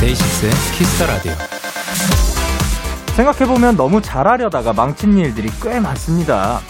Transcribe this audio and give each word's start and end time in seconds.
DAY6의 0.00 0.52
Kiss 0.76 0.93
the 0.93 1.06
Radio. 1.06 1.51
생각해보면 3.16 3.76
너무 3.76 4.00
잘하려다가 4.00 4.72
망친 4.72 5.18
일들이 5.18 5.50
꽤 5.62 5.80
많습니다. 5.80 6.60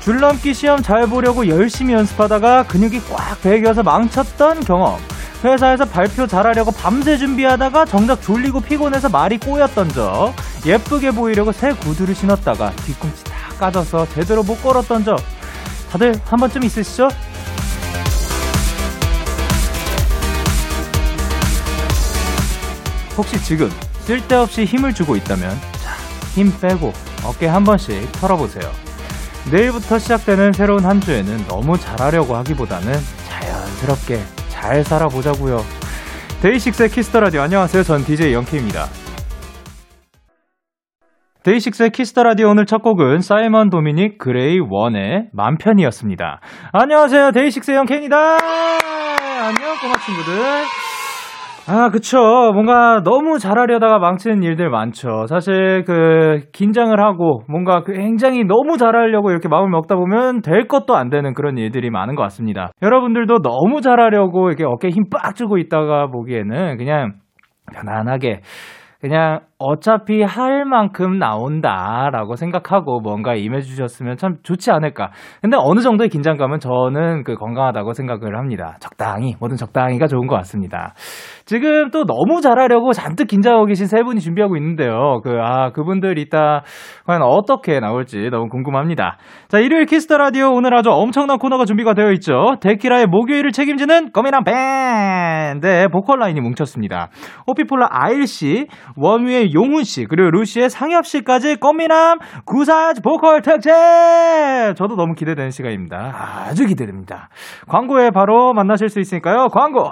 줄넘기 0.00 0.52
시험 0.52 0.82
잘 0.82 1.06
보려고 1.06 1.46
열심히 1.46 1.94
연습하다가 1.94 2.64
근육이 2.64 3.00
꽉 3.08 3.40
배겨서 3.40 3.84
망쳤던 3.84 4.64
경험. 4.64 4.98
회사에서 5.44 5.84
발표 5.84 6.26
잘하려고 6.26 6.72
밤새 6.72 7.16
준비하다가 7.16 7.84
정작 7.84 8.20
졸리고 8.20 8.60
피곤해서 8.60 9.08
말이 9.08 9.38
꼬였던 9.38 9.90
적. 9.90 10.34
예쁘게 10.66 11.12
보이려고 11.12 11.52
새 11.52 11.72
구두를 11.72 12.14
신었다가 12.14 12.70
뒤꿈치 12.84 13.22
다 13.24 13.32
까져서 13.58 14.08
제대로 14.08 14.42
못 14.42 14.60
걸었던 14.60 15.04
적. 15.04 15.20
다들 15.90 16.14
한 16.24 16.40
번쯤 16.40 16.64
있으시죠? 16.64 17.08
혹시 23.16 23.40
지금 23.44 23.70
쓸데없이 24.04 24.64
힘을 24.64 24.94
주고 24.94 25.14
있다면 25.16 25.50
자, 25.50 25.71
힘 26.34 26.50
빼고 26.60 26.92
어깨 27.26 27.46
한 27.46 27.64
번씩 27.64 28.10
털어보세요. 28.12 28.70
내일부터 29.50 29.98
시작되는 29.98 30.52
새로운 30.52 30.84
한 30.84 31.00
주에는 31.00 31.46
너무 31.48 31.76
잘하려고 31.76 32.36
하기보다는 32.36 32.92
자연스럽게 33.28 34.20
잘 34.48 34.84
살아보자고요. 34.84 35.58
DAY6의 36.42 36.88
Kiss 36.90 37.07
the 37.07 37.20
Radio 37.20 37.42
안녕하세요. 37.42 37.82
전 37.82 38.04
DJ 38.04 38.32
Young 38.32 38.53
K입니다. 38.53 38.86
DAY6의 41.44 41.90
Kiss 41.90 42.08
the 42.08 42.22
Radio 42.22 42.50
오늘 42.50 42.66
첫 42.66 42.82
곡은 42.82 43.20
사이먼 43.20 43.68
도미닉 43.70 44.18
그레이 44.18 44.58
원의 44.60 45.28
맘 45.32 45.56
편히였습니다. 45.58 46.40
안녕하세요. 46.72 47.32
DAY6의 47.32 47.76
Young 47.78 47.93
K입니다. 47.93 48.16
안녕 48.36 49.76
꼬마 49.80 49.94
친구들. 49.98 50.91
아, 51.68 51.90
그쵸. 51.90 52.18
뭔가 52.52 53.00
너무 53.04 53.38
잘하려다가 53.38 53.98
망치는 54.00 54.42
일들 54.42 54.68
많죠. 54.68 55.26
사실 55.28 55.84
그 55.86 56.40
긴장을 56.52 56.98
하고 56.98 57.42
뭔가 57.48 57.84
굉장히 57.84 58.42
너무 58.44 58.76
잘하려고 58.76 59.30
이렇게 59.30 59.48
마음을 59.48 59.70
먹다 59.70 59.94
보면 59.94 60.42
될 60.42 60.66
것도 60.66 60.96
안 60.96 61.08
되는 61.08 61.34
그런 61.34 61.58
일들이 61.58 61.88
많은 61.90 62.16
것 62.16 62.22
같습니다. 62.24 62.72
여러분들도 62.82 63.42
너무 63.42 63.80
잘하려고 63.80 64.48
이렇게 64.48 64.64
어깨에 64.64 64.90
힘 64.90 65.04
빡 65.08 65.36
주고 65.36 65.56
있다가 65.58 66.08
보기에는 66.08 66.78
그냥 66.78 67.12
편안하게 67.72 68.40
그냥 69.00 69.40
어차피 69.62 70.22
할 70.22 70.64
만큼 70.64 71.18
나온다라고 71.18 72.36
생각하고 72.36 73.00
뭔가 73.00 73.34
임해주셨으면 73.34 74.16
참 74.16 74.36
좋지 74.42 74.70
않을까. 74.70 75.10
근데 75.40 75.56
어느 75.58 75.80
정도의 75.80 76.08
긴장감은 76.10 76.58
저는 76.58 77.24
그 77.24 77.36
건강하다고 77.36 77.92
생각을 77.92 78.36
합니다. 78.36 78.76
적당히, 78.80 79.36
뭐든 79.38 79.56
적당히가 79.56 80.06
좋은 80.06 80.26
것 80.26 80.34
같습니다. 80.36 80.94
지금 81.44 81.90
또 81.90 82.04
너무 82.04 82.40
잘하려고 82.40 82.92
잔뜩 82.92 83.26
긴장하고 83.26 83.66
계신 83.66 83.86
세 83.86 84.02
분이 84.02 84.20
준비하고 84.20 84.56
있는데요. 84.56 85.20
그, 85.22 85.38
아, 85.40 85.70
그분들 85.70 86.18
이따 86.18 86.62
과연 87.06 87.22
어떻게 87.22 87.80
나올지 87.80 88.28
너무 88.30 88.48
궁금합니다. 88.48 89.18
자, 89.48 89.58
일요일 89.58 89.86
Kiss 89.86 90.04
the 90.04 90.18
Radio 90.18 90.52
오늘 90.52 90.74
아주 90.74 90.90
엄청난 90.90 91.38
코너가 91.38 91.64
준비가 91.64 91.94
되어 91.94 92.10
있죠. 92.12 92.56
데키라의 92.60 93.06
목요일을 93.06 93.52
책임지는 93.52 94.12
꽃미남 94.12 94.44
밴드의 94.44 95.88
보컬 95.88 96.18
라인이 96.18 96.40
뭉쳤습니다. 96.40 97.08
호피폴라 97.46 97.88
아일 97.90 98.23
씨, 98.23 98.66
원위의 98.96 99.51
용훈 99.52 99.84
씨, 99.84 100.06
그리고 100.06 100.30
루시의 100.30 100.70
상엽 100.70 101.06
씨까지 101.06 101.56
꽃미남 101.56 102.18
구사즈 102.44 103.00
보컬 103.02 103.42
특집! 103.42 103.70
저도 104.76 104.96
너무 104.96 105.14
기대되는 105.14 105.50
시간입니다. 105.50 106.46
아주 106.48 106.66
기대됩니다. 106.66 107.28
광고에 107.68 108.10
바로 108.10 108.52
만나실 108.52 108.88
수 108.88 109.00
있으니까요. 109.00 109.48
광고! 109.48 109.90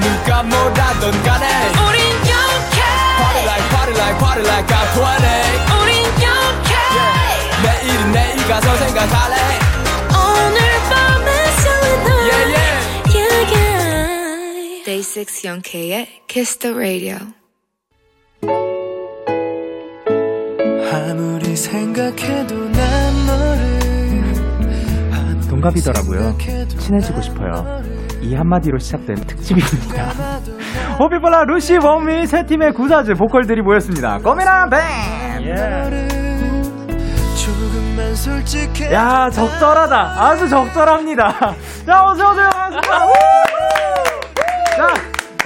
누가 0.00 0.42
뭐라던 0.42 1.22
간에 1.22 1.46
우린 1.86 2.00
영케 2.30 2.80
Party 3.18 3.44
like 3.44 3.68
party 3.70 3.94
like 3.94 4.18
party 4.18 4.44
like 4.46 4.66
I'm 4.66 4.88
20 4.94 5.02
우린 5.82 5.92
영케 6.22 6.72
내일은 7.62 8.12
내일 8.12 8.48
가서 8.48 8.74
생각할래 8.76 9.61
J6 14.92 15.46
영케이의 15.46 16.06
Kiss 16.28 16.58
the 16.58 16.76
Radio 16.76 17.16
아무리 20.92 21.56
생각해도 21.56 22.54
난 22.72 23.26
너를 23.26 23.80
동갑이더라고요. 25.48 26.36
친해지고 26.68 27.22
싶어요. 27.22 27.80
이 28.20 28.34
한마디로 28.34 28.76
시작된 28.78 29.16
특집입니다. 29.26 30.10
호피폴라 31.00 31.44
루시 31.44 31.78
원미 31.82 32.26
세 32.26 32.44
팀의 32.44 32.74
구사즈 32.74 33.14
보컬들이 33.14 33.62
모였습니다. 33.62 34.18
꼬미랑 34.18 34.68
뱅! 34.68 34.78
야 38.92 39.30
적절하다 39.30 39.96
아주 39.96 40.48
적절합니다 40.48 41.54
자 41.86 42.04
어서오세요 42.04 42.50
반갑습니다 42.50 43.51
우! 44.72 44.76
자 44.76 44.86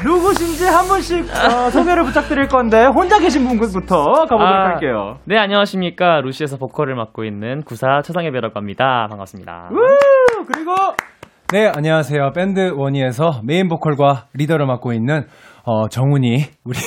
누구신지 0.05 0.67
한 0.67 0.87
분씩 0.87 1.25
어, 1.25 1.71
소개를 1.71 2.05
부탁드릴 2.05 2.49
건데 2.49 2.85
혼자 2.87 3.19
계신 3.19 3.47
분부터 3.49 4.05
가보도록 4.05 4.43
아, 4.43 4.65
할게요. 4.69 5.17
네, 5.25 5.39
안녕하십니까. 5.39 6.21
루시에서 6.21 6.59
보컬을 6.59 6.95
맡고 6.95 7.25
있는 7.25 7.63
구사 7.63 8.03
최상혜배라고 8.05 8.53
합니다. 8.57 9.07
반갑습니다. 9.09 9.71
우! 9.73 10.45
그리고 10.53 10.75
네, 11.51 11.71
안녕하세요. 11.75 12.33
밴드 12.35 12.73
원위에서 12.77 13.41
메인 13.45 13.69
보컬과 13.69 14.27
리더를 14.35 14.67
맡고 14.67 14.93
있는 14.93 15.27
어, 15.65 15.89
정훈이 15.89 16.45
우리 16.65 16.79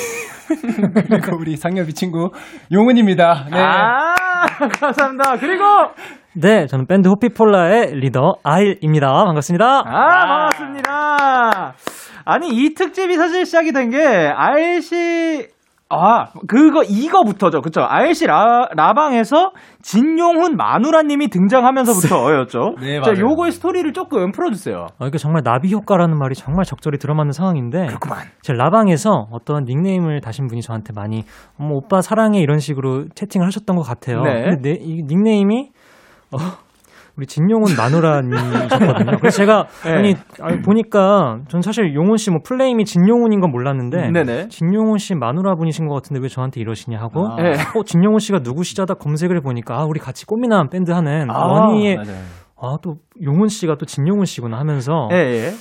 그리고 1.09 1.37
우리 1.39 1.55
상엽이 1.57 1.93
친구 1.93 2.31
용훈입니다. 2.71 3.45
네. 3.51 3.59
아 3.59 4.13
감사합니다. 4.79 5.35
그리고 5.39 5.63
네, 6.35 6.67
저는 6.67 6.85
밴드 6.87 7.07
호피폴라의 7.09 7.95
리더 7.95 8.33
아일입니다. 8.43 9.07
반갑습니다. 9.25 9.65
아, 9.85 10.49
반갑습니다. 10.49 11.73
아니, 12.31 12.49
이 12.49 12.73
특집이 12.73 13.15
사실 13.15 13.45
시작이 13.45 13.71
된 13.71 13.89
게, 13.89 13.97
아일 13.97 14.61
씨, 14.61 15.47
아, 15.91 16.25
그거, 16.47 16.83
이거부터죠. 16.83 17.61
그쵸. 17.61 17.81
아일 17.81 18.04
씨 18.04 18.27
라, 18.27 18.67
라방에서 18.75 19.53
진용훈 19.81 20.55
마누라님이 20.55 21.29
등장하면서부터였죠. 21.29 22.75
네, 22.81 23.01
자, 23.01 23.09
맞아요. 23.11 23.31
요거의 23.31 23.51
스토리를 23.51 23.91
조금 23.93 24.31
풀어주세요. 24.31 24.85
어, 24.99 25.07
이게 25.07 25.17
정말 25.17 25.41
나비 25.43 25.73
효과라는 25.73 26.15
말이 26.19 26.35
정말 26.35 26.63
적절히 26.65 26.99
들어맞는 26.99 27.31
상황인데 27.31 27.87
그렇구만. 27.87 28.19
제 28.43 28.53
라방에서 28.53 29.29
어떤 29.31 29.63
닉네임을 29.63 30.21
다신 30.21 30.45
분이 30.45 30.61
저한테 30.61 30.93
많이 30.95 31.23
어머 31.59 31.73
오빠 31.77 32.01
사랑해 32.01 32.39
이런 32.39 32.59
식으로 32.59 33.05
채팅을 33.15 33.47
하셨던 33.47 33.75
것 33.75 33.81
같아요. 33.81 34.21
네. 34.21 34.43
근데 34.43 34.61
내, 34.61 34.77
이 34.79 35.01
닉네임이 35.07 35.71
어, 36.33 36.37
우리 37.19 37.25
진용훈 37.25 37.75
마누라님이셨거든요. 37.75 39.17
그래서 39.19 39.37
제가 39.37 39.67
네. 39.83 39.91
아니, 39.91 40.15
아니, 40.41 40.61
보니까 40.61 41.39
전 41.49 41.61
사실 41.61 41.93
용훈 41.93 42.15
씨 42.15 42.29
뭐 42.29 42.39
플레임이 42.45 42.85
진용훈인 42.85 43.41
건 43.41 43.51
몰랐는데 43.51 44.11
네네. 44.11 44.47
진용훈 44.47 44.99
씨 44.99 45.15
마누라 45.15 45.55
분이신 45.55 45.87
것 45.87 45.95
같은데 45.95 46.21
왜 46.21 46.29
저한테 46.29 46.61
이러시냐 46.61 46.97
하고 46.97 47.27
아. 47.27 47.35
네. 47.41 47.53
어 47.75 47.83
진용훈 47.83 48.19
씨가 48.19 48.39
누구시자다 48.43 48.93
검색을 48.93 49.35
해보니까 49.37 49.77
아 49.77 49.83
우리 49.83 49.99
같이 49.99 50.25
꽃미남 50.25 50.69
밴드 50.69 50.91
하는 50.91 51.29
아, 51.29 51.45
원희의 51.45 51.95
맞아요. 51.97 52.17
아, 52.61 52.75
또, 52.81 52.95
용훈 53.23 53.47
씨가 53.47 53.75
또 53.79 53.85
진용훈 53.85 54.25
씨구나 54.25 54.59
하면서, 54.59 55.07
예, 55.13 55.15
예. 55.15 55.51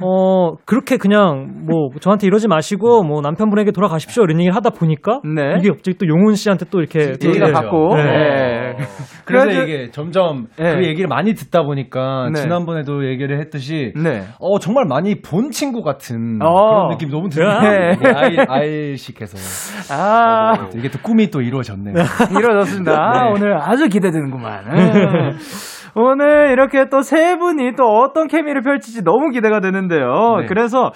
어, 0.00 0.56
그렇게 0.64 0.96
그냥, 0.96 1.66
뭐, 1.66 1.90
저한테 2.00 2.26
이러지 2.26 2.48
마시고, 2.48 3.02
뭐, 3.02 3.20
남편분에게 3.20 3.72
돌아가십시오. 3.72 4.24
이런 4.24 4.38
얘기를 4.38 4.54
하다 4.54 4.70
보니까, 4.70 5.20
네. 5.24 5.56
이게 5.58 5.70
갑자기 5.70 5.96
또 5.98 6.06
용훈 6.06 6.34
씨한테 6.34 6.66
또 6.70 6.80
이렇게. 6.80 7.12
또 7.18 7.28
얘기가 7.28 7.52
받고. 7.52 7.96
네. 7.96 8.02
예. 8.02 8.76
그래서 9.24 9.62
이게 9.62 9.90
점점 9.90 10.46
네. 10.56 10.76
그 10.76 10.84
얘기를 10.86 11.08
많이 11.08 11.34
듣다 11.34 11.62
보니까 11.62 12.30
네. 12.32 12.40
지난번에도 12.40 13.08
얘기를 13.08 13.40
했듯이 13.40 13.92
네. 13.96 14.22
어 14.38 14.58
정말 14.58 14.84
많이 14.86 15.20
본 15.20 15.50
친구 15.50 15.82
같은 15.82 16.38
어. 16.42 16.68
그런 16.68 16.88
느낌 16.90 17.10
너무 17.10 17.28
드네요. 17.28 17.60
네. 17.60 17.96
네, 17.96 18.12
아이 18.14 18.36
아이식해서 18.38 19.94
아. 19.94 20.52
어, 20.52 20.68
이게 20.74 20.88
또 20.90 20.98
꿈이 21.02 21.30
또 21.30 21.40
이루어졌네요. 21.40 21.94
이루어졌습니다. 22.38 22.92
아, 22.92 23.24
네. 23.24 23.30
오늘 23.32 23.56
아주 23.60 23.88
기대되는구만. 23.88 24.64
음. 24.66 25.38
오늘 25.98 26.50
이렇게 26.50 26.88
또 26.90 27.00
세 27.02 27.36
분이 27.38 27.74
또 27.76 27.84
어떤 27.84 28.28
케미를 28.28 28.60
펼칠지 28.62 29.02
너무 29.02 29.30
기대가 29.30 29.60
되는데요. 29.60 30.36
네. 30.40 30.46
그래서 30.46 30.92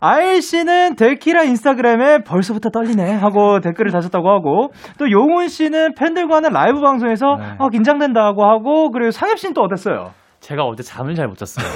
아일 0.00 0.40
씨는 0.40 0.94
데키라 0.96 1.42
인스타그램에 1.42 2.18
벌써부터 2.24 2.70
떨리네 2.70 3.14
하고 3.16 3.60
댓글을 3.60 3.90
다셨다고 3.90 4.30
하고 4.30 4.68
또 4.98 5.10
용훈 5.10 5.48
씨는 5.48 5.94
팬들과 5.98 6.36
하는 6.36 6.50
라이브 6.52 6.80
방송에서 6.80 7.36
네. 7.38 7.44
아, 7.58 7.68
긴장된다고 7.68 8.44
하고 8.44 8.90
그리고 8.90 9.10
상엽 9.10 9.38
씨는 9.38 9.54
또 9.54 9.62
어땠어요? 9.62 10.10
제가 10.40 10.64
어제 10.64 10.82
잠을 10.82 11.14
잘 11.14 11.26
못 11.28 11.36
잤어요. 11.36 11.66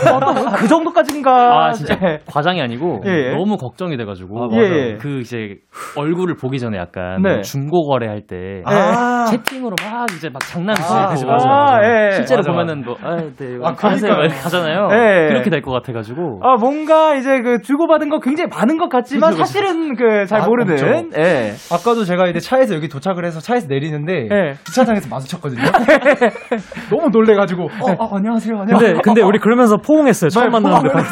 그 0.56 0.66
정도까지인가? 0.68 1.66
아 1.66 1.72
진짜 1.72 1.94
네. 1.98 2.18
과장이 2.26 2.60
아니고 2.62 3.02
예, 3.06 3.10
예. 3.10 3.30
너무 3.36 3.56
걱정이 3.56 3.96
돼가지고 3.96 4.44
아, 4.44 4.46
맞아요. 4.48 4.62
예, 4.62 4.90
예. 4.92 4.96
그 4.96 5.20
이제 5.20 5.56
얼굴을 5.96 6.36
보기 6.36 6.58
전에 6.58 6.78
약간 6.78 7.20
네. 7.22 7.32
뭐 7.34 7.40
중고 7.42 7.86
거래할 7.88 8.22
때 8.26 8.62
아. 8.64 9.26
채팅으로 9.28 9.74
막 9.84 10.06
이제 10.16 10.30
막 10.30 10.40
장난치고 10.40 11.30
아. 11.32 11.80
예, 11.84 12.06
예. 12.06 12.10
실제로 12.12 12.38
맞아, 12.38 12.50
보면은 12.52 12.84
뭐 12.84 12.96
아, 13.02 13.16
네, 13.16 13.58
아, 13.62 13.72
가세요. 13.74 14.12
이렇게 14.14 14.34
가잖아요. 14.36 14.88
예. 14.92 15.28
그렇게 15.28 15.50
될 15.50 15.62
것 15.62 15.70
같아가지고 15.72 16.40
아, 16.42 16.56
뭔가 16.56 17.14
이제 17.14 17.40
그 17.42 17.60
주고 17.62 17.86
받은 17.88 18.08
거 18.08 18.18
굉장히 18.20 18.48
많은 18.48 18.78
것 18.78 18.88
같지만 18.88 19.30
그죠, 19.30 19.42
그죠. 19.42 19.52
사실은 19.52 19.94
그잘 19.96 20.40
아, 20.42 20.46
모르는. 20.46 21.10
예. 21.18 21.52
아까도 21.70 22.04
제가 22.04 22.26
이제 22.28 22.38
차에서 22.40 22.74
여기 22.74 22.88
도착을 22.88 23.24
해서 23.24 23.38
차에서 23.40 23.66
내리는데 23.68 24.28
네. 24.28 24.54
주차장에서 24.64 25.08
마주쳤거든요. 25.10 25.62
너무 26.90 27.10
놀래가지고 27.10 27.64
어, 27.64 27.90
아, 27.98 28.08
안녕하세요. 28.16 28.51
안녕하세요. 28.60 28.92
근데, 28.94 29.02
근데 29.02 29.22
우리 29.22 29.38
그러면서 29.38 29.76
포옹했어요. 29.76 30.30
처음 30.30 30.50
만났는데. 30.50 30.88
바로. 30.92 31.04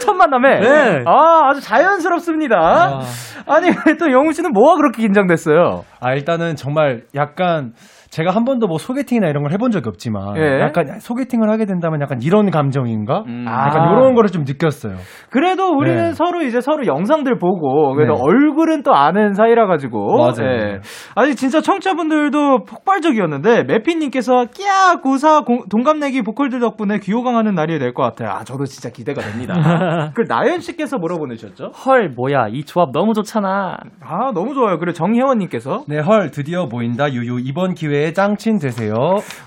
첫 0.00 0.12
만남에. 0.14 0.60
네. 0.60 1.02
아, 1.06 1.48
아주 1.48 1.60
자연스럽습니다. 1.60 2.56
아. 2.58 3.00
아니, 3.46 3.70
또 3.98 4.10
영훈 4.12 4.32
씨는 4.32 4.52
뭐가 4.52 4.76
그렇게 4.76 5.02
긴장됐어요? 5.02 5.84
아 6.00 6.12
일단은 6.12 6.56
정말 6.56 7.02
약간 7.14 7.72
제가 8.10 8.32
한 8.32 8.44
번도 8.44 8.66
뭐 8.66 8.76
소개팅이나 8.78 9.28
이런 9.28 9.44
걸 9.44 9.52
해본 9.52 9.70
적이 9.70 9.88
없지만 9.88 10.36
예. 10.36 10.60
약간 10.60 10.98
소개팅을 10.98 11.48
하게 11.48 11.64
된다면 11.64 12.00
약간 12.00 12.18
이런 12.20 12.50
감정인가? 12.50 13.22
음. 13.28 13.44
아. 13.46 13.68
약간 13.68 13.92
이런 13.92 14.14
거를 14.14 14.30
좀 14.30 14.42
느꼈어요. 14.44 14.96
그래도 15.30 15.68
우리는 15.70 15.96
네. 16.08 16.12
서로 16.12 16.42
이제 16.42 16.60
서로 16.60 16.86
영상들 16.86 17.38
보고 17.38 17.94
그래도 17.94 18.14
네. 18.14 18.20
얼굴은 18.20 18.82
또 18.82 18.94
아는 18.94 19.34
사이라 19.34 19.66
가지고 19.68 20.16
맞아요. 20.18 20.50
예. 20.50 20.80
아니 21.14 21.36
진짜 21.36 21.60
청취자분들도 21.60 22.64
폭발적이었는데 22.64 23.62
매피님께서 23.64 24.46
끼야 24.52 24.96
고사 25.02 25.42
공- 25.42 25.64
동갑내기 25.70 26.22
보컬들 26.22 26.58
덕분에 26.58 26.98
귀호강하는 26.98 27.54
날이 27.54 27.78
될 27.78 27.90
것 27.94 28.02
같아요. 28.02 28.30
아 28.30 28.44
저도 28.44 28.64
진짜 28.66 28.88
기대가 28.90 29.20
됩니다. 29.20 29.54
그 30.14 30.22
나연 30.28 30.60
씨께서 30.60 30.98
뭐라 30.98 31.16
보내셨죠? 31.16 31.70
헐 31.86 32.10
뭐야 32.16 32.46
이 32.50 32.64
조합 32.64 32.90
너무 32.92 33.14
좋잖아. 33.14 33.76
아 34.00 34.30
너무 34.34 34.54
좋아요. 34.54 34.78
그리고 34.78 34.92
정혜원님께서 34.94 35.84
네, 35.88 36.00
헐 36.00 36.30
드디어 36.30 36.66
모인다 36.66 37.12
유유 37.12 37.40
이번 37.44 37.74
기회 37.74 37.99
에 38.00 38.12
짱친 38.12 38.58
되세요. 38.58 38.94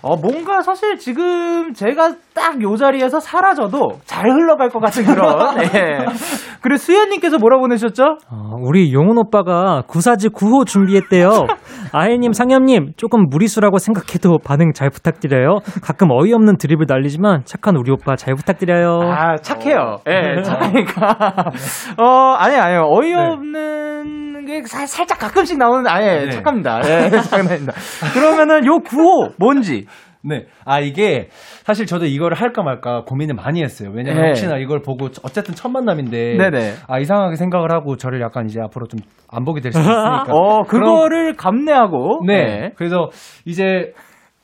어 0.02 0.16
뭔가 0.16 0.62
사실 0.62 0.98
지금 0.98 1.74
제가 1.74 2.14
딱 2.34 2.54
요 2.62 2.76
자리에서 2.78 3.20
사라져도 3.20 4.00
잘 4.06 4.30
흘러갈 4.30 4.70
것 4.70 4.80
같은 4.80 5.06
그런. 5.06 5.58
예. 5.64 6.06
그리고 6.62 6.78
수현님께서 6.78 7.38
뭐라 7.40 7.58
보내셨죠? 7.60 8.04
어, 8.32 8.56
우리 8.62 8.94
용훈 8.94 9.18
오빠가 9.18 9.82
구사지 9.88 10.30
9호 10.30 10.66
준비했대요. 10.66 11.30
아이님, 11.92 12.32
상엽님, 12.32 12.94
조금 12.96 13.28
무리수라고 13.30 13.78
생각해도 13.80 14.38
반응 14.44 14.72
잘 14.74 14.90
부탁드려요. 14.90 15.58
가끔 15.84 16.10
어이없는 16.12 16.58
드립을 16.58 16.86
날리지만 16.88 17.42
착한 17.46 17.76
우리 17.76 17.92
오빠 17.92 18.16
잘 18.16 18.34
부탁드려요. 18.36 19.02
아, 19.12 19.36
착해요. 19.38 19.98
예, 20.08 20.42
착하니까. 20.42 21.18
어, 22.02 22.36
아니, 22.38 22.56
아니요. 22.56 22.88
어이없는 22.90 24.46
게 24.46 24.64
살, 24.66 24.88
살짝 24.88 25.20
가끔씩 25.20 25.58
나오는, 25.58 25.86
아예, 25.88 26.26
네. 26.26 26.30
착합니다. 26.30 26.80
예, 26.86 27.10
장난입니다. 27.10 27.74
그러면 28.14 28.43
은요 28.50 28.80
9호, 28.84 29.34
뭔지. 29.38 29.86
네. 30.25 30.45
아, 30.63 30.80
이게 30.80 31.28
사실 31.66 31.86
저도 31.86 32.06
이거를 32.06 32.40
할까 32.40 32.63
말까 32.63 33.04
고민을 33.06 33.36
많이 33.36 33.62
했어요. 33.62 33.92
왜냐면 33.94 34.22
네. 34.22 34.28
혹시나 34.30 34.57
이걸 34.57 34.81
보고 34.81 35.07
어쨌든 35.24 35.54
첫 35.54 35.68
만남인데 35.69 36.38
네네. 36.38 36.74
아, 36.88 37.00
이상하게 37.00 37.36
생각을 37.36 37.72
하고 37.74 37.98
저를 37.98 38.22
약간 38.22 38.45
이제 38.45 38.60
앞으로 38.62 38.88
좀 38.88 39.00
안 39.36 39.44
보게 39.45 39.62
될 39.62 39.72
수도 39.72 39.81
있으니까. 39.90 40.25
어, 40.30 40.63
그거를 40.63 41.34
감내하고. 41.36 42.22
네. 42.28 42.72
그래서 42.75 43.10
이제 43.45 43.92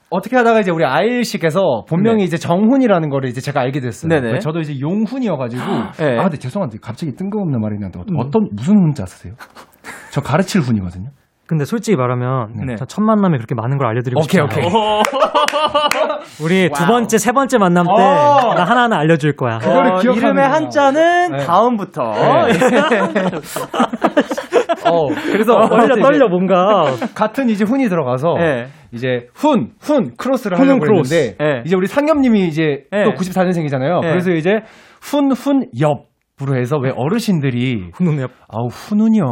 어떻게 0.09 0.35
하다가 0.35 0.61
이제 0.61 0.71
우리 0.71 0.83
아일 0.83 1.23
씨께서 1.23 1.85
본명이 1.87 2.17
네. 2.17 2.23
이제 2.23 2.37
정훈이라는 2.37 3.09
거를 3.09 3.29
이제 3.29 3.39
제가 3.39 3.61
알게 3.61 3.79
됐어요. 3.81 4.09
네네. 4.09 4.39
저도 4.39 4.59
이제 4.61 4.79
용훈이어가지고 4.79 5.61
네. 5.99 6.17
아, 6.17 6.23
근데 6.23 6.37
죄송한데 6.37 6.79
갑자기 6.81 7.13
뜬금없는 7.15 7.61
말이 7.61 7.75
나는데 7.77 7.99
어떤 8.17 8.49
무슨 8.51 8.73
훈자 8.77 9.05
쓰세요? 9.05 9.35
저 10.11 10.21
가르칠 10.21 10.61
훈이거든요. 10.61 11.09
근데 11.49 11.65
솔직히 11.65 11.97
말하면 11.97 12.53
네. 12.67 12.75
저첫 12.75 13.03
만남에 13.03 13.37
그렇게 13.37 13.55
많은 13.55 13.79
걸 13.79 13.87
알려드리고 13.87 14.21
오케이, 14.21 14.39
싶지 14.39 14.39
않아요. 14.39 14.67
오케이. 14.67 14.71
우리 16.45 16.69
두 16.69 16.85
번째, 16.85 17.17
세 17.17 17.31
번째 17.31 17.57
만남 17.57 17.87
때 17.87 17.91
어. 17.91 18.53
나 18.53 18.65
하나하나 18.65 18.99
알려줄 18.99 19.35
거야. 19.35 19.57
그거를 19.57 19.93
어, 19.93 19.95
기억하는구나. 19.97 20.29
이름의 20.29 20.47
한자는 20.47 21.31
네. 21.31 21.37
다음부터. 21.39 22.03
어, 24.85 25.07
그래서 25.31 25.53
어, 25.55 25.67
떨려, 25.69 25.93
이제 25.95 26.01
떨려, 26.03 26.27
뭔가. 26.27 26.83
같은 27.15 27.49
이제 27.49 27.65
훈이 27.65 27.89
들어가서 27.89 28.35
예. 28.41 28.67
이제 28.91 29.25
훈, 29.33 29.71
훈 29.81 30.11
크로스를 30.17 30.55
훈은 30.55 30.69
하려고 30.73 30.85
크로스. 30.85 31.15
했는데 31.15 31.43
예. 31.43 31.63
이제 31.65 31.75
우리 31.75 31.87
상엽님이 31.87 32.47
이제 32.47 32.83
예. 32.93 33.05
또 33.05 33.13
94년생이잖아요. 33.13 34.05
예. 34.05 34.09
그래서 34.09 34.29
이제 34.33 34.59
훈, 35.01 35.31
훈, 35.31 35.65
옆 35.81 36.08
으로 36.41 36.55
해서 36.55 36.77
왜 36.77 36.91
어르신들이 36.95 37.91
훈훈해요. 37.93 38.27
아우 38.47 38.67
훈훈이요 38.67 39.25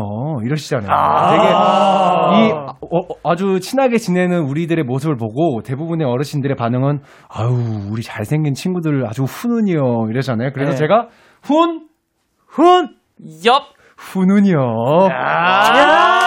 이러시잖아요. 0.43 0.89
아. 0.91 1.31
되게 1.31 1.43
이 1.47 2.51
아, 2.51 2.73
어, 2.81 3.07
아주 3.23 3.61
친하게 3.61 3.97
지내는 3.97 4.41
우리들의 4.41 4.83
모습을 4.83 5.15
보고 5.15 5.61
대부분의 5.61 6.05
어르신들의 6.05 6.57
반응은 6.57 6.99
아우 7.29 7.53
우리 7.91 8.01
잘생긴 8.01 8.53
친구들 8.53 9.05
아주 9.07 9.23
훈훈이요 9.23 10.07
이러잖아요. 10.09 10.51
그래서 10.53 10.71
네. 10.71 10.77
제가 10.77 11.07
훈 11.43 11.87
훈! 12.45 12.89
옆 13.45 13.63
훈훈이요. 13.97 14.57
아, 15.11 16.25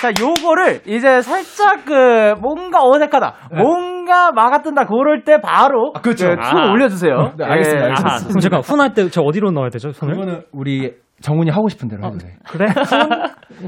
자, 0.00 0.10
요거를 0.20 0.82
이제 0.86 1.22
살짝 1.22 1.84
그 1.84 2.34
뭔가 2.40 2.80
어색하다, 2.82 3.34
뭔가 3.56 3.95
막아뜬다 4.32 4.86
그럴 4.86 5.24
때 5.24 5.40
바로 5.40 5.92
아, 5.94 6.00
그렇죠. 6.00 6.28
그 6.28 6.42
손을 6.42 6.64
아. 6.64 6.72
올려주세요. 6.72 7.32
네, 7.38 7.44
알겠습니다, 7.44 7.80
예. 7.80 7.88
알겠습니다. 7.88 8.10
아하. 8.10 8.18
그럼 8.26 8.40
제가 8.40 8.58
훈할 8.58 8.94
때 8.94 9.08
저 9.10 9.22
어디로 9.22 9.50
넣어야 9.52 9.70
되죠, 9.70 9.92
손을? 9.92 10.14
이거는 10.14 10.42
우리 10.52 10.94
정훈이 11.22 11.50
하고 11.50 11.68
싶은 11.68 11.88
대로 11.88 12.04
해도 12.04 12.18
돼. 12.18 12.36
그래? 12.48 12.66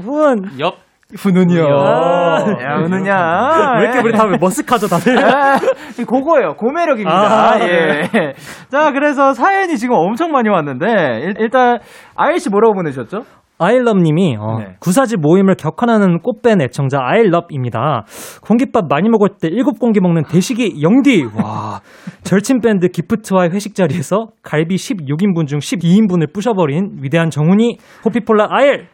훈. 0.03 0.59
옆. 0.59 0.75
훈훈이요. 1.17 1.65
아, 1.65 2.39
야, 2.61 2.77
은우냐. 2.85 3.77
왜 3.79 3.83
이렇게 3.85 3.99
우리 3.99 4.11
다 4.11 4.25
머쓱하죠, 4.27 4.87
다들? 4.87 5.17
아, 5.17 5.55
이 5.99 6.05
그거예요. 6.05 6.53
고매력입니다. 6.53 7.11
아, 7.11 7.59
예. 7.61 8.03
자, 8.69 8.91
그래서 8.91 9.33
사연이 9.33 9.75
지금 9.77 9.95
엄청 9.95 10.31
많이 10.31 10.49
왔는데, 10.49 10.85
일, 11.23 11.33
일단, 11.39 11.79
아이씨 12.15 12.51
뭐라고 12.51 12.75
보내셨죠? 12.75 13.23
아일럽님이 13.59 14.37
어, 14.39 14.59
네. 14.59 14.75
구사지 14.79 15.17
모임을 15.17 15.55
격하는 15.55 16.19
꽃밴 16.21 16.61
애청자 16.61 16.99
아일럽입니다. 17.01 18.05
공깃밥 18.41 18.87
많이 18.89 19.09
먹을 19.09 19.29
때 19.39 19.49
일곱 19.49 19.79
공기 19.79 19.99
먹는 19.99 20.23
대식이 20.23 20.81
영디. 20.81 21.25
와 21.35 21.81
절친 22.23 22.61
밴드 22.61 22.87
기프트와의 22.87 23.51
회식 23.51 23.75
자리에서 23.75 24.27
갈비 24.41 24.75
16인분 24.75 25.47
중 25.47 25.59
12인분을 25.59 26.33
부셔버린 26.33 26.99
위대한 27.01 27.29
정훈이 27.29 27.77
호피폴라 28.05 28.47
아일. 28.49 28.87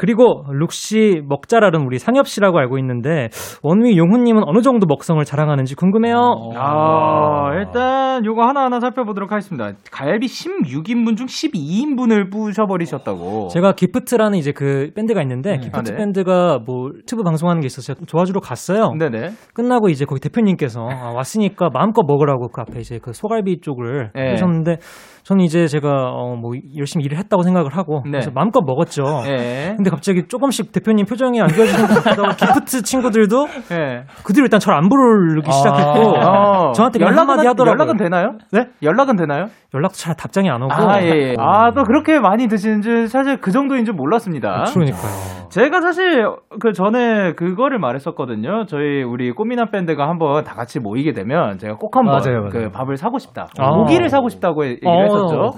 그리고 0.00 0.46
룩시 0.50 1.20
먹자랄은 1.28 1.82
우리 1.84 1.98
상엽 1.98 2.26
씨라고 2.26 2.58
알고 2.58 2.78
있는데 2.78 3.28
원위 3.62 3.98
용훈님은 3.98 4.44
어느 4.46 4.62
정도 4.62 4.86
먹성을 4.86 5.22
자랑하는지 5.26 5.74
궁금해요. 5.74 6.16
아, 6.56 7.50
일단 7.52 8.24
요거 8.24 8.42
하나 8.42 8.62
하나 8.62 8.80
살펴보도록 8.80 9.30
하겠습니다. 9.30 9.72
갈비 9.92 10.24
16인분 10.24 11.18
중 11.18 11.26
12인분을 11.26 12.32
부셔버리셨다고. 12.32 13.48
제가 13.48 13.72
기프트라는 13.72 14.38
이제 14.38 14.52
그 14.52 14.88
밴드가 14.96 15.20
있는데 15.20 15.58
기프트 15.58 15.76
아, 15.76 15.82
네. 15.82 15.96
밴드가 15.96 16.60
뭐 16.64 16.88
유튜브 16.96 17.22
방송하는 17.22 17.60
게 17.60 17.66
있어서 17.66 17.92
제가 17.92 18.06
도와주러 18.08 18.40
갔어요. 18.40 18.94
네네. 18.98 19.32
끝나고 19.52 19.90
이제 19.90 20.06
거기 20.06 20.18
대표님께서 20.22 20.80
아, 20.80 21.12
왔으니까 21.14 21.68
마음껏 21.74 22.04
먹으라고 22.06 22.48
그 22.48 22.62
앞에 22.62 22.80
이제 22.80 22.98
그 23.02 23.12
소갈비 23.12 23.60
쪽을 23.60 24.12
네. 24.14 24.30
해주셨는데 24.30 24.78
저는 25.24 25.44
이제 25.44 25.66
제가 25.66 25.88
어, 25.88 26.36
뭐 26.36 26.52
열심히 26.76 27.04
일을 27.04 27.18
했다고 27.18 27.42
생각을 27.42 27.76
하고 27.76 28.02
네. 28.04 28.12
그래서 28.12 28.30
마음껏 28.34 28.60
먹었죠. 28.62 29.02
예. 29.26 29.74
근데 29.76 29.90
갑자기 29.90 30.26
조금씩 30.26 30.72
대표님 30.72 31.06
표정이 31.06 31.40
안 31.40 31.48
좋아지는 31.48 31.86
것 31.86 32.06
하고 32.06 32.22
기프트 32.36 32.82
친구들도 32.82 33.46
예. 33.72 34.04
그들이 34.24 34.44
일단 34.44 34.60
저를 34.60 34.78
안 34.78 34.88
부르기 34.88 35.50
시작했고 35.50 36.16
어. 36.18 36.72
저한테 36.72 37.00
연락은, 37.00 37.38
하더라고요. 37.38 37.70
연락은 37.70 37.96
되나요? 37.96 38.38
네? 38.52 38.66
연락은 38.82 39.16
되나요? 39.16 39.46
연락도 39.74 39.94
잘 39.94 40.16
답장이 40.16 40.50
안 40.50 40.62
오고 40.62 40.72
아, 40.72 41.00
예, 41.02 41.06
예. 41.06 41.34
아, 41.38 41.70
또 41.72 41.84
그렇게 41.84 42.18
많이 42.18 42.48
드시는 42.48 42.80
줄 42.80 43.06
사실 43.08 43.36
그 43.40 43.52
정도인 43.52 43.84
줄 43.84 43.94
몰랐습니다. 43.94 44.64
그러니까요. 44.72 45.48
제가 45.50 45.80
사실 45.80 46.26
그 46.60 46.72
전에 46.72 47.32
그거를 47.34 47.78
말했었거든요. 47.78 48.66
저희 48.66 49.02
우리 49.02 49.30
꽃미남 49.32 49.70
밴드가 49.70 50.08
한번 50.08 50.42
다 50.44 50.54
같이 50.54 50.80
모이게 50.80 51.12
되면 51.12 51.58
제가 51.58 51.74
꼭 51.74 51.96
한번 51.96 52.16
맞아요, 52.16 52.40
맞아요. 52.40 52.48
그 52.50 52.70
밥을 52.70 52.96
사고 52.96 53.18
싶다. 53.18 53.46
아. 53.58 53.70
고기를 53.70 54.08
사고 54.08 54.28
싶다고 54.28 54.64
얘기를 54.64 54.88
어, 54.88 55.09
했었죠. 55.16 55.50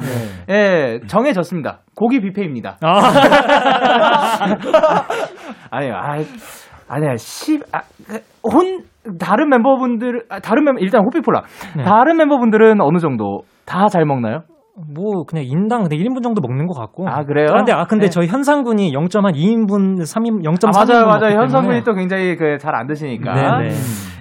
네. 0.49 0.55
예, 0.55 1.01
정해졌습니다. 1.07 1.81
고기 1.95 2.21
뷔페입니다. 2.21 2.79
아, 2.83 3.01
아니요, 5.71 5.95
아, 5.97 6.17
아니야, 6.89 7.17
시, 7.17 7.61
아, 7.73 7.81
그, 8.07 8.21
혼, 8.51 8.83
다른 9.19 9.49
멤버분들, 9.49 10.25
아, 10.31 10.41
다른 10.41 10.65
멤버, 10.65 10.81
일단 10.81 11.03
호피폴라. 11.05 11.43
네. 11.77 11.85
다른 11.85 12.17
멤버분들은 12.17 12.81
어느 12.81 12.99
정도 12.99 13.41
다 13.65 13.87
잘 13.89 14.05
먹나요? 14.05 14.43
뭐 14.95 15.25
그냥 15.25 15.45
인당 15.47 15.83
근데 15.83 15.97
1인분 15.97 16.23
정도 16.23 16.41
먹는 16.41 16.67
것 16.67 16.79
같고. 16.79 17.09
아, 17.09 17.25
그래요? 17.25 17.49
아, 17.51 17.57
근데 17.57 17.73
아 17.73 17.85
근데 17.85 18.07
네. 18.07 18.11
저희 18.11 18.27
현상군이 18.27 18.93
0.2인분 18.93 20.01
3인 20.01 20.43
0.3인분 20.45 20.77
아, 20.77 20.87
맞아요, 20.87 21.07
맞아요. 21.07 21.41
현성분이 21.41 21.83
또 21.85 21.95
굉장히 21.95 22.37
그 22.37 22.57
잘 22.59 22.75
안 22.75 22.87
드시니까. 22.87 23.59
네네. 23.59 23.71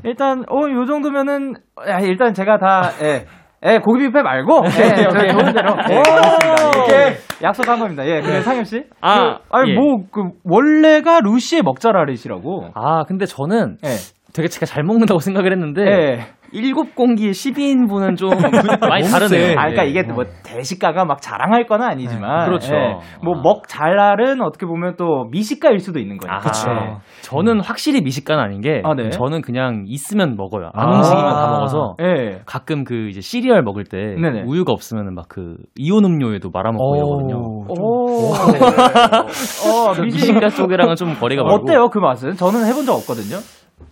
일단, 0.04 0.44
어, 0.50 0.70
요 0.72 0.86
정도면은, 0.86 1.54
야, 1.88 2.00
일단 2.00 2.34
제가 2.34 2.58
다, 2.58 2.90
예. 3.04 3.26
예, 3.64 3.78
고기 3.78 4.08
뷔페 4.08 4.24
말고, 4.24 4.64
예, 4.66 4.96
저 4.96 5.10
좋은 5.10 5.54
대로. 5.54 5.76
예, 5.90 5.98
알겠습니다. 5.98 6.72
이렇게 6.76 7.18
약속한 7.44 7.80
겁니다. 7.80 8.06
예, 8.08 8.22
근데 8.22 8.42
상엽 8.42 8.66
씨? 8.66 8.84
아, 9.02 9.38
그, 9.38 9.44
아니, 9.52 9.72
예. 9.72 9.76
뭐, 9.76 9.98
그, 10.12 10.32
원래가 10.44 11.20
루시의 11.20 11.62
먹자라리시라고. 11.64 12.70
아, 12.74 13.04
근데 13.04 13.26
저는 13.26 13.78
예. 13.86 13.90
되게 14.34 14.48
제가 14.48 14.66
잘 14.66 14.84
먹는다고 14.84 15.20
생각을 15.22 15.52
했는데 15.52 15.82
예. 15.84 16.20
일곱 16.54 16.96
공기에 16.96 17.32
12인분은 17.32 18.18
좀 18.18 18.30
많이 18.90 19.04
다르네요. 19.10 19.52
아, 19.58 19.70
그러니까 19.70 19.86
예. 19.86 19.90
이게 19.90 20.04
뭐 20.04 20.26
대식가가 20.44 21.06
막 21.06 21.22
자랑할 21.22 21.66
건 21.66 21.82
아니지만, 21.82 22.46
그렇죠. 22.46 22.76
예. 22.76 22.98
뭐 23.24 23.36
먹 23.42 23.68
잘날은 23.70 24.42
어떻게 24.42 24.66
보면 24.66 24.96
또 24.98 25.26
미식가일 25.32 25.80
수도 25.80 26.00
있는 26.00 26.18
거니까. 26.18 26.42
아, 26.46 27.00
저는 27.22 27.62
확실히 27.62 28.02
미식가는 28.02 28.44
아닌 28.44 28.60
게 28.62 28.82
아, 28.84 28.94
네. 28.96 29.10
저는 29.10 29.42
그냥 29.42 29.86
있으면 29.88 30.36
먹어요. 30.36 30.70
안 30.74 30.90
아. 30.90 30.96
움직이면 30.98 31.34
다 31.34 31.48
먹어서 31.52 31.96
예. 32.02 32.42
가끔 32.46 32.84
그 32.84 33.08
이제 33.10 33.22
시리얼 33.22 33.64
먹을 33.64 33.84
때 33.86 33.98
네네. 33.98 34.44
우유가 34.46 34.74
없으면 34.74 35.14
막 35.16 35.26
그 35.30 35.56
이온 35.78 36.04
음료에도 36.04 36.50
말아 36.54 36.72
먹고 36.74 36.96
이러거든요. 36.98 37.38
오. 37.70 38.34
어, 38.34 39.94
그 39.96 40.02
미식가 40.02 40.50
쪽이랑은 40.50 40.96
좀 40.96 41.14
거리가 41.14 41.44
멀고. 41.44 41.64
어때요, 41.64 41.88
그 41.90 42.00
맛은? 42.00 42.34
저는 42.34 42.66
해본 42.68 42.86
적 42.86 42.94
없거든요. 42.96 43.38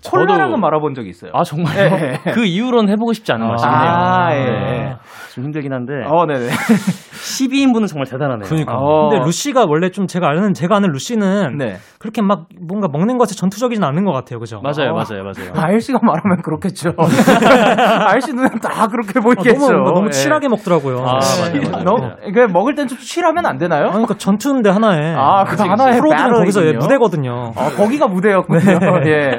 저도- 0.02 0.12
콜라랑은 0.28 0.60
말아본 0.60 0.94
적이 0.96 1.10
있어요. 1.10 1.32
아 1.34 1.44
정말요? 1.44 1.80
예. 2.26 2.32
그 2.34 2.46
이후로는 2.46 2.92
해보고 2.94 3.14
싶지 3.14 3.32
않은 3.34 3.48
맛이네요. 3.48 3.76
아, 3.76 4.36
예. 4.36 4.96
네. 5.30 5.36
좀 5.36 5.44
힘들긴 5.46 5.74
한데 5.74 5.94
어, 6.06 6.26
네네. 6.26 6.50
12인분은 7.20 7.88
정말 7.88 8.08
대단하네요. 8.08 8.48
그러니까. 8.48 8.74
어. 8.78 9.10
근데 9.10 9.24
루시가 9.26 9.66
원래 9.68 9.90
좀 9.92 10.08
제가 10.08 10.30
아는 10.30 10.54
제가 10.54 10.78
아는 10.78 10.90
루시는 10.92 11.58
네. 11.58 11.78
그렇게 12.00 12.22
막 12.22 12.48
뭔가 12.60 12.88
먹는 12.92 13.18
것에 13.18 13.36
전투적이진 13.36 13.84
않는 13.84 14.06
것 14.06 14.14
같아요, 14.14 14.40
그죠? 14.40 14.62
맞아요, 14.64 14.92
어. 14.92 14.94
맞아요, 14.94 15.24
맞아요. 15.24 15.52
아일씨가 15.54 16.00
말하면 16.02 16.42
그렇겠죠. 16.42 16.94
아일씨 18.08 18.34
눈엔 18.34 18.60
다 18.62 18.88
그렇게 18.88 19.20
아, 19.20 19.22
보이겠죠. 19.22 19.68
너무 19.72 19.92
너무 19.92 20.06
예. 20.08 20.12
칠하게 20.12 20.48
먹더라고요. 20.48 21.04
아, 21.06 21.20
네. 21.20 21.60
맞아요, 21.60 21.72
맞아요. 21.72 21.84
너, 21.84 22.16
이게 22.26 22.48
먹을 22.48 22.76
땐 22.76 22.88
좀 22.88 22.98
칠하면 22.98 23.46
안 23.46 23.58
되나요? 23.58 23.88
아, 23.88 23.92
그러니까 23.92 24.16
전투인데 24.18 24.70
하나에. 24.70 25.14
아, 25.16 25.44
그 25.44 25.56
하나의 25.62 26.00
프로들은 26.00 26.34
거기서 26.34 26.66
예. 26.66 26.74
무대거든요. 26.74 27.52
어, 27.56 27.70
거기가 27.76 28.08
무대였군요. 28.08 28.60
예. 29.06 29.38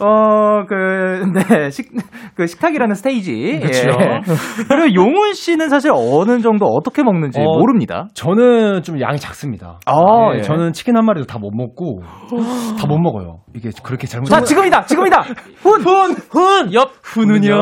어, 0.00 0.64
그, 0.66 1.30
네, 1.48 1.70
식, 1.70 1.90
그 2.34 2.46
식탁이라는 2.46 2.94
스테이지. 2.94 3.60
그쵸. 3.62 3.88
예. 4.00 4.20
그리고 4.68 4.94
용훈 4.94 5.27
씨는 5.34 5.68
사실 5.68 5.90
어느 5.94 6.40
정도 6.40 6.66
어떻게 6.66 7.02
먹는지 7.02 7.40
어, 7.40 7.42
모릅니다. 7.58 8.08
저는 8.14 8.82
좀 8.82 9.00
양이 9.00 9.18
작습니다. 9.18 9.78
아, 9.86 9.94
예, 10.34 10.38
예. 10.38 10.42
저는 10.42 10.72
치킨 10.72 10.96
한 10.96 11.04
마리도 11.04 11.26
다 11.26 11.38
못 11.38 11.50
먹고 11.54 12.00
다 12.78 12.86
못 12.86 12.98
먹어요. 12.98 13.40
이게 13.54 13.70
그렇게 13.82 14.06
잘못. 14.06 14.26
자, 14.26 14.40
지금이다! 14.42 14.84
지금이다! 14.86 15.22
훈! 15.62 15.80
훈! 15.82 16.12
훈! 16.30 16.72
옆! 16.74 16.90
훈은요? 17.02 17.54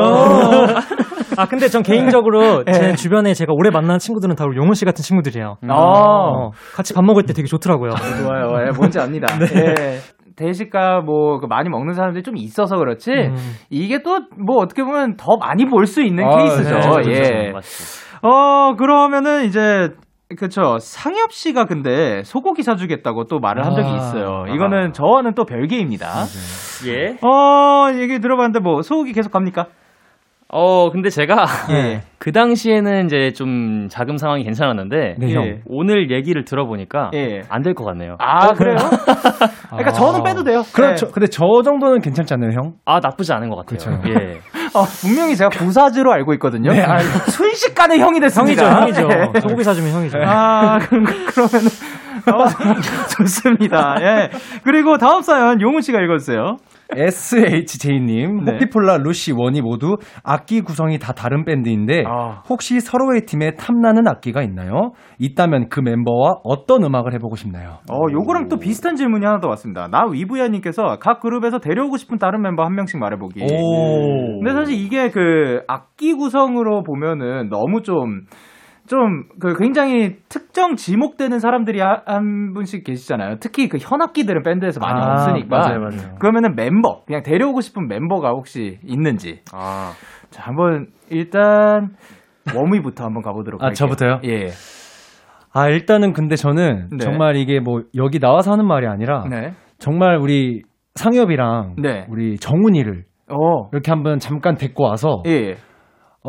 아, 1.37 1.45
근데 1.45 1.67
전 1.67 1.83
개인적으로 1.83 2.63
예. 2.67 2.71
제 2.71 2.93
주변에 2.95 3.33
제가 3.33 3.53
오래 3.53 3.69
만난 3.69 3.99
친구들은 3.99 4.35
다 4.35 4.45
우리 4.47 4.57
용훈 4.57 4.73
씨 4.73 4.85
같은 4.85 5.03
친구들이에요. 5.03 5.55
아. 5.67 5.73
어, 5.73 6.51
같이 6.75 6.93
밥 6.93 7.03
먹을 7.03 7.23
때 7.23 7.33
되게 7.33 7.47
좋더라고요. 7.47 7.91
좋아요. 7.91 8.65
예, 8.67 8.71
뭔지 8.75 8.99
압니다. 8.99 9.27
예. 9.55 9.99
대식가 10.37 11.01
뭐그 11.01 11.47
많이 11.47 11.67
먹는 11.69 11.93
사람들이 11.93 12.23
좀 12.23 12.37
있어서 12.37 12.77
그렇지 12.77 13.11
음. 13.11 13.35
이게 13.69 14.01
또 14.03 14.19
뭐 14.39 14.57
어떻게 14.57 14.83
보면 14.83 15.17
더 15.17 15.35
많이 15.37 15.65
볼 15.65 15.85
수 15.87 16.01
있는 16.01 16.23
아, 16.25 16.37
케이스죠. 16.37 16.75
네, 16.75 16.89
그렇죠, 16.89 17.11
예. 17.11 17.51
어 18.21 18.75
그러면은 18.77 19.45
이제 19.45 19.89
그쵸 20.37 20.77
상엽 20.79 21.31
씨가 21.31 21.65
근데 21.65 22.21
소고기 22.23 22.61
사주겠다고 22.63 23.25
또 23.25 23.39
말을 23.39 23.65
한 23.65 23.73
적이 23.75 23.87
아. 23.89 23.95
있어요. 23.95 24.45
이거는 24.53 24.93
저와는 24.93 25.33
또 25.35 25.45
별개입니다. 25.45 26.07
예. 26.87 27.17
어 27.25 27.87
얘기 27.97 28.19
들어봤는데 28.19 28.59
뭐 28.59 28.81
소고기 28.81 29.13
계속 29.13 29.31
갑니까? 29.31 29.67
어, 30.49 30.89
근데 30.91 31.09
제가 31.09 31.45
예. 31.71 32.01
그 32.19 32.31
당시에는 32.31 33.05
이제 33.05 33.31
좀 33.33 33.87
자금 33.89 34.17
상황이 34.17 34.43
괜찮았는데 34.43 35.15
네, 35.19 35.29
예. 35.29 35.33
형. 35.33 35.59
오늘 35.65 36.09
얘기를 36.11 36.45
들어보니까 36.45 37.11
예. 37.15 37.41
안될 37.49 37.73
것 37.73 37.83
같네요. 37.83 38.15
아 38.19 38.53
그래요? 38.53 38.77
그러니까 39.69 39.89
아. 39.89 39.91
저는 39.91 40.23
빼도 40.23 40.43
돼요. 40.43 40.63
그럼 40.73 40.91
예. 40.91 40.95
저, 40.95 41.07
근데 41.07 41.27
저 41.27 41.43
정도는 41.63 41.99
괜찮지 41.99 42.33
않나요, 42.33 42.51
형? 42.51 42.73
아 42.85 42.99
나쁘지 43.01 43.33
않은 43.33 43.49
것 43.49 43.57
같아요. 43.57 43.99
그쵸. 43.99 44.09
예. 44.09 44.39
어, 44.73 44.83
분명히 45.01 45.35
제가 45.35 45.49
부사즈로 45.49 46.11
알고 46.13 46.33
있거든요. 46.35 46.71
네, 46.71 46.81
알- 46.81 46.99
순식간에 47.01 47.95
형이 47.97 48.19
형이죠, 48.19 48.25
됐습니다. 48.25 48.81
형이죠. 48.81 49.09
예. 49.35 49.39
소고기 49.41 49.63
사주면 49.63 49.91
형이죠. 49.91 50.17
아, 50.23 50.77
그럼, 50.79 51.05
그러면은, 51.05 51.69
어, 52.33 52.45
좋습니다. 53.17 53.95
예. 54.01 54.29
그리고 54.63 54.97
다음 54.97 55.21
사연, 55.21 55.61
용훈 55.61 55.81
씨가 55.81 55.99
읽어주세요. 56.01 56.57
SHJ님, 56.95 58.45
네. 58.45 58.51
호피폴라, 58.53 58.97
루시, 58.97 59.33
원이 59.33 59.61
모두 59.61 59.97
악기 60.23 60.61
구성이 60.61 60.99
다 60.99 61.13
다른 61.13 61.45
밴드인데 61.45 62.03
아. 62.07 62.43
혹시 62.49 62.79
서로의 62.79 63.21
팀에 63.21 63.55
탐나는 63.55 64.07
악기가 64.07 64.41
있나요? 64.41 64.91
있다면 65.19 65.69
그 65.69 65.79
멤버와 65.79 66.39
어떤 66.43 66.83
음악을 66.83 67.13
해보고 67.13 67.35
싶나요? 67.35 67.77
어, 67.91 68.11
요거랑 68.11 68.47
또 68.49 68.57
비슷한 68.57 68.95
질문이 68.95 69.25
하나 69.25 69.39
더 69.39 69.47
왔습니다. 69.49 69.87
나 69.87 70.05
위부야님께서 70.05 70.97
각 70.99 71.19
그룹에서 71.19 71.59
데려오고 71.59 71.97
싶은 71.97 72.17
다른 72.17 72.41
멤버 72.41 72.63
한 72.63 72.75
명씩 72.75 72.99
말해보기. 72.99 73.41
오. 73.43 74.39
근데 74.39 74.53
사실 74.53 74.75
이게 74.75 75.09
그 75.09 75.61
악기 75.67 76.13
구성으로 76.13 76.83
보면은 76.83 77.49
너무 77.49 77.81
좀, 77.81 78.21
좀, 78.87 79.23
그 79.39 79.53
굉장히 79.57 80.15
특정 80.29 80.75
지목되는 80.75 81.39
사람들이 81.39 81.79
하- 81.81 82.01
한 82.05 82.53
분씩 82.53 82.83
계시잖아요. 82.83 83.35
특히 83.39 83.67
그 83.67 83.77
현악기들은 83.79 84.43
밴드에서 84.43 84.79
많이 84.79 84.99
아, 85.01 85.11
없으니까. 85.11 85.57
맞아요, 85.57 85.79
맞아요. 85.79 86.15
그러면은 86.19 86.55
멤버, 86.55 87.03
그냥 87.05 87.21
데려오고 87.23 87.61
싶은 87.61 87.87
멤버가 87.87 88.29
혹시 88.29 88.79
있는지. 88.83 89.41
아. 89.53 89.91
자, 90.29 90.43
한번 90.45 90.87
일단 91.09 91.89
원위부터 92.55 93.03
한번 93.05 93.23
가보도록 93.23 93.61
아, 93.61 93.67
할게요. 93.67 93.75
저부터요? 93.75 94.19
예. 94.25 94.47
아, 95.53 95.67
일단은 95.69 96.13
근데 96.13 96.35
저는 96.35 96.89
네. 96.91 96.97
정말 96.99 97.35
이게 97.35 97.59
뭐 97.59 97.81
여기 97.95 98.19
나와서 98.19 98.51
하는 98.51 98.65
말이 98.67 98.87
아니라 98.87 99.23
네. 99.29 99.51
정말 99.79 100.17
우리 100.17 100.61
상엽이랑 100.95 101.75
네. 101.81 102.05
우리 102.09 102.37
정훈이를 102.37 103.05
어. 103.29 103.69
이렇게 103.71 103.91
한번 103.91 104.19
잠깐 104.19 104.55
데리고 104.55 104.83
와서 104.85 105.21
예. 105.27 105.55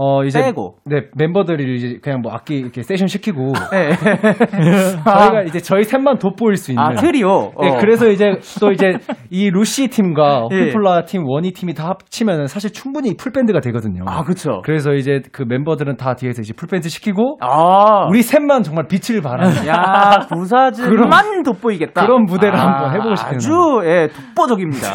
어 0.00 0.22
이제 0.24 0.40
빼고. 0.40 0.76
네 0.86 1.02
멤버들이 1.16 1.74
이제 1.76 1.98
그냥 2.00 2.20
뭐 2.22 2.32
악기 2.32 2.58
이렇게 2.58 2.82
세션 2.82 3.08
시키고 3.08 3.52
예. 3.74 3.90
저희가 5.04 5.42
이제 5.46 5.58
저희 5.60 5.82
셋만 5.82 6.18
돋보일 6.18 6.56
수 6.56 6.70
있는 6.70 6.82
아, 6.82 6.92
트리오. 6.94 7.52
네, 7.60 7.70
어. 7.70 7.76
그래서 7.80 8.08
이제 8.08 8.38
또 8.60 8.70
이제 8.70 8.92
이 9.30 9.50
루시 9.50 9.88
팀과 9.88 10.46
예. 10.52 10.58
호피폴라 10.60 11.04
팀, 11.06 11.24
원위 11.26 11.52
팀이 11.52 11.74
다 11.74 11.88
합치면 11.88 12.46
사실 12.46 12.72
충분히 12.72 13.16
full 13.16 13.32
밴드가 13.32 13.58
되거든요. 13.60 14.04
아, 14.06 14.22
그쵸. 14.22 14.62
그래서 14.64 14.92
이제 14.94 15.20
그 15.32 15.42
멤버들은 15.42 15.96
다 15.96 16.14
뒤에서 16.14 16.42
이제 16.42 16.52
full 16.54 16.68
밴드 16.68 16.88
시키고 16.88 17.38
아. 17.40 18.06
우리 18.08 18.22
셋만 18.22 18.62
정말 18.62 18.86
빛을 18.86 19.20
발하는 19.20 19.66
야, 19.66 20.26
구사즈만 20.28 21.42
돋보이겠다. 21.42 22.02
그런 22.06 22.24
무대를 22.24 22.56
아, 22.56 22.62
한번 22.62 22.94
해보고 22.94 23.14
싶네요. 23.16 23.36
아주, 23.36 23.80
예, 23.84 24.08
독보적입니다. 24.08 24.88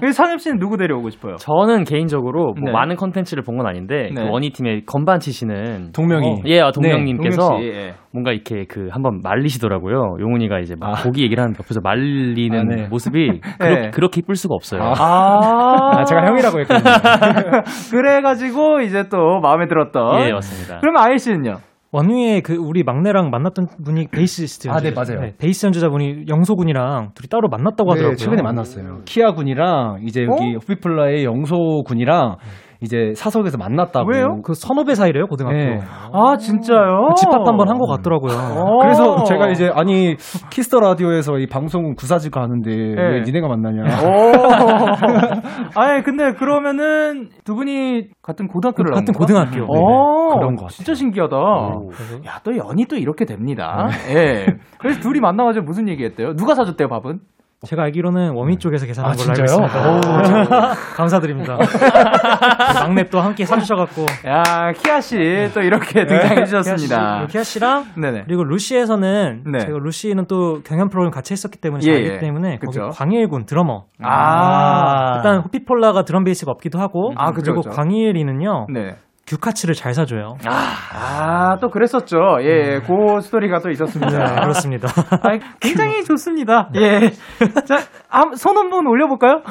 그래서 0.00 0.22
상엽 0.22 0.40
씨는 0.40 0.58
누구 0.58 0.76
데려오고 0.76 1.10
싶어요? 1.10 1.36
저는 1.36 1.84
개인적으로 1.84 2.54
뭐 2.54 2.64
네. 2.66 2.72
많은 2.72 2.96
컨텐츠를 2.96 3.44
본 3.44 3.60
건 3.60 3.66
아닌데 3.66 4.08
네. 4.14 4.22
그 4.24 4.30
원위 4.40 4.50
팀의 4.50 4.86
건반 4.86 5.20
치시는 5.20 5.92
동명이. 5.92 6.26
어. 6.26 6.36
예, 6.46 6.60
아, 6.60 6.70
동명님께서 6.72 7.36
동명 7.48 7.62
씨, 7.62 7.68
예. 7.68 7.94
뭔가 8.12 8.32
이렇게 8.32 8.64
그 8.66 8.88
한번 8.90 9.20
말리시더라고요. 9.22 10.16
용훈이가 10.18 10.58
이제 10.60 10.74
막 10.78 10.98
아. 10.98 11.02
고기 11.02 11.22
얘기를 11.22 11.42
하는 11.42 11.54
옆에서 11.58 11.80
말리는 11.82 12.58
아, 12.58 12.62
네. 12.64 12.88
모습이 12.88 13.40
그렇게, 13.58 13.80
네. 13.80 13.90
그렇게 13.90 14.20
이쁠 14.20 14.34
수가 14.34 14.54
없어요. 14.54 14.82
아. 14.82 15.98
아, 15.98 16.04
제가 16.04 16.26
형이라고 16.26 16.60
했거든요. 16.60 16.90
그래가지고 17.92 18.80
이제 18.80 19.08
또 19.10 19.40
마음에 19.40 19.66
들었던. 19.68 20.26
예, 20.26 20.32
맞습니다. 20.32 20.80
그럼 20.80 20.96
아일 20.96 21.18
씨는요? 21.18 21.58
원위의 21.92 22.42
그 22.42 22.54
우리 22.54 22.84
막내랑 22.84 23.30
만났던 23.30 23.66
분이 23.84 24.06
베이시스트 24.12 24.68
아, 24.68 24.78
네, 24.78 24.92
연주자. 24.94 25.14
맞아요. 25.16 25.32
베이스 25.38 25.66
연주자분이 25.66 26.26
영소 26.28 26.54
군이랑 26.54 27.10
둘이 27.14 27.28
따로 27.28 27.48
만났다고 27.48 27.90
하더라고요. 27.90 28.16
네, 28.16 28.24
최근에 28.24 28.42
만났어요. 28.42 29.00
키아 29.06 29.32
군이랑 29.32 30.02
이제 30.06 30.22
여기 30.22 30.54
호피폴라의 30.54 31.24
영소 31.24 31.82
군이랑 31.84 32.36
이제 32.82 33.12
사석에서 33.14 33.58
만났다고. 33.58 34.10
왜요? 34.10 34.40
그 34.42 34.54
선후배 34.54 34.94
사이래요 34.94 35.26
고등학교. 35.26 35.56
네. 35.58 35.80
아, 36.12 36.36
진짜요? 36.38 37.08
그 37.10 37.14
집합 37.14 37.46
한번 37.46 37.68
한 37.68 37.78
것 37.78 37.86
같더라고요. 37.86 38.32
어. 38.32 38.78
그래서 38.82 39.24
제가 39.24 39.48
이제 39.48 39.70
아니 39.74 40.16
Kiss 40.50 40.67
the 40.67 40.80
Radio에서 40.80 41.38
이 41.38 41.46
방송 41.46 41.94
구사즈가 41.94 42.40
하는데 42.42 42.70
왜 42.70 43.20
니네가 43.22 43.48
만나냐? 43.48 43.82
오. 44.02 44.32
아니, 45.80 46.02
근데 46.02 46.32
그러면은 46.32 47.28
두 47.44 47.54
분이 47.54 48.08
같은 48.22 48.48
고등학교를 48.48 48.92
같은 48.94 49.12
고등학교. 49.14 49.62
어, 49.64 50.34
그런 50.36 50.54
것 50.56 50.62
같아요. 50.64 50.68
진짜 50.68 50.94
신기하다. 50.94 51.36
야, 52.26 52.40
또 52.44 52.56
연이 52.56 52.86
또 52.86 52.96
이렇게 52.96 53.24
됩니다. 53.24 53.88
예. 54.10 54.46
그래서 54.78 55.00
둘이 55.00 55.20
만나가지고 55.20 55.64
무슨 55.64 55.88
얘기 55.88 56.04
했대요? 56.04 56.34
누가 56.34 56.54
사줬대요, 56.54 56.88
밥은? 56.88 57.18
제가 57.66 57.82
알기로는 57.82 58.30
원위 58.32 58.56
쪽에서 58.56 58.86
계산한 58.86 59.12
아, 59.12 59.14
걸로 59.14 59.30
알고? 59.32 59.42
있습니다. 59.44 60.74
감사드립니다. 60.96 61.58
막내 62.74 63.04
또 63.10 63.20
함께 63.20 63.44
사주셔갖고 63.44 64.06
야, 64.26 64.72
키아 64.72 65.00
씨또 65.02 65.60
이렇게 65.60 66.06
등장해 66.06 66.44
주셨습니다. 66.44 67.26
키아 67.26 67.42
씨랑 67.42 67.84
네네. 68.00 68.22
그리고 68.26 68.44
루시에서는 68.44 69.44
네. 69.52 69.58
제가 69.58 69.78
루시는 69.78 70.24
또 70.26 70.62
경연 70.64 70.88
프로그램 70.88 71.10
같이 71.10 71.34
했었기 71.34 71.58
때문에 71.60 71.82
예, 71.84 71.86
잘 71.86 71.94
알기 71.96 72.10
예. 72.14 72.18
때문에. 72.18 72.58
거기 72.64 72.78
광일군 72.78 73.44
드러머 73.44 73.84
아. 74.02 75.16
일단 75.16 75.40
호피폴라가 75.42 76.04
드럼 76.04 76.24
베이스가 76.24 76.50
없기도 76.52 76.78
하고 76.78 77.12
아, 77.16 77.32
그쵸, 77.32 77.52
그리고 77.52 77.60
그쵸. 77.68 77.76
광일이는요 77.76 78.68
네. 78.72 78.96
규카츠를 79.30 79.74
잘 79.76 79.94
사줘요. 79.94 80.36
아, 80.44 81.56
또 81.60 81.68
그랬었죠. 81.70 82.18
예, 82.40 82.46
예. 82.46 82.80
그 82.80 83.20
스토리가 83.22 83.60
또 83.60 83.70
있었습니다. 83.70 84.10
네, 84.34 84.40
그렇습니다. 84.40 84.88
아, 85.22 85.38
굉장히 85.60 86.02
좋습니다. 86.04 86.68
예. 86.74 87.10
자, 87.64 87.78
한, 88.08 88.34
손 88.34 88.56
한 88.56 88.70
번 88.70 88.86
올려볼까요? 88.88 89.42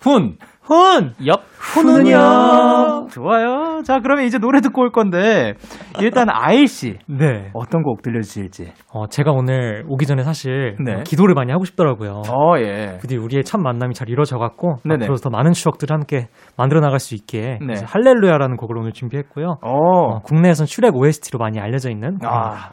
훈! 0.00 0.36
훈! 0.66 1.14
엽. 1.26 1.42
훈은요. 1.58 3.06
좋아요. 3.10 3.82
자, 3.84 4.00
그러면 4.00 4.24
이제 4.24 4.38
노래 4.38 4.60
듣고 4.60 4.82
올 4.82 4.90
건데, 4.90 5.54
일단 6.00 6.26
아이씨. 6.28 6.98
네. 7.06 7.50
어떤 7.54 7.82
곡 7.82 8.02
들려주실지. 8.02 8.72
어, 8.92 9.06
제가 9.06 9.30
오늘 9.30 9.84
오기 9.88 10.06
전에 10.06 10.22
사실 10.24 10.76
네. 10.84 10.94
어, 10.94 11.02
기도를 11.04 11.34
많이 11.34 11.52
하고 11.52 11.64
싶더라고요. 11.64 12.22
어, 12.28 12.58
예. 12.58 12.98
부디 13.00 13.16
우리의 13.16 13.44
첫 13.44 13.58
만남이 13.58 13.94
잘 13.94 14.08
이루어져갖고 14.08 14.76
네네. 14.84 15.04
앞으로 15.04 15.16
더 15.16 15.30
많은 15.30 15.52
추억들을 15.52 15.94
함께 15.94 16.28
만들어 16.56 16.80
나갈 16.80 16.98
수 16.98 17.14
있게 17.14 17.58
네. 17.64 17.74
할렐루야라는 17.84 18.56
곡을 18.56 18.76
오늘 18.76 18.92
준비했고요. 18.92 19.58
어. 19.62 19.76
어, 20.06 20.18
국내에선 20.20 20.66
슈렉 20.66 20.96
OST로 20.96 21.38
많이 21.38 21.58
알려져 21.60 21.90
있는 21.90 22.18
아, 22.24 22.70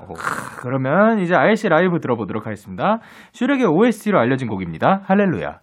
그러면 0.60 1.20
이제 1.20 1.36
아이씨 1.36 1.70
라이브 1.70 2.00
들어보도록 2.00 2.46
하겠습니다. 2.46 3.00
슈렉의 3.34 3.66
OST로 3.66 4.20
알려진 4.20 4.48
곡입니다. 4.48 5.02
할렐루야. 5.06 5.62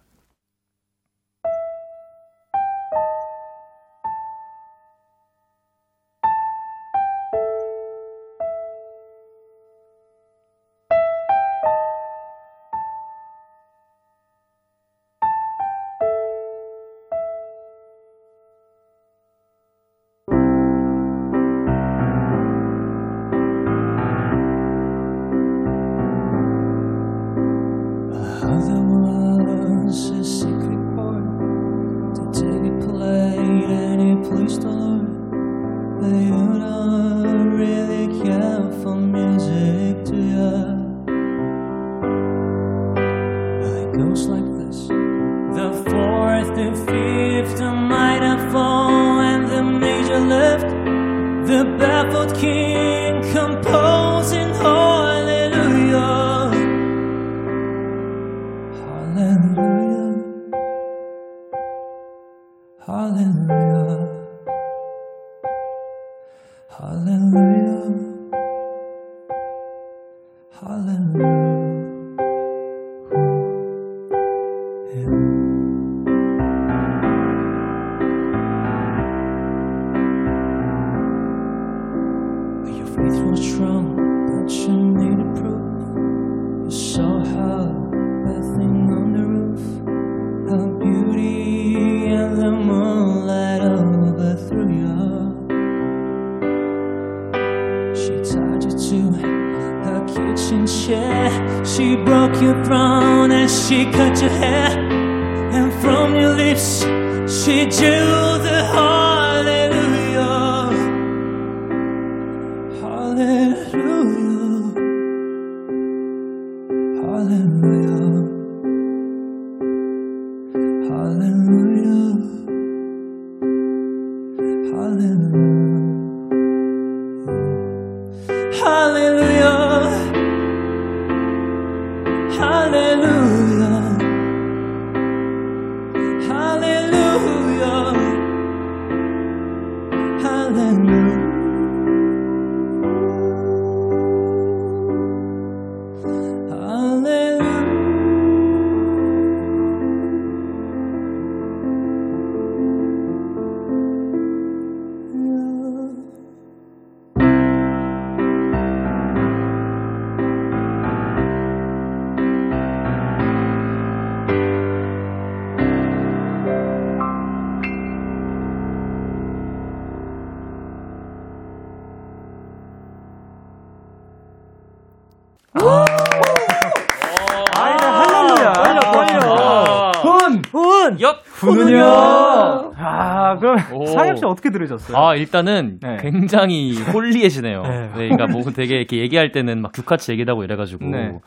어떻게 184.41 184.49
들으셨어요? 184.49 184.97
아 184.97 185.15
일단은 185.15 185.79
네. 185.81 185.97
굉장히 186.01 186.73
holy해지네요. 186.93 187.61
네. 187.61 187.69
네. 187.95 188.09
그러니까 188.09 188.27
뭐 188.27 188.41
되게 188.51 188.77
이렇게 188.77 188.97
얘기할 188.97 189.31
때는 189.31 189.61
막 189.61 189.71
규카츠 189.71 190.11
얘기도 190.11 190.31
하고 190.31 190.43
이래가지고 190.43 190.85
네. 190.85 191.19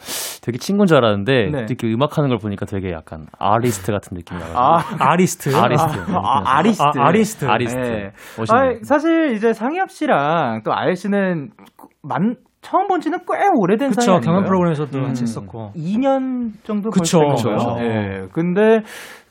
되게 0.43 0.59
친구인 0.59 0.87
줄 0.87 0.99
알았는데 0.99 1.51
네. 1.51 1.67
이렇게 1.69 1.87
음악하는 1.87 2.29
걸 2.29 2.39
보니까 2.39 2.67
되게 2.67 2.93
약간 2.93 3.27
아리스트 3.39 3.91
같은 3.93 4.17
느낌이 4.17 4.39
나가지고 4.41 4.61
아, 4.61 4.83
아리스트. 5.13 5.57
아리스트. 5.57 5.99
아, 6.11 6.19
아, 6.19 6.59
아리스트. 6.59 6.83
아, 6.83 6.91
아 6.99 7.11
리스트. 7.11 7.45
아 7.47 7.57
리스트. 7.57 7.79
네. 7.79 8.11
아, 8.51 8.75
사실 8.83 9.33
이제 9.35 9.53
상엽 9.53 9.91
씨랑 9.91 10.63
또 10.65 10.73
아일 10.75 10.95
씨는 10.95 11.51
만 12.03 12.35
처음 12.61 12.89
본 12.89 13.01
지는 13.01 13.19
꽤 13.19 13.37
오래된 13.55 13.93
사이 13.93 14.07
그쵸. 14.07 14.13
아닌가요? 14.13 14.37
경연 14.37 14.45
프로그램에서도 14.45 14.99
음. 14.99 15.05
같이 15.05 15.23
했었고. 15.23 15.73
2년 15.77 16.53
정도 16.65 16.89
그쵸. 16.91 17.21
그쵸. 17.37 17.51
예. 17.81 18.27
근데 18.33 18.81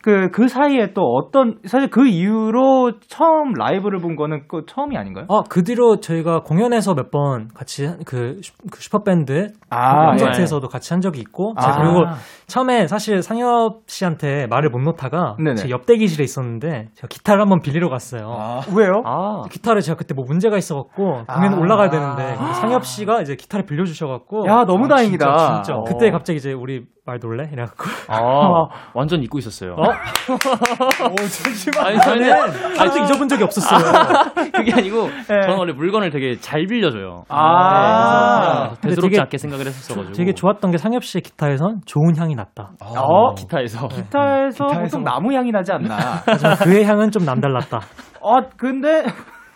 그, 0.04 0.30
그 0.32 0.50
사이에 0.50 0.92
또 0.94 1.02
어떤, 1.16 1.60
사실 1.66 1.90
그 1.90 2.06
이후로 2.06 3.00
처음 3.08 3.54
라이브를 3.54 4.00
본 4.00 4.18
거는 4.18 4.48
그 4.50 4.64
처음이 4.68 4.98
아닌가요? 4.98 5.26
아, 5.30 5.44
그 5.50 5.64
뒤로 5.64 6.02
저희가 6.02 6.42
공연에서 6.42 6.94
몇 6.94 7.10
번 7.10 7.48
같이 7.54 7.86
한- 7.86 8.00
그, 8.06 8.40
슈- 8.42 8.54
그 8.70 8.82
슈퍼밴드 8.82 9.54
아, 9.70 10.10
콘서트에서도 10.12 10.68
같이 10.68 10.94
한 10.94 11.00
적이 11.02 11.20
있고 11.22 11.54
아. 11.56 11.78
그리고 11.78 12.04
처음에 12.48 12.88
사실 12.88 13.22
상엽 13.22 13.84
씨한테 13.88 14.48
말을 14.48 14.70
못 14.72 14.80
놓다가 14.80 15.36
네네. 15.38 15.56
제 15.56 15.70
옆 15.70 15.86
대기실에 15.86 16.24
있었는데 16.24 16.90
제가 16.96 17.08
기타를 17.10 17.42
한번 17.42 17.62
빌리러 17.62 17.88
갔어요. 17.90 18.60
왜요? 18.76 19.02
아, 19.06 19.44
기타를 19.50 19.82
제가 19.82 19.96
그때 19.98 20.14
뭐 20.14 20.26
문제가 20.28 20.58
있어갖고 20.58 21.24
공연 21.34 21.54
아. 21.54 21.58
올라가야 21.58 21.90
되는데 21.90 22.36
근데 22.38 22.54
상엽 22.54 22.86
씨가 22.86 23.22
이제 23.22 23.36
기타를 23.36 23.66
빌려주셔갖고 23.66 24.48
야, 24.48 24.66
너무 24.66 24.86
아, 24.86 24.90
다행이다. 24.90 25.38
진짜, 25.38 25.54
진짜. 25.64 25.76
어. 25.80 25.84
그때 25.84 26.12
갑자기 26.12 26.38
이제 26.38 26.52
우리 26.52 26.84
말 27.06 27.20
놀래? 27.22 27.50
이래갖고. 27.52 27.84
아, 28.08 28.68
완전 28.96 29.22
잊고 29.22 29.38
있었어요. 29.38 29.74
어? 29.74 29.84
아니, 31.84 32.00
저는 32.00 32.32
아직도 32.80 33.04
잊어본 33.04 33.28
적이 33.28 33.44
없었어요. 33.44 33.80
그게 34.56 34.72
아니고 34.72 35.10
저는 35.28 35.58
원래 35.58 35.74
물건을 35.74 36.12
되게 36.12 36.38
잘 36.38 36.66
빌려줘요. 36.66 37.24
아. 37.28 38.70
네, 38.76 38.90
대수롭지 38.90 39.10
되게- 39.10 39.22
않게 39.22 39.38
생각을 39.38 39.66
했었어가지고. 39.66 40.14
되게 40.14 40.34
좋았던 40.34 40.72
게 40.72 40.78
상엽 40.78 41.04
씨의 41.04 41.24
기타에선 41.24 41.82
좋은 41.86 42.16
향이 42.18 42.36
났다. 42.36 42.72
어? 42.82 43.34
기타에서. 43.34 43.90
기타에서, 43.90 44.68
보통 44.68 45.04
나무 45.04 45.34
향이 45.34 45.52
나지 45.52 45.74
않나. 45.74 46.22
그의 46.64 46.86
향은 46.86 47.12
좀 47.12 47.26
남달랐다. 47.26 47.82
어, 48.22 48.36
근데. 48.56 49.04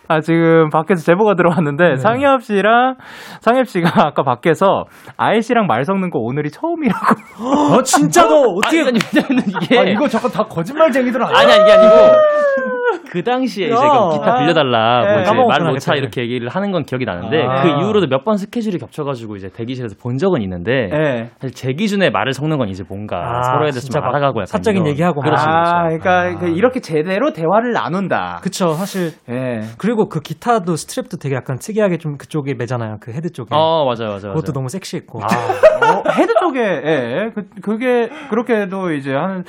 아, 0.08 0.20
지금 0.20 0.70
밖에서 0.70 1.02
제보가 1.04 1.34
들어왔는데, 1.34 1.96
상엽 1.98 2.42
씨랑, 2.42 2.96
상엽 3.40 3.68
씨가 3.68 3.90
아까 4.08 4.22
밖에서 4.22 4.84
아이 5.16 5.42
씨랑 5.42 5.66
말 5.66 5.84
섞는 5.84 6.10
거 6.10 6.18
오늘이 6.18 6.50
처음이라고. 6.50 7.74
어, 7.76 7.82
진짜 7.82 8.26
너 8.26 8.40
어떻게. 8.40 8.80
아니, 8.80 8.88
아니, 8.88 8.98
왜냐면 9.14 9.44
이게. 9.46 9.78
아, 9.78 9.82
이거 9.84 10.08
잠깐 10.08 10.30
다 10.30 10.44
거짓말쟁이들 10.44 11.22
아니야? 11.22 11.38
아니야, 11.38 11.56
이게 11.56 11.72
아니고. 11.72 11.94
그 13.10 13.22
당시에 13.22 13.66
이제 13.68 13.74
야. 13.74 13.78
그 14.10 14.18
기타 14.18 14.38
빌려달라, 14.38 15.00
뭐 15.00 15.08
예. 15.16 15.20
이제 15.22 15.30
까먹었구나, 15.30 15.64
말 15.64 15.72
못차 15.72 15.92
그때. 15.92 15.98
이렇게 16.00 16.20
얘기를 16.22 16.48
하는 16.48 16.72
건 16.72 16.82
기억이 16.84 17.04
나는데, 17.04 17.42
아. 17.42 17.62
그 17.62 17.68
이후로도 17.68 18.06
몇 18.08 18.24
번 18.24 18.36
스케줄이 18.36 18.76
겹쳐가지고 18.78 19.36
이제 19.36 19.48
대기실에서 19.48 19.96
본 20.02 20.18
적은 20.18 20.42
있는데, 20.42 20.90
예. 20.92 21.30
사실 21.40 21.54
제 21.54 21.72
기준에 21.72 22.10
말을 22.10 22.32
섞는 22.34 22.58
건 22.58 22.68
이제 22.68 22.84
뭔가 22.88 23.16
아, 23.38 23.42
서로에 23.42 23.70
대해서 23.70 23.80
진짜 23.80 24.00
좀막 24.00 24.08
알아가고 24.14 24.40
약간 24.40 24.46
사적인 24.46 24.82
이런- 24.82 24.88
얘기하고 24.92 25.20
막. 25.22 25.24
그렇죠, 25.24 25.44
아, 25.48 25.88
그렇죠. 25.88 25.98
그러니까 26.02 26.40
그 26.40 26.48
이렇게 26.50 26.80
제대로 26.80 27.32
대화를 27.32 27.72
나눈다. 27.72 28.40
그쵸, 28.42 28.72
사실. 28.72 29.12
예. 29.30 29.60
그리고 29.78 30.08
그 30.08 30.20
기타도 30.20 30.74
strap도 30.74 31.20
되게 31.20 31.34
약간 31.36 31.58
특이하게 31.58 31.98
좀 31.98 32.16
그쪽에 32.18 32.54
매잖아요. 32.54 32.96
그 33.00 33.12
헤드 33.12 33.30
쪽에. 33.32 33.48
어, 33.54 33.84
맞아요, 33.84 34.10
맞아요. 34.10 34.34
그것도 34.34 34.52
맞아요. 34.52 34.52
너무 34.54 34.68
섹시했고. 34.68 35.20
어, 35.20 36.10
헤드 36.12 36.32
쪽에, 36.40 36.60
예. 36.60 37.30
그, 37.34 37.42
그게, 37.62 38.08
그렇게도 38.30 38.92
이제 38.92 39.14
하는. 39.14 39.44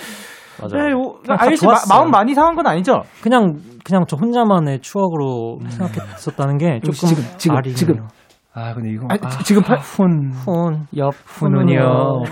맞아요. 0.62 0.88
네, 0.88 0.94
오, 0.94 1.20
다 1.26 1.36
아이 1.40 1.56
씨 1.56 1.66
마, 1.66 1.74
좋았어요. 1.74 1.98
마음 2.00 2.12
많이 2.12 2.34
상한 2.34 2.56
건 2.56 2.68
아니죠? 2.68 3.02
그냥, 3.22 3.56
그냥 3.84 4.04
저 4.08 4.16
혼자만의 4.18 4.80
추억으로 4.82 5.60
생각했었다는 5.70 6.58
게 6.58 6.80
조금 6.84 6.94
지금, 6.94 7.24
지금, 7.38 7.56
말이 7.56 7.74
지금. 7.76 8.08
아, 8.54 8.74
근데 8.74 8.90
이거. 8.92 9.06
아, 9.10 9.16
아, 9.22 9.30
지- 9.30 9.44
지금 9.46 9.62
팔- 9.62 9.78
훈. 9.80 10.32
훈, 10.32 10.86
옆, 10.98 11.14
훈훈이요. 11.26 12.24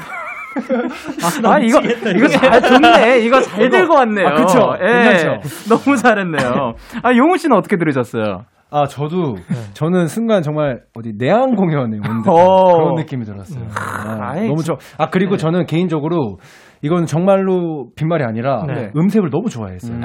아, 1.44 1.60
이거, 1.60 1.80
이거 1.82 2.28
잘, 2.28 2.62
좋네. 2.62 3.20
이거 3.20 3.40
잘 3.42 3.70
들고 3.70 3.94
왔네요. 3.94 4.28
아, 4.28 4.34
그쵸? 4.36 4.74
예. 4.82 5.04
괜찮죠? 5.10 5.70
너무 5.70 5.96
잘했네요. 5.96 6.74
아, 7.04 7.14
용우 7.16 7.38
씨는 7.38 7.56
어떻게 7.56 7.78
들으셨어요? 7.78 8.42
아, 8.70 8.86
저도, 8.86 9.36
네. 9.36 9.56
저는 9.74 10.08
순간 10.08 10.42
정말 10.42 10.82
어디 10.98 11.14
내한 11.18 11.56
공연에 11.56 11.98
온 11.98 12.02
듯한 12.24 12.34
어. 12.34 12.74
그런 12.74 12.96
느낌이 12.96 13.24
들었어요. 13.24 13.66
아, 13.76 14.34
너무 14.36 14.62
좋아. 14.64 14.76
아, 14.98 15.10
그리고 15.10 15.38
저는 15.38 15.68
개인적으로 15.68 16.38
이건 16.82 17.06
정말로 17.06 17.88
빈말이 17.96 18.24
아니라 18.24 18.64
네. 18.68 18.92
음색을 18.96 19.30
너무 19.30 19.50
좋아했어요. 19.50 20.00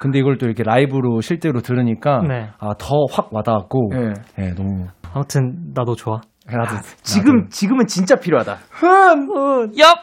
근데 0.00 0.18
이걸 0.18 0.38
또 0.38 0.46
이렇게 0.46 0.62
라이브로 0.62 1.20
실제로 1.20 1.60
들으니까 1.60 2.20
네. 2.26 2.48
아, 2.58 2.70
더 2.78 3.06
확 3.12 3.28
와닿았고, 3.32 3.90
예. 3.94 4.12
예, 4.42 4.54
너무. 4.54 4.86
아무튼, 5.14 5.72
나도 5.74 5.94
좋아. 5.94 6.20
나도, 6.46 6.76
지금, 7.02 7.48
지금은 7.48 7.86
진짜 7.86 8.16
필요하다. 8.16 8.56
엽! 9.78 9.96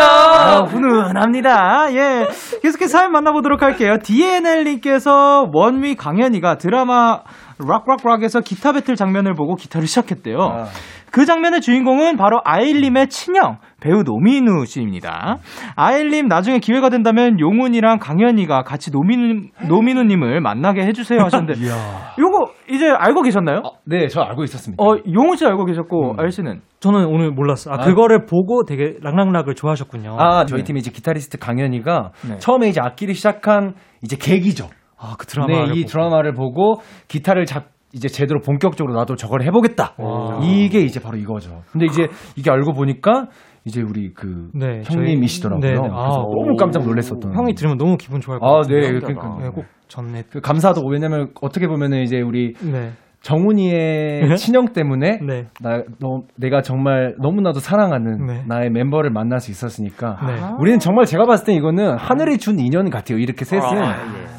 아, 0.00 0.64
훈훈합니다. 0.64 1.92
예. 1.94 2.26
계속해서 2.62 2.88
사연 2.98 3.12
만나보도록 3.12 3.62
할게요. 3.62 3.96
DNL님께서 4.02 5.50
원미 5.52 5.94
강현이가 5.96 6.56
드라마 6.56 7.20
락락락에서 7.58 8.40
기타 8.40 8.72
배틀 8.72 8.96
장면을 8.96 9.34
보고 9.34 9.54
기타를 9.54 9.86
시작했대요. 9.86 10.38
아. 10.38 10.64
그 11.10 11.24
장면의 11.24 11.60
주인공은 11.60 12.16
바로 12.16 12.40
아일님의 12.44 13.08
친형 13.08 13.58
배우 13.80 14.02
노민우 14.02 14.66
씨입니다. 14.66 15.38
아일님 15.74 16.26
나중에 16.26 16.58
기회가 16.58 16.90
된다면 16.90 17.40
용훈이랑 17.40 17.98
강현이가 17.98 18.62
같이 18.62 18.90
노민우 18.90 19.46
노민우님을 19.68 20.40
만나게 20.40 20.82
해주세요 20.82 21.20
하셨는데 21.20 21.60
요거 22.18 22.52
이제 22.70 22.88
알고 22.90 23.22
계셨나요? 23.22 23.62
네, 23.84 24.08
저 24.08 24.20
알고 24.20 24.44
있었습니다. 24.44 24.82
어 24.82 24.96
용훈 25.12 25.36
씨 25.36 25.46
알고 25.46 25.64
계셨고 25.64 26.16
아일 26.18 26.30
씨는 26.30 26.60
저는 26.80 27.06
오늘 27.06 27.30
몰랐어. 27.30 27.70
아, 27.70 27.74
아. 27.80 27.84
그거를 27.84 28.26
보고 28.26 28.64
되게 28.64 28.96
락락락을 29.00 29.54
좋아하셨군요. 29.54 30.16
아, 30.18 30.44
저희 30.44 30.62
팀의 30.62 30.80
이제 30.80 30.90
기타리스트 30.90 31.38
강현이가 31.38 32.10
네. 32.28 32.38
처음에 32.38 32.68
이제 32.68 32.80
악기를 32.82 33.14
시작한 33.14 33.74
이제 34.02 34.16
계기죠. 34.16 34.68
아, 34.98 35.14
그 35.18 35.26
네, 35.26 35.32
드라마를 35.32 35.76
이 35.76 35.80
보고. 35.82 35.88
드라마를 35.90 36.32
보고 36.34 36.74
기타를 37.08 37.46
잡 37.46 37.66
이제 37.94 38.08
제대로 38.08 38.40
본격적으로 38.40 38.94
나도 38.94 39.16
저걸 39.16 39.42
해보겠다. 39.44 39.94
와. 39.98 40.40
이게 40.42 40.80
이제 40.80 41.00
바로 41.00 41.16
이거죠. 41.16 41.62
근데 41.72 41.86
이제 41.86 42.08
이게 42.36 42.50
알고 42.50 42.72
보니까 42.74 43.28
이제 43.64 43.80
우리 43.82 44.12
그 44.12 44.50
네, 44.54 44.82
저희- 44.82 44.96
형님이시더라고요. 44.98 45.60
네, 45.60 45.72
네. 45.74 45.80
그래서 45.80 45.94
아, 45.96 46.08
너무 46.18 46.56
깜짝 46.58 46.84
놀랐었던. 46.84 47.34
형이 47.34 47.54
들으면 47.54 47.78
너무 47.78 47.96
기분 47.96 48.20
좋아할 48.20 48.40
것 48.40 48.46
아, 48.46 48.52
같은데. 48.60 48.80
네, 48.92 48.98
그러니까. 49.00 49.38
네, 49.40 49.48
꼭 49.48 49.64
전해. 49.88 50.22
그 50.30 50.40
감사도 50.40 50.82
왜냐면 50.86 51.30
어떻게 51.40 51.66
보면은 51.66 52.02
이제 52.02 52.20
우리 52.20 52.52
네. 52.60 52.90
정훈이의 53.20 54.36
친형 54.36 54.72
때문에 54.72 55.18
네. 55.26 55.46
나 55.60 55.82
너, 55.98 56.22
내가 56.36 56.62
정말 56.62 57.14
너무나도 57.20 57.60
사랑하는 57.60 58.26
네. 58.26 58.44
나의 58.46 58.70
멤버를 58.70 59.10
만날 59.10 59.40
수 59.40 59.50
있었으니까 59.50 60.18
네. 60.26 60.34
우리는 60.58 60.78
정말 60.78 61.04
제가 61.04 61.24
봤을 61.26 61.46
때 61.46 61.52
이거는 61.52 61.96
하늘이 61.96 62.38
준 62.38 62.58
인연 62.58 62.90
같아요. 62.90 63.18
이렇게 63.18 63.44
셋은 63.44 63.62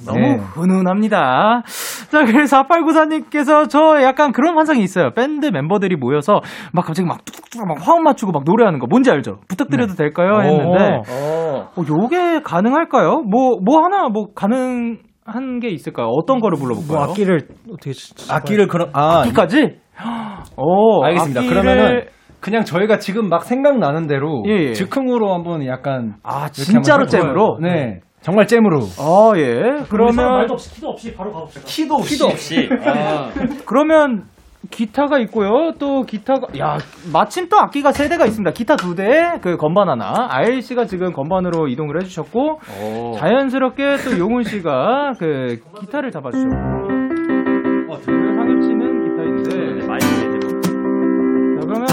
너무 0.05 0.19
네. 0.19 0.37
훈훈합니다. 0.37 1.63
자, 2.09 2.25
그래서 2.25 2.63
4894님께서 2.63 3.69
저 3.69 4.01
약간 4.01 4.31
그런 4.31 4.55
환상이 4.55 4.81
있어요. 4.81 5.11
밴드 5.11 5.47
멤버들이 5.47 5.95
모여서 5.95 6.41
막 6.73 6.85
갑자기 6.85 7.07
막 7.07 7.23
뚝뚝뚝 7.25 7.67
막 7.67 7.77
화음 7.85 8.03
맞추고 8.03 8.31
막 8.31 8.43
노래하는 8.45 8.79
거 8.79 8.87
뭔지 8.87 9.11
알죠? 9.11 9.39
부탁드려도 9.47 9.93
될까요? 9.95 10.41
했는데 10.41 11.01
어. 11.09 11.69
어, 11.75 11.83
요게 11.87 12.41
가능할까요? 12.43 13.23
뭐, 13.29 13.59
뭐 13.63 13.83
하나 13.83 14.07
뭐 14.09 14.33
가능 14.33 14.97
한 15.29 15.59
게 15.59 15.69
있을까요? 15.69 16.07
어떤 16.07 16.39
거를 16.39 16.57
불러볼까요? 16.57 16.97
뭐 16.97 17.07
악기를 17.09 17.47
어떻게 17.71 17.91
치- 17.93 18.31
악기를 18.31 18.67
그럼 18.67 18.89
아 18.93 19.19
악기까지? 19.21 19.77
오, 20.57 21.03
알겠습니다. 21.03 21.41
악기를- 21.41 21.49
그러면은 21.49 22.05
그냥 22.39 22.63
저희가 22.63 22.99
지금 22.99 23.27
막 23.27 23.43
생각나는 23.43 24.07
대로 24.07 24.43
예, 24.47 24.69
예. 24.69 24.73
즉흥으로 24.73 25.33
한번 25.33 25.65
약간 25.65 26.15
아, 26.23 26.47
진짜로? 26.49 27.05
잼으로? 27.05 27.57
네. 27.61 27.99
정말 28.21 28.47
잼으로. 28.47 28.79
어, 28.99 29.33
예. 29.37 29.83
그러면 29.89 30.49
없이 30.51 30.73
키도 30.75 30.89
없이 30.89 31.13
바로 31.13 31.31
가봅시다. 31.33 31.61
키도 31.65 31.95
없이. 31.95 32.13
키도 32.15 32.25
없이. 32.27 32.69
아. 32.85 33.29
그러면 33.65 34.23
기타가 34.69 35.19
있고요. 35.19 35.71
또 35.79 36.03
기타가 36.03 36.47
야 36.59 36.77
마침 37.13 37.47
또 37.49 37.57
악기가 37.57 37.91
세 37.91 38.09
대가 38.09 38.25
있습니다. 38.25 38.51
기타 38.51 38.75
두 38.75 38.93
대, 38.95 39.39
그 39.41 39.55
건반 39.57 39.89
하나. 39.89 40.27
아일 40.29 40.61
씨가 40.61 40.85
지금 40.85 41.13
건반으로 41.13 41.67
이동을 41.69 41.99
해주셨고 42.01 42.59
오. 42.81 43.15
자연스럽게 43.17 43.97
또 44.05 44.19
용훈 44.19 44.43
씨가 44.43 45.13
그 45.17 45.59
기타를 45.79 46.11
잡아주죠. 46.11 46.47
어, 47.89 47.97
지금 47.99 48.35
상엽 48.35 48.61
씨는 48.63 49.43
기타인데. 49.43 49.87
마이크 49.87 50.05
이제 50.05 50.39
자 51.59 51.65
그러면 51.65 51.87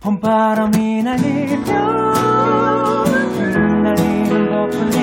봄바람이 0.00 1.02
날리며 1.02 1.72
날리는 3.82 4.48
꽃 4.48 5.01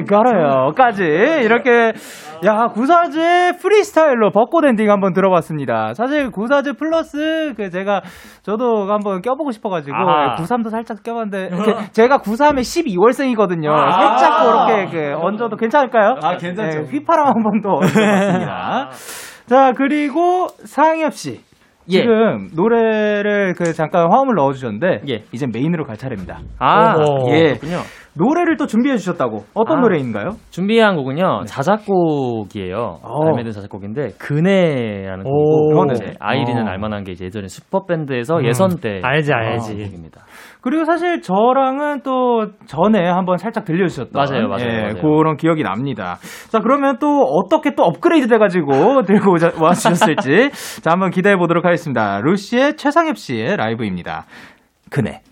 걸어요까지 0.00 1.02
이렇게 1.04 1.92
야 2.44 2.66
구사즈 2.72 3.52
프리스타일로 3.60 4.30
벚꽃 4.32 4.64
엔딩 4.64 4.90
한번 4.90 5.12
들어봤습니다. 5.12 5.94
사실 5.94 6.30
구사즈 6.30 6.72
플러스 6.72 7.52
그 7.56 7.70
제가 7.70 8.00
저도 8.42 8.90
한번 8.90 9.22
껴보고 9.22 9.52
싶어가지고 9.52 9.94
아. 9.96 10.34
93도 10.36 10.70
살짝 10.70 11.02
껴봤는데 11.02 11.50
제가 11.92 12.18
93에 12.18 12.60
12월생이거든요. 12.60 13.70
살짝 13.92 14.42
그렇게 14.42 14.86
그 14.90 15.14
얹어도 15.20 15.56
괜찮을까요? 15.56 16.16
아, 16.22 16.36
괜찮죠. 16.36 16.80
네, 16.82 16.90
휘파람 16.90 17.26
한 17.28 17.34
번 17.42 17.60
더 17.62 17.70
얹어봤습니다. 17.74 18.88
자 19.46 19.72
그리고 19.76 20.48
상엽 20.64 21.12
씨. 21.14 21.40
예. 21.88 22.02
지금 22.02 22.48
노래를 22.54 23.54
그 23.54 23.72
잠깐 23.72 24.06
화음을 24.12 24.34
넣어주셨는데 24.36 25.00
예. 25.08 25.24
이제 25.32 25.46
메인으로 25.52 25.84
갈 25.84 25.96
차례입니다. 25.96 26.38
아, 26.60 26.94
어허. 26.94 27.30
예. 27.34 27.42
그렇군요. 27.54 27.78
노래를 28.14 28.56
또 28.56 28.66
준비해 28.66 28.96
주셨다고. 28.96 29.44
어떤 29.54 29.78
아. 29.78 29.80
노래인가요? 29.80 30.30
준비한 30.50 30.96
곡은요 30.96 31.44
자작곡이에요. 31.46 32.98
어. 33.02 33.24
발매된 33.24 33.52
자작곡인데 33.52 34.10
그네라는 34.18 35.24
오. 35.26 35.74
곡이고. 35.74 35.92
이제 35.92 36.14
아이리는 36.20 36.66
어. 36.66 36.70
알만한 36.70 37.04
게 37.04 37.12
이제 37.12 37.24
예전에 37.24 37.48
슈퍼 37.48 37.86
밴드에서 37.86 38.36
음. 38.36 38.46
예선 38.46 38.76
때 38.80 39.00
알지, 39.02 39.32
아, 39.32 39.38
알지. 39.38 39.74
곡입니다. 39.74 40.20
그리고 40.60 40.84
사실 40.84 41.22
저랑은 41.22 42.02
또 42.02 42.46
전에 42.66 43.08
한번 43.08 43.38
살짝 43.38 43.64
들려주셨던 43.64 44.12
맞아요, 44.14 44.48
맞아요, 44.48 44.64
예, 44.68 44.80
맞아요. 44.82 44.94
그런 45.00 45.36
기억이 45.36 45.62
납니다. 45.62 46.16
자 46.50 46.60
그러면 46.60 46.98
또 46.98 47.22
어떻게 47.22 47.74
또 47.74 47.82
업그레이드 47.82 48.28
돼가지고 48.28 49.02
들고 49.08 49.36
와주셨을지 49.60 50.50
자 50.82 50.90
한번 50.90 51.10
기대해 51.10 51.36
보도록 51.36 51.64
하겠습니다. 51.64 52.20
루시의 52.20 52.76
최상엽 52.76 53.16
씨의 53.16 53.56
라이브입니다. 53.56 54.24
그네. 54.90 55.22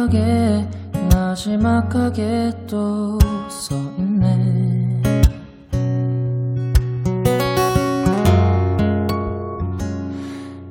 나지막하게 0.00 0.66
나지막하게 1.10 2.52
또 2.66 3.18
써있네. 3.48 5.02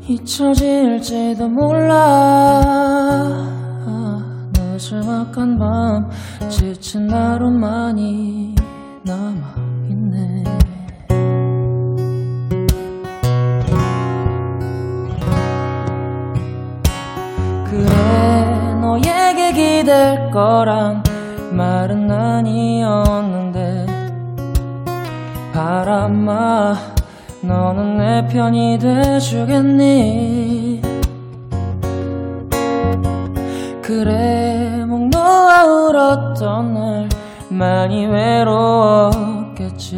잊혀질지도 0.08 1.48
몰라. 1.48 2.60
늦지막한 4.54 5.60
밤 5.60 6.10
지친 6.50 7.06
나로만이 7.06 8.56
남아 9.04 9.59
기댈 20.00 20.32
거란 20.32 21.04
말은 21.52 22.10
아니었는데. 22.10 23.86
바람아 25.54 26.78
너는 27.42 27.98
내 27.98 28.26
편이 28.28 28.80
돼주겠니? 28.80 30.82
그래 33.82 34.86
목 34.88 35.10
놓아 35.10 35.66
울었던 35.66 36.74
날 36.74 37.10
많이 37.50 38.06
외로웠겠지. 38.06 39.98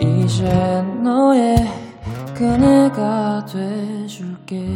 이제 0.00 0.84
너의 1.02 1.56
그네가 2.34 3.46
돼줄게 3.46 4.66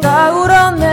다 0.00 0.32
울었네. 0.32 0.86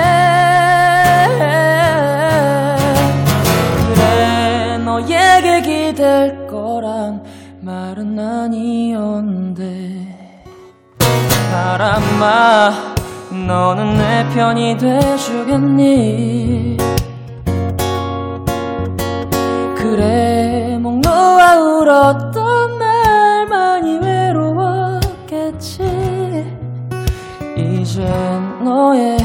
그래 3.94 4.78
너에게 4.78 5.62
기댈 5.62 6.48
거란 6.48 7.24
말은 7.62 8.20
아니었는데. 8.20 10.16
바람아 11.52 12.74
너는 13.48 13.98
내 13.98 14.28
편이 14.34 14.78
돼주겠니? 14.78 16.78
그래 19.76 20.78
목 20.80 21.00
놓아 21.00 21.56
울었던 21.58 22.37
이젠 27.98 28.64
너의 28.64 29.18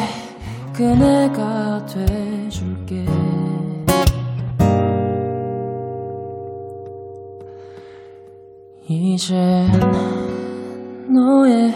그네가 0.72 1.84
돼줄게. 1.84 3.04
이젠 8.88 9.68
너의 11.12 11.74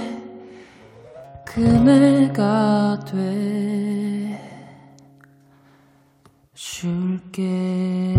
그네가 1.44 2.98
돼 3.04 4.40
줄게 6.54 8.14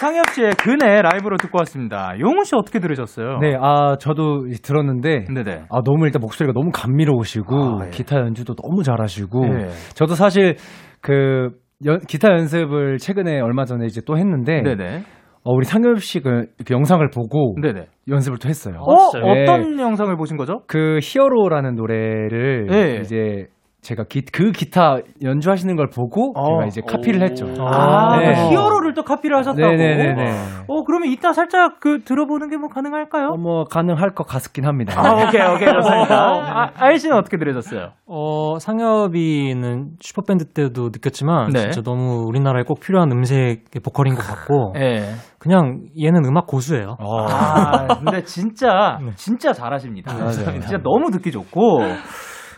상엽 0.00 0.30
씨의 0.30 0.52
그네 0.52 1.02
라이브로 1.02 1.36
듣고 1.36 1.58
왔습니다. 1.58 2.14
용훈 2.20 2.44
씨 2.44 2.54
어떻게 2.56 2.78
들으셨어요? 2.80 3.38
네, 3.40 3.54
아 3.60 3.96
저도 4.00 4.46
들었는데 4.62 5.26
네네. 5.32 5.64
아 5.70 5.80
너무 5.84 6.06
일단 6.06 6.20
목소리가 6.22 6.54
너무 6.54 6.70
감미로우시고 6.72 7.56
아, 7.82 7.86
예. 7.86 7.90
기타 7.90 8.16
연주도 8.16 8.54
너무 8.54 8.82
잘하시고 8.82 9.44
예. 9.46 9.68
저도 9.94 10.14
사실 10.14 10.56
그 11.02 11.50
연- 11.84 11.98
기타 12.08 12.28
연습을 12.32 12.96
최근에 12.96 13.40
얼마 13.40 13.66
전에 13.66 13.84
이제 13.84 14.00
또 14.06 14.16
했는데 14.16 14.62
네네. 14.62 15.02
어, 15.44 15.52
우리 15.52 15.64
상엽 15.66 16.00
씨가 16.00 16.30
그 16.66 16.72
영상을 16.74 17.06
보고 17.14 17.54
네네. 17.60 17.86
연습을 18.08 18.38
또 18.38 18.48
했어요. 18.48 18.76
어, 18.80 19.10
진짜요? 19.10 19.32
어떤 19.32 19.78
영상을 19.78 20.14
보신 20.16 20.36
거죠? 20.38 20.62
그 20.66 20.98
히어로라는 21.02 21.74
노래를 21.74 22.68
예. 22.72 23.00
이제 23.00 23.46
제가 23.82 24.04
기, 24.04 24.22
그 24.22 24.52
기타 24.52 24.98
연주하시는 25.22 25.74
걸 25.74 25.88
보고 25.88 26.32
어. 26.38 26.44
제가 26.44 26.66
이제 26.66 26.80
카피를 26.86 27.20
오. 27.20 27.24
했죠. 27.24 27.46
아, 27.60 28.18
네. 28.18 28.34
그 28.34 28.50
히어로를 28.52 28.92
또 28.92 29.02
카피를 29.02 29.36
하셨다고. 29.38 29.58
네네네네. 29.58 30.30
어, 30.68 30.84
그러면 30.84 31.08
이따 31.10 31.32
살짝 31.32 31.80
그 31.80 32.00
들어보는 32.04 32.48
게 32.50 32.56
뭐 32.60 32.68
가능할까요? 32.68 33.28
어, 33.28 33.36
뭐 33.38 33.64
가능할 33.64 34.10
것 34.10 34.26
같긴 34.26 34.66
합니다. 34.66 35.00
아, 35.00 35.12
오케이, 35.14 35.40
오케이, 35.40 35.72
좋습니다. 35.72 36.14
아, 36.14 36.70
아이 36.76 36.98
씨는 36.98 37.16
어떻게 37.16 37.38
들으셨어요? 37.38 37.92
어, 38.06 38.58
상엽이는 38.58 39.92
슈퍼밴드 40.00 40.44
때도 40.52 40.90
느꼈지만 40.92 41.48
네. 41.50 41.60
진짜 41.60 41.80
너무 41.80 42.24
우리나라에 42.28 42.64
꼭 42.64 42.80
필요한 42.80 43.10
음색의 43.10 43.80
보컬인 43.82 44.14
것 44.14 44.20
같고 44.22 44.74
예. 44.80 45.14
그냥 45.38 45.86
얘는 45.98 46.26
음악 46.26 46.46
고수예요. 46.46 46.96
아, 47.00 47.86
근데 47.98 48.22
진짜, 48.24 48.98
네. 49.02 49.12
진짜 49.16 49.54
잘하십니다. 49.54 50.12
맞아요. 50.12 50.32
진짜 50.60 50.76
너무 50.82 51.10
듣기 51.10 51.32
좋고. 51.32 51.80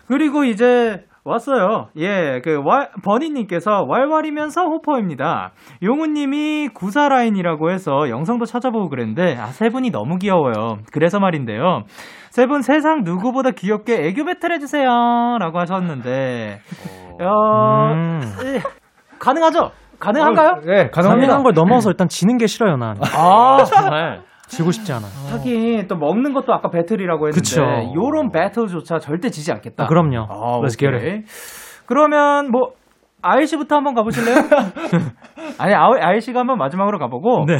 그리고 0.09 0.43
이제, 0.45 1.05
왔어요. 1.25 1.87
예, 1.99 2.41
그, 2.43 2.61
왈, 2.65 2.91
버니님께서 3.05 3.85
왈왈이면서 3.89 4.63
호퍼입니다. 4.65 5.53
용우님이 5.83 6.71
구사라인이라고 6.75 7.71
해서 7.71 8.09
영상도 8.09 8.45
찾아보고 8.45 8.89
그랬는데, 8.89 9.37
아, 9.39 9.47
세 9.47 9.69
분이 9.69 9.91
너무 9.91 10.17
귀여워요. 10.19 10.79
그래서 10.93 11.21
말인데요. 11.21 11.83
세 12.31 12.47
분 12.47 12.63
세상 12.63 13.03
누구보다 13.05 13.51
귀엽게 13.53 14.07
애교 14.09 14.25
배틀 14.25 14.53
해주세요. 14.53 14.89
라고 15.39 15.61
하셨는데, 15.61 16.59
어, 17.21 17.93
음. 17.93 18.21
예, 18.45 18.61
가능하죠? 19.21 19.71
가능한가요? 20.01 20.63
네, 20.67 20.91
가능한 20.91 21.45
걸 21.45 21.53
넘어서 21.55 21.91
일단 21.91 22.09
지는 22.09 22.37
게 22.37 22.49
싫어요, 22.49 22.77
난. 22.77 22.97
아, 23.17 23.63
정말. 23.65 24.23
지고 24.57 24.71
싶지 24.71 24.93
않아. 24.93 25.07
하긴 25.33 25.87
또 25.89 25.97
먹는 25.97 26.33
것도 26.35 26.53
아까 26.53 26.71
배틀이라고 26.71 27.29
했는데 27.29 27.41
그쵸. 27.41 27.63
요런 27.95 28.31
배틀조차 28.31 28.99
절대 28.99 29.31
지지 29.31 29.51
않겠다. 29.53 29.85
아, 29.85 29.87
그럼요. 29.87 30.27
아, 30.29 30.61
Let's 30.61 30.79
get 30.79 30.95
오케이. 30.95 31.23
그러면 31.87 32.51
뭐 32.51 32.73
아이 33.23 33.47
씨부터 33.47 33.77
한번 33.77 33.95
가보실래요? 33.95 34.37
아니 35.59 35.75
아이, 35.75 36.01
아이 36.01 36.21
씨가 36.21 36.41
한번 36.41 36.59
마지막으로 36.59 36.99
가보고. 36.99 37.47
네. 37.47 37.57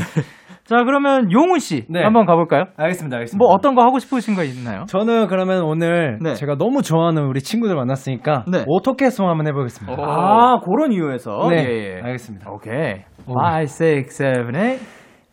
자 0.65 0.85
그러면 0.85 1.33
용훈 1.33 1.59
씨 1.59 1.87
네. 1.89 2.03
한번 2.03 2.25
가볼까요? 2.25 2.67
알겠습니다, 2.77 3.17
알겠습니다. 3.17 3.45
뭐 3.45 3.53
어떤 3.53 3.75
거 3.75 3.83
하고 3.83 3.99
싶으신 3.99 4.37
거 4.37 4.45
있나요? 4.45 4.85
저는 4.87 5.27
그러면 5.27 5.63
오늘 5.63 6.19
네. 6.23 6.35
제가 6.35 6.57
너무 6.57 6.83
좋아하는 6.83 7.25
우리 7.25 7.41
친구들 7.41 7.75
만났으니까 7.75 8.45
네. 8.51 8.65
어떻게 8.69 9.11
송 9.11 9.29
한번 9.29 9.49
해보겠습니다. 9.49 10.01
아 10.01 10.61
그런 10.65 10.93
이유에서. 10.93 11.49
네, 11.51 11.57
예, 11.57 11.97
예. 11.97 12.01
알겠습니다. 12.03 12.51
오케이. 12.51 13.03
오. 13.27 13.33
5, 13.35 13.61
6, 13.63 14.09
7, 14.09 14.53
8. 14.53 14.79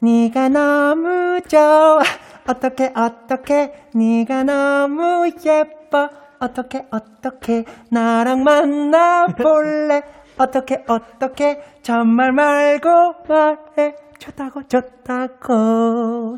네가 0.01 0.49
너무 0.49 1.41
좋아 1.47 1.99
어떻게 2.47 2.91
어떻게 2.95 3.73
네가 3.93 4.43
너무 4.43 5.29
예뻐 5.45 6.09
어떻게 6.39 6.85
어떻게 6.91 7.65
나랑 7.91 8.43
만나볼래 8.43 10.01
어떻게 10.37 10.83
어떻게 10.87 11.61
정말 11.83 12.31
말고 12.31 12.89
말해 13.27 13.95
좋다고 14.19 14.63
좋다고 14.67 16.37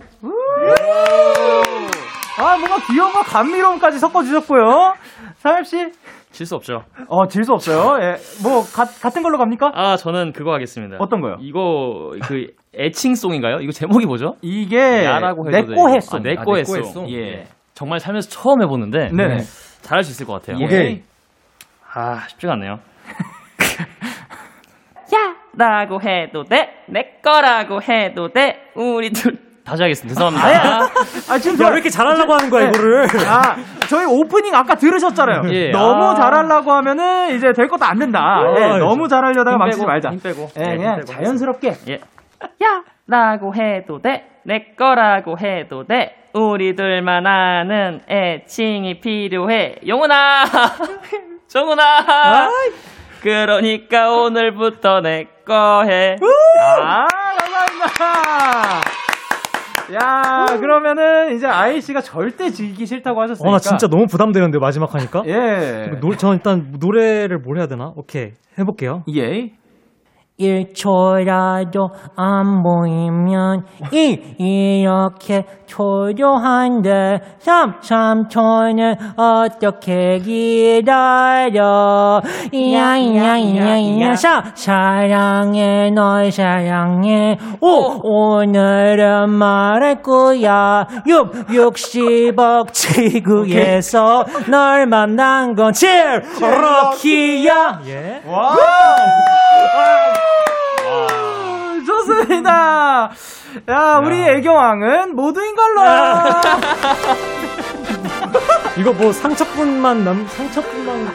아 2.40 2.58
뭔가 2.58 2.78
귀여움과 2.88 3.22
감미로움까지 3.22 4.00
섞어주셨고요. 4.00 4.96
사엽 5.38 5.66
씨. 5.68 5.92
질 6.32 6.46
수 6.48 6.56
없죠. 6.56 6.86
어, 7.08 7.28
질 7.28 7.44
수 7.44 7.52
없어요. 7.54 8.02
예. 8.02 8.16
뭐, 8.42 8.64
가, 8.74 8.86
같은 8.86 9.22
걸로 9.22 9.38
갑니까? 9.38 9.70
아, 9.76 9.98
저는 9.98 10.32
그거 10.32 10.54
하겠습니다. 10.54 10.96
어떤 10.98 11.20
거요? 11.20 11.36
이거, 11.42 12.14
그, 12.24 12.48
애칭송인가요? 12.78 13.58
이거 13.62 13.72
제목이 13.72 14.06
뭐죠? 14.06 14.36
이게, 14.42 15.04
야라고 15.04 15.48
해도 15.52 15.72
내꺼. 15.72 15.90
했어. 15.90 16.18
아, 16.18 16.20
내꺼 16.22 16.56
했어. 16.56 17.06
예. 17.10 17.46
정말 17.74 18.00
살면서 18.00 18.30
처음 18.30 18.62
해보는데. 18.62 19.10
네네. 19.12 19.40
잘할 19.82 20.04
수 20.04 20.12
있을 20.12 20.26
것 20.26 20.34
같아요. 20.34 20.58
예. 20.62 20.66
오케이. 20.66 21.04
아, 21.94 22.22
쉽지가 22.30 22.54
않네요. 22.54 22.80
야! 25.14 25.36
라고 25.58 26.00
해도 26.02 26.44
돼? 26.46 26.70
내 26.88 27.18
거라고 27.22 27.82
해도 27.82 28.30
돼? 28.32 28.56
우리 28.76 29.10
둘. 29.10 29.38
다시 29.66 29.84
하겠습니다. 29.84 30.16
죄송합니다. 30.16 30.90
아, 31.30 31.38
지금 31.40 31.62
야, 31.66 31.70
왜 31.70 31.74
이렇게 31.76 31.90
잘하려고 31.90 32.34
하는 32.34 32.50
거야, 32.50 32.64
네. 32.64 32.70
이거를. 32.70 33.06
아, 33.28 33.58
저희 33.90 34.06
오프닝 34.06 34.56
아까 34.56 34.76
들으셨잖아요. 34.76 35.44
예. 35.54 35.72
너무 35.72 36.12
아. 36.12 36.16
잘하려고 36.16 36.72
하면은 36.72 37.36
이제 37.36 37.52
될 37.54 37.68
것도 37.68 37.84
안 37.86 38.00
된다. 38.00 38.42
예, 38.58 38.64
아, 38.64 38.78
너무 38.78 39.08
잘하려다가 39.10 39.58
망치지 39.58 39.82
빼고, 39.82 39.88
말자. 39.88 40.10
힘 40.12 40.20
빼고. 40.22 40.50
예, 40.58 40.62
네, 40.62 40.76
그냥 40.78 40.94
힘 41.00 41.06
빼고 41.06 41.14
자연스럽게. 41.14 41.74
예. 41.90 42.00
야! 42.64 42.84
라고 43.08 43.54
해도 43.56 44.02
돼? 44.02 44.28
내 44.44 44.74
거라고 44.78 45.38
해도 45.38 45.86
돼? 45.86 46.16
우리 46.34 46.76
둘만 46.76 47.28
아는 47.28 48.02
애칭이 48.10 49.00
필요해. 49.02 49.76
용훈아! 49.88 50.46
정훈아! 51.48 52.50
그러니까 53.22 54.12
오늘부터 54.12 55.02
내 55.02 55.28
거 55.46 55.84
해. 55.86 56.16
아, 56.80 57.06
감사합니다. 57.40 58.82
야, 59.94 60.46
그러면은 60.60 61.36
이제 61.36 61.46
아이 61.48 61.82
씨가 61.82 62.00
절대 62.02 62.50
지기 62.50 62.86
싫다고 62.86 63.20
하셨으니까. 63.22 63.50
어, 63.50 63.52
나 63.54 63.60
진짜 63.60 63.88
너무 63.88 64.08
부담되는데, 64.08 64.60
마지막 64.60 64.94
하니까. 64.96 65.24
예. 65.26 65.92
노, 66.00 66.16
저는 66.16 66.38
일단 66.38 66.76
노래를 66.80 67.40
뭘 67.40 67.58
해야 67.58 67.68
되나? 67.68 67.92
오케이. 67.96 68.32
해볼게요. 68.58 69.04
예. 69.14 69.52
1초라도 70.40 71.92
안 72.16 72.64
보이면 72.64 73.66
이 73.92 74.20
이렇게 74.82 75.46
초조한데 75.68 77.38
3, 77.40 77.80
3초는 77.80 79.18
어떻게 79.18 80.20
기다려? 80.20 81.42
야야야야야. 82.54 84.16
사 84.16 84.44
사랑해 84.56 85.92
널 85.92 86.32
사랑해. 86.32 87.38
오 87.62 88.02
오늘은 88.04 89.30
말할 89.30 90.02
거야. 90.02 90.88
6 91.08 91.48
60억 91.48 92.74
지구에서 92.74 94.26
널 94.50 94.88
만난 94.88 95.56
건 95.56 95.72
제일 95.74 96.22
럭키야. 96.42 97.82
예. 97.86 98.22
좋습니다. 102.22 103.12
야, 103.70 104.02
우리 104.04 104.22
애경왕은 104.22 105.16
모두인 105.16 105.56
걸로. 105.56 105.82
이거 108.78 108.94
뭐 108.94 109.12
상처뿐만 109.12 110.06
남, 110.06 110.26
상처뿐만. 110.28 111.08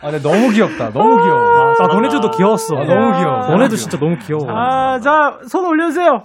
아, 0.00 0.10
근데 0.10 0.20
너무 0.22 0.50
귀엽다. 0.50 0.90
너무 0.92 1.16
귀여워. 1.22 1.74
아, 1.80 1.86
너네들도 1.88 2.30
귀여웠어. 2.32 2.76
아, 2.76 2.84
너무 2.84 3.18
귀여워. 3.18 3.48
너네도 3.48 3.76
진짜 3.76 3.98
너무 3.98 4.16
귀여워. 4.18 4.46
아, 4.48 5.00
자, 5.00 5.38
손 5.48 5.64
올려주세요. 5.66 6.24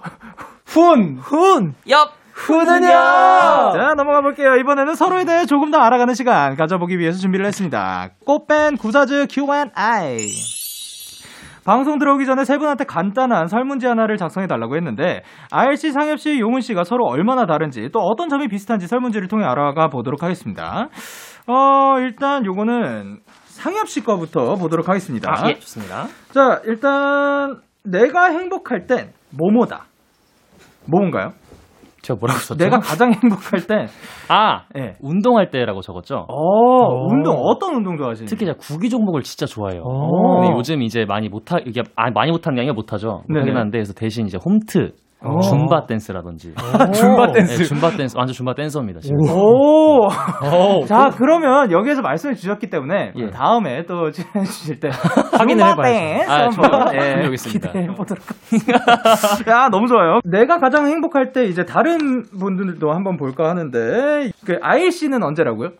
훈! 0.66 1.18
훈! 1.20 1.74
엽! 1.88 2.12
후는요! 2.34 2.86
자, 2.88 3.94
넘어가 3.96 4.20
볼게요. 4.20 4.56
이번에는 4.56 4.94
서로에 4.96 5.24
대해 5.24 5.46
조금 5.46 5.70
더 5.70 5.78
알아가는 5.78 6.14
시간 6.14 6.56
가져보기 6.56 6.98
위해서 6.98 7.18
준비를 7.18 7.46
했습니다. 7.46 8.10
꽃밴 8.26 8.76
구사즈 8.76 9.26
Q&I. 9.30 10.18
방송 11.64 11.98
들어오기 11.98 12.26
전에 12.26 12.44
세 12.44 12.58
분한테 12.58 12.84
간단한 12.84 13.48
설문지 13.48 13.86
하나를 13.86 14.16
작성해 14.16 14.46
달라고 14.46 14.76
했는데 14.76 15.22
RC, 15.50 15.92
상엽 15.92 16.20
씨, 16.20 16.38
용훈 16.38 16.60
씨가 16.60 16.84
서로 16.84 17.06
얼마나 17.06 17.46
다른지 17.46 17.88
또 17.92 18.00
어떤 18.00 18.28
점이 18.28 18.48
비슷한지 18.48 18.86
설문지를 18.86 19.28
통해 19.28 19.44
알아가 19.44 19.88
보도록 19.88 20.22
하겠습니다. 20.22 20.88
어, 21.46 21.98
일단 22.00 22.44
요거는 22.44 23.20
상엽 23.44 23.88
씨 23.88 24.02
거부터 24.02 24.56
보도록 24.56 24.88
하겠습니다. 24.88 25.32
아, 25.32 25.48
예, 25.48 25.54
좋습니다. 25.54 26.06
자, 26.32 26.60
일단 26.64 27.60
내가 27.84 28.26
행복할 28.26 28.86
땐 28.86 29.12
뭐뭐다. 29.30 29.84
뭐인가요? 30.86 31.32
제가 32.04 32.18
뭐라고 32.20 32.38
썼죠? 32.38 32.62
내가 32.62 32.78
가장 32.78 33.12
행복할 33.12 33.66
때 33.66 33.86
아, 34.28 34.64
예. 34.78 34.92
운동할 35.00 35.50
때라고 35.50 35.80
적었죠? 35.80 36.26
어, 36.28 37.06
운동 37.10 37.36
어떤 37.36 37.74
운동 37.76 37.96
좋아하시는지? 37.96 38.30
특히 38.30 38.46
제가 38.46 38.58
구기 38.58 38.90
종목을 38.90 39.22
진짜 39.22 39.46
좋아해요. 39.46 39.82
오. 39.82 40.40
근데 40.40 40.54
요즘 40.54 40.82
이제 40.82 41.06
많이 41.06 41.28
못하, 41.28 41.58
이게, 41.64 41.82
아, 41.96 42.10
많이 42.10 42.30
못하는 42.30 42.56
게 42.56 42.60
아니라 42.60 42.74
못하죠. 42.74 43.22
네네. 43.28 43.40
하긴 43.40 43.56
한데, 43.56 43.78
그래서 43.78 43.94
대신 43.94 44.26
이제 44.26 44.38
홈트, 44.44 44.92
오. 45.26 45.40
줌바 45.40 45.86
댄스라든지. 45.86 46.54
줌바 46.94 47.26
네, 47.28 47.32
댄스. 47.34 47.64
줌바 47.64 47.90
댄스, 47.96 48.16
완전 48.16 48.32
줌바 48.34 48.54
댄서입니다, 48.54 49.00
지금. 49.00 49.16
오. 49.30 50.06
오. 50.06 50.84
자, 50.86 51.10
그러면 51.16 51.70
여기에서 51.70 52.02
말씀해 52.02 52.34
주셨기 52.34 52.68
때문에 52.70 53.12
예. 53.16 53.30
다음에 53.30 53.84
또 53.86 54.10
출연해 54.12 54.44
주실 54.46 54.80
때 54.80 54.90
확인을 55.38 55.66
해 55.66 55.74
봐야죠. 55.74 56.30
아, 56.32 56.34
한번 56.46 56.52
좋아요. 56.70 56.84
예, 56.94 57.10
준비하겠습니다. 57.10 57.68
기대해 57.68 57.86
보도록 57.88 58.22
하겠습니다. 58.28 59.52
야, 59.52 59.68
너무 59.70 59.86
좋아요. 59.86 60.20
내가 60.24 60.58
가장 60.58 60.86
행복할 60.86 61.32
때 61.32 61.44
이제 61.44 61.64
다른 61.64 62.22
분들도 62.38 62.92
한번 62.92 63.16
볼까 63.16 63.48
하는데 63.48 64.30
그 64.44 64.58
아일 64.62 64.90
씨는 64.92 65.22
언제라고요? 65.22 65.70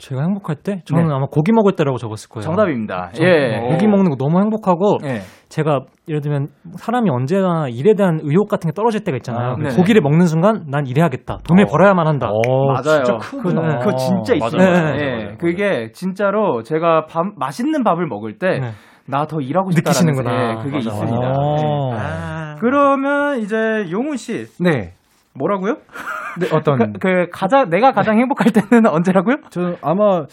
제가 0.00 0.22
행복할 0.22 0.56
때? 0.56 0.80
저는 0.86 1.08
네. 1.08 1.14
아마 1.14 1.26
고기 1.26 1.52
먹을 1.52 1.72
때라고 1.76 1.98
적었을 1.98 2.28
거예요. 2.30 2.42
정답입니다. 2.42 3.10
저- 3.12 3.22
예. 3.22 3.60
고기 3.70 3.86
먹는 3.86 4.10
거 4.10 4.16
너무 4.16 4.40
행복하고 4.40 4.98
예. 5.04 5.20
제가 5.50 5.80
예를 6.08 6.20
들면 6.22 6.48
사람이 6.76 7.10
언제나 7.10 7.66
일에 7.68 7.94
대한 7.94 8.18
의욕 8.22 8.48
같은 8.48 8.70
게 8.70 8.74
떨어질 8.74 9.04
때가 9.04 9.16
있잖아요. 9.18 9.50
아. 9.52 9.76
고기를 9.76 10.00
먹는 10.00 10.26
순간 10.26 10.64
난 10.68 10.86
일해야겠다. 10.86 11.38
돈을 11.46 11.66
벌어야만 11.66 12.06
한다. 12.06 12.28
맞아요. 12.28 13.04
진짜 13.04 13.16
크구나. 13.18 13.78
그, 13.78 13.84
그거 13.84 13.96
진짜 13.96 14.34
맞아요, 14.40 14.46
있습니다. 14.46 14.70
맞아요, 14.82 14.94
예. 14.96 15.04
맞아요, 15.04 15.16
맞아요. 15.24 15.36
그게 15.38 15.90
진짜로 15.92 16.62
제가 16.62 17.04
밥, 17.06 17.24
맛있는 17.36 17.84
밥을 17.84 18.06
먹을 18.06 18.38
때 18.38 18.58
네. 18.58 18.70
나더 19.06 19.40
일하고 19.40 19.70
싶다라는 19.72 20.12
느끼시는구나. 20.12 20.50
예, 20.50 20.54
그게 20.62 20.76
맞아. 20.76 20.90
있습니다. 20.90 21.32
어. 21.36 21.92
예. 21.94 22.56
그러면 22.60 23.40
이제 23.40 23.56
용훈 23.90 24.16
씨 24.16 24.46
네. 24.60 24.92
뭐라고요? 25.34 25.76
네, 26.40 26.48
어떤. 26.52 26.92
그, 26.94 26.98
그 26.98 27.26
가장 27.30 27.70
내가 27.70 27.92
가장 27.92 28.18
행복할 28.18 28.52
때는 28.52 28.86
언제라고요? 28.90 29.36
저 29.50 29.76
아마 29.82 30.26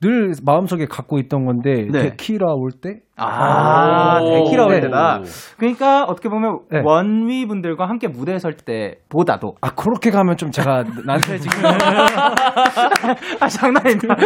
늘 0.00 0.32
마음속에 0.44 0.86
갖고 0.86 1.18
있던 1.18 1.44
건데, 1.44 1.88
네. 1.90 2.10
데키라 2.10 2.52
올 2.54 2.70
때? 2.72 3.00
아, 3.16 4.18
오. 4.20 4.44
데키라 4.44 4.64
올 4.66 4.72
네. 4.72 4.80
때다. 4.80 5.20
그러니까 5.56 6.02
어떻게 6.04 6.28
보면 6.28 6.58
네. 6.70 6.80
원위 6.82 7.46
분들과 7.46 7.88
함께 7.88 8.08
무대에 8.08 8.40
설 8.40 8.54
때보다도 8.54 9.54
아, 9.60 9.70
그렇게 9.70 10.10
가면 10.10 10.36
좀 10.36 10.50
제가 10.50 10.82
나한테 11.06 11.38
지금. 11.38 11.62
아, 13.40 13.48
장난입니다. 13.48 14.16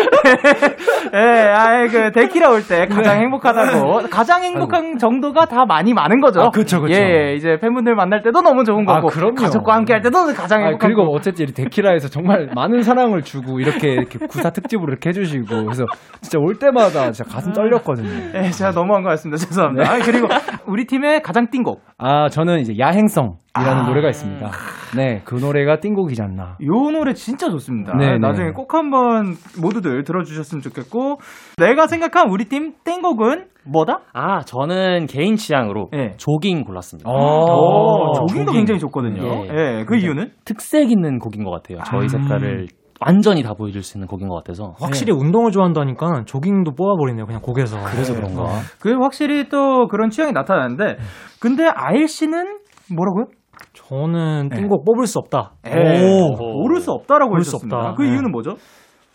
예, 1.15 1.19
아, 1.49 1.87
그, 1.87 2.13
데키라 2.13 2.51
올때 2.51 2.87
가장 2.87 3.17
네. 3.19 3.25
행복하다고. 3.25 4.09
가장 4.11 4.43
행복한 4.43 4.97
정도가 4.97 5.45
다 5.47 5.67
많이 5.67 5.93
많은 5.93 6.21
거죠. 6.21 6.41
아, 6.41 6.51
그쵸, 6.51 6.81
그쵸. 6.81 6.95
예, 6.95 6.99
예, 7.31 7.35
이제 7.35 7.59
팬분들 7.61 7.95
만날 7.95 8.23
때도 8.23 8.41
너무 8.41 8.65
좋은 8.65 8.89
아, 8.89 8.95
거고. 8.95 9.09
그럼요. 9.09 9.35
가족과 9.35 9.75
함께 9.75 9.93
할 9.93 10.01
때도 10.01 10.33
가장 10.35 10.61
아, 10.63 10.67
행복하고. 10.69 10.79
그리고 10.79 11.15
어쨌든 11.15 11.47
이 11.49 11.53
데키라에서 11.53 12.09
정말 12.09 12.49
많은 12.55 12.83
사랑을 12.83 13.23
주고 13.23 13.61
이렇게 13.61 13.89
이렇게 13.93 14.19
구사 14.27 14.49
특집으로 14.51 14.93
이렇게 14.93 15.11
해주시고 15.11 15.65
그래서 15.65 15.85
진짜 16.23 16.39
올 16.39 16.59
때마다 16.59 17.11
진짜 17.13 17.25
가슴 17.31 17.53
떨렸거든요. 17.53 18.09
예, 18.35 18.51
제가 18.51 18.73
너무한 18.79 19.03
것 19.03 19.11
같습니다. 19.11 19.37
죄송합니다. 19.45 19.91
아, 19.93 19.99
그리고 19.99 20.29
우리 20.67 20.87
팀의 20.87 21.23
가장 21.23 21.51
띵곡. 21.51 21.83
아 21.99 22.29
저는 22.29 22.61
이제 22.61 22.79
야행성이라는 22.79 23.39
아. 23.55 23.87
노래가 23.89 24.09
있습니다. 24.09 24.51
네, 24.97 25.21
그 25.25 25.35
노래가 25.35 25.81
띵곡이지 25.81 26.23
않나. 26.23 26.57
요 26.65 26.91
노래 26.91 27.13
진짜 27.13 27.51
좋습니다. 27.51 27.95
네, 27.97 28.13
네. 28.13 28.19
나중에 28.19 28.53
꼭 28.53 28.73
한번 28.75 29.35
모두들 29.61 30.05
들어주셨으면 30.05 30.63
좋겠고. 30.63 31.19
내가 31.59 31.87
생각한 31.87 32.31
우리 32.31 32.47
팀 32.47 32.73
땡곡은 32.85 33.47
뭐다? 33.67 34.01
아, 34.15 34.41
저는 34.41 35.07
개인 35.07 35.37
취향으로 35.37 35.89
예. 35.95 36.13
조깅 36.17 36.65
골랐습니다. 36.65 37.11
오, 37.11 38.13
조깅도 38.15 38.47
조깅. 38.47 38.55
굉장히 38.55 38.81
좋거든요. 38.81 39.45
예. 39.45 39.81
예, 39.81 39.85
그 39.87 39.97
이유는? 39.97 40.31
특색 40.47 40.91
있는 40.91 41.19
곡인 41.19 41.45
것 41.45 41.51
같아요. 41.51 41.79
저희 41.85 42.09
색깔을 42.09 42.69
완전히 43.01 43.43
다 43.43 43.55
보여줄 43.55 43.83
수 43.83 43.97
있는 43.97 44.07
곡인 44.09 44.29
것 44.29 44.35
같아서. 44.37 44.75
확실히 44.81 45.13
운동을 45.13 45.53
좋아한다니까 45.53 46.25
조깅도 46.27 46.73
뽑아버리네요. 46.73 47.27
그냥 47.27 47.41
곡에서. 47.41 47.79
그래서 47.85 48.15
그런가. 48.15 48.47
그 48.81 48.93
확실히 49.01 49.49
또 49.49 49.87
그런 49.89 50.11
취향이 50.11 50.33
나타나는데, 50.33 50.97
근데 51.41 51.69
아일 51.75 52.09
씨는 52.09 52.59
뭐라고요? 52.95 53.27
저는 53.75 54.51
띵곡 54.51 54.85
뽑을 54.85 55.07
수 55.07 55.19
없다. 55.19 55.53
오, 55.67 56.37
모를 56.37 56.81
수 56.81 56.91
없다라고 56.93 57.37
하셨습니다. 57.37 57.77
없다. 57.77 57.95
그 57.95 58.03
네. 58.03 58.09
이유는 58.11 58.31
뭐죠? 58.31 58.57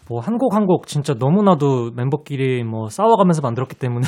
뭐한곡 0.09 0.53
한 0.53 0.65
곡 0.65 0.87
진짜 0.87 1.13
너무나도 1.17 1.91
멤버끼리 1.95 2.63
뭐 2.65 2.89
싸워가면서 2.89 3.41
만들었기 3.41 3.75
때문에 3.75 4.05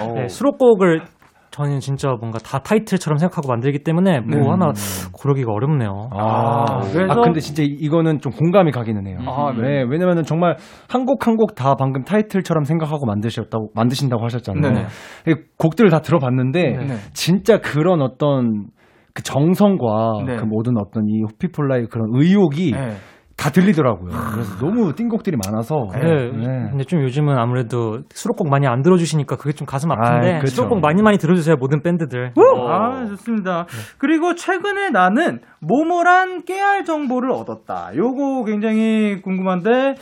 어. 0.00 0.12
네, 0.20 0.28
수록곡을 0.28 1.02
저는 1.50 1.80
진짜 1.80 2.08
뭔가 2.20 2.38
다 2.38 2.58
타이틀처럼 2.58 3.16
생각하고 3.18 3.48
만들기 3.48 3.82
때문에 3.82 4.20
뭐 4.20 4.52
하나 4.52 4.72
고르기가 5.12 5.50
어렵네요. 5.52 6.08
아, 6.12 6.80
그래서- 6.92 7.12
아, 7.12 7.22
근데 7.22 7.40
진짜 7.40 7.62
이- 7.62 7.76
이거는 7.80 8.20
좀 8.20 8.32
공감이 8.32 8.70
가기는 8.70 9.06
해요. 9.06 9.18
아, 9.26 9.52
네, 9.52 9.82
왜냐면은 9.88 10.22
정말 10.24 10.56
한 10.88 11.04
곡 11.06 11.26
한 11.26 11.36
곡 11.36 11.54
다 11.54 11.74
방금 11.74 12.04
타이틀처럼 12.04 12.64
생각하고 12.64 13.06
만드셨다고 13.06 13.70
만드신다고 13.74 14.22
하셨잖아요. 14.24 14.86
이 15.26 15.34
곡들을 15.58 15.90
다 15.90 16.00
들어봤는데 16.00 16.62
네. 16.86 16.94
진짜 17.14 17.58
그런 17.58 18.02
어떤 18.02 18.66
그 19.14 19.22
정성과 19.22 20.22
네. 20.26 20.36
그 20.36 20.44
모든 20.44 20.76
어떤 20.78 21.08
이 21.08 21.22
호피폴라의 21.22 21.86
그런 21.90 22.08
의욕이 22.12 22.72
네. 22.72 22.92
다 23.38 23.50
들리더라고요. 23.50 24.10
그래서 24.32 24.56
너무 24.58 24.92
띵곡들이 24.94 25.36
많아서. 25.46 25.76
네. 25.92 26.30
네. 26.32 26.68
근데 26.70 26.82
좀 26.82 27.02
요즘은 27.02 27.38
아무래도 27.38 28.00
수록곡 28.10 28.48
많이 28.50 28.66
안 28.66 28.82
들어주시니까 28.82 29.36
그게 29.36 29.52
좀 29.52 29.64
가슴 29.64 29.92
아픈데 29.92 30.26
아이, 30.26 30.38
그렇죠. 30.40 30.56
수록곡 30.56 30.80
많이 30.80 31.02
많이 31.02 31.18
들어주세요 31.18 31.54
모든 31.56 31.80
밴드들. 31.80 32.32
아, 32.68 33.06
좋습니다. 33.06 33.66
그리고 33.98 34.34
최근에 34.34 34.90
나는 34.90 35.38
모모란 35.60 36.42
깨알 36.44 36.84
정보를 36.84 37.30
얻었다. 37.30 37.90
요거 37.96 38.44
굉장히 38.44 39.22
궁금한데, 39.22 39.94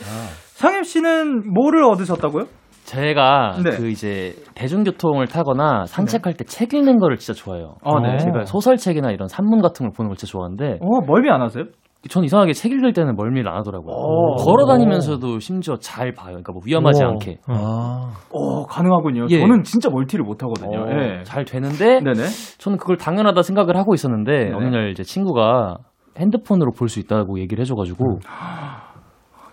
상엽 0.55 0.85
씨는 0.85 1.53
뭐를 1.53 1.83
얻으셨다고요? 1.83 2.45
제가 2.85 3.57
네. 3.63 3.71
그 3.71 3.87
이제 3.89 4.33
대중교통을 4.55 5.27
타거나 5.27 5.85
산책할 5.85 6.33
때 6.33 6.43
책 6.45 6.73
읽는 6.73 6.97
거를 6.97 7.17
진짜 7.17 7.37
좋아해요. 7.39 7.75
아, 7.83 7.99
네. 8.01 8.17
제가 8.17 8.45
소설책이나 8.45 9.11
이런 9.11 9.27
산문 9.27 9.61
같은 9.61 9.85
걸 9.85 9.91
보는 9.95 10.09
걸 10.09 10.15
진짜 10.17 10.31
좋아하는데 10.31 10.79
어, 10.81 11.01
멀미 11.05 11.29
안 11.29 11.41
하세요? 11.41 11.65
전 12.09 12.23
이상하게 12.23 12.53
책 12.53 12.71
읽을 12.71 12.93
때는 12.93 13.15
멀미를 13.15 13.49
안 13.49 13.57
하더라고요. 13.57 13.93
오. 13.93 14.35
걸어 14.35 14.65
다니면서도 14.65 15.39
심지어 15.39 15.75
잘 15.77 16.13
봐요. 16.13 16.27
그러니까 16.29 16.53
뭐 16.53 16.61
위험하지 16.65 17.01
우와. 17.03 17.11
않게. 17.11 17.39
아. 17.47 18.11
어, 18.31 18.65
가능하군요. 18.65 19.27
예. 19.29 19.39
저는 19.39 19.63
진짜 19.63 19.89
멀티를 19.89 20.23
못 20.23 20.41
하거든요. 20.43 20.83
어, 20.83 20.87
예. 20.89 21.23
잘 21.23 21.43
되는데 21.43 21.99
네네. 21.99 22.23
저는 22.59 22.77
그걸 22.77 22.97
당연하다 22.97 23.41
생각을 23.41 23.75
하고 23.77 23.93
있었는데 23.93 24.31
네네. 24.31 24.55
어느 24.55 24.65
날 24.67 24.89
이제 24.91 25.03
친구가 25.03 25.77
핸드폰으로 26.17 26.71
볼 26.71 26.87
수 26.87 26.99
있다고 26.99 27.39
얘기를 27.39 27.61
해줘가지고 27.61 28.19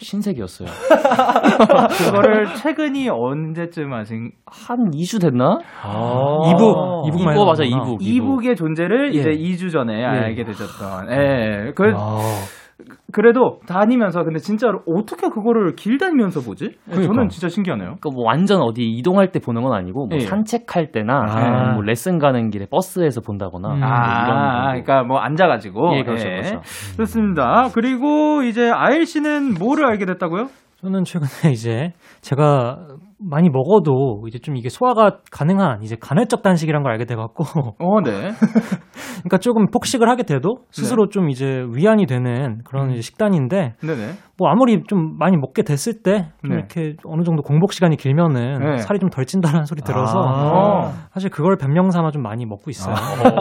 신세계였어요. 0.01 0.69
그거를 1.99 2.47
최근이 2.57 3.09
언제쯤 3.09 3.93
하신? 3.93 4.31
한 4.47 4.91
2주 4.91 5.21
됐나? 5.21 5.59
이북 6.51 7.07
이북 7.09 7.25
많이 7.25 7.37
이거 7.37 7.45
맞아. 7.47 7.65
이북. 7.65 7.99
이북의 8.01 8.57
존재를 8.57 9.15
예. 9.15 9.19
이제 9.19 9.31
2주 9.31 9.71
전에 9.73 10.05
알게 10.05 10.45
되셨던. 10.45 11.11
예. 11.11 11.73
그, 11.75 11.93
그래도 13.13 13.61
다니면서 13.67 14.25
근데 14.25 14.39
진짜로 14.39 14.81
어떻게 14.87 15.29
그거를 15.29 15.75
길 15.77 15.99
다니면서 15.99 16.41
보지? 16.41 16.77
저는 16.91 17.29
진짜 17.29 17.49
신기하네요. 17.49 17.97
그러니까 17.99 18.11
뭐 18.11 18.25
완전 18.25 18.61
어디 18.63 18.83
이동할 18.83 19.31
때 19.31 19.39
보는 19.39 19.63
건 19.63 19.73
아니고 19.73 20.07
뭐 20.07 20.19
예. 20.19 20.21
산책할 20.21 20.93
때나 20.93 21.15
아. 21.15 21.73
뭐 21.75 21.83
레슨 21.83 22.19
가는 22.19 22.51
길에 22.51 22.67
버스에서 22.71 23.21
본다거나 23.21 23.75
음. 23.75 23.79
뭐 23.81 23.89
아. 23.89 24.67
그러니까 24.69 25.03
뭐 25.05 25.19
앉아가지고. 25.19 25.97
예, 25.97 26.03
그렇죠, 26.03 26.25
그렇죠. 26.25 26.61
좋습니다. 26.97 27.69
그리고 27.75 28.43
이제 28.43 28.71
아일 28.71 29.07
씨는 29.07 29.55
뭐를 29.55 29.87
알게 29.87 30.07
됐다고요? 30.07 30.49
저는 30.85 31.05
최근에 31.05 31.51
이제 31.51 31.93
제가 32.21 32.77
많이 33.19 33.49
먹어도 33.49 34.25
이제 34.29 34.39
좀 34.39 34.55
이게 34.55 34.69
소화가 34.69 35.21
가능한 35.31 35.83
이제 35.83 35.97
간헐적 35.99 36.43
단식이란 36.43 36.83
걸 36.83 36.93
알게 36.93 37.07
돼갖고 37.07 37.43
어, 37.79 38.01
네. 38.03 38.33
그러니까 39.25 39.39
조금 39.39 39.71
폭식을 39.71 40.11
하게 40.11 40.25
돼도 40.25 40.59
스스로 40.71 41.09
좀 41.09 41.31
이제 41.31 41.65
위안이 41.75 42.05
되는 42.05 42.61
그런 42.65 42.91
이제 42.91 43.01
식단인데 43.01 43.77
네네. 43.81 44.13
뭐 44.37 44.51
아무리 44.51 44.83
좀 44.87 45.17
많이 45.19 45.39
먹게 45.39 45.63
됐을 45.63 46.03
때좀 46.03 46.51
네. 46.51 46.55
이렇게 46.57 46.97
어느 47.07 47.23
정도 47.23 47.41
공복 47.41 47.73
시간이 47.73 47.97
길면은 47.97 48.59
네. 48.59 48.77
살이 48.77 48.99
좀 48.99 49.09
덜 49.09 49.25
찐다는 49.25 49.65
소리 49.65 49.81
들어서 49.81 50.19
아. 50.19 50.93
사실 51.13 51.31
그걸 51.31 51.57
변명 51.57 51.91
삼아 51.91 52.11
좀 52.11 52.23
많이 52.23 52.45
먹고 52.45 52.69
있어요. 52.69 52.95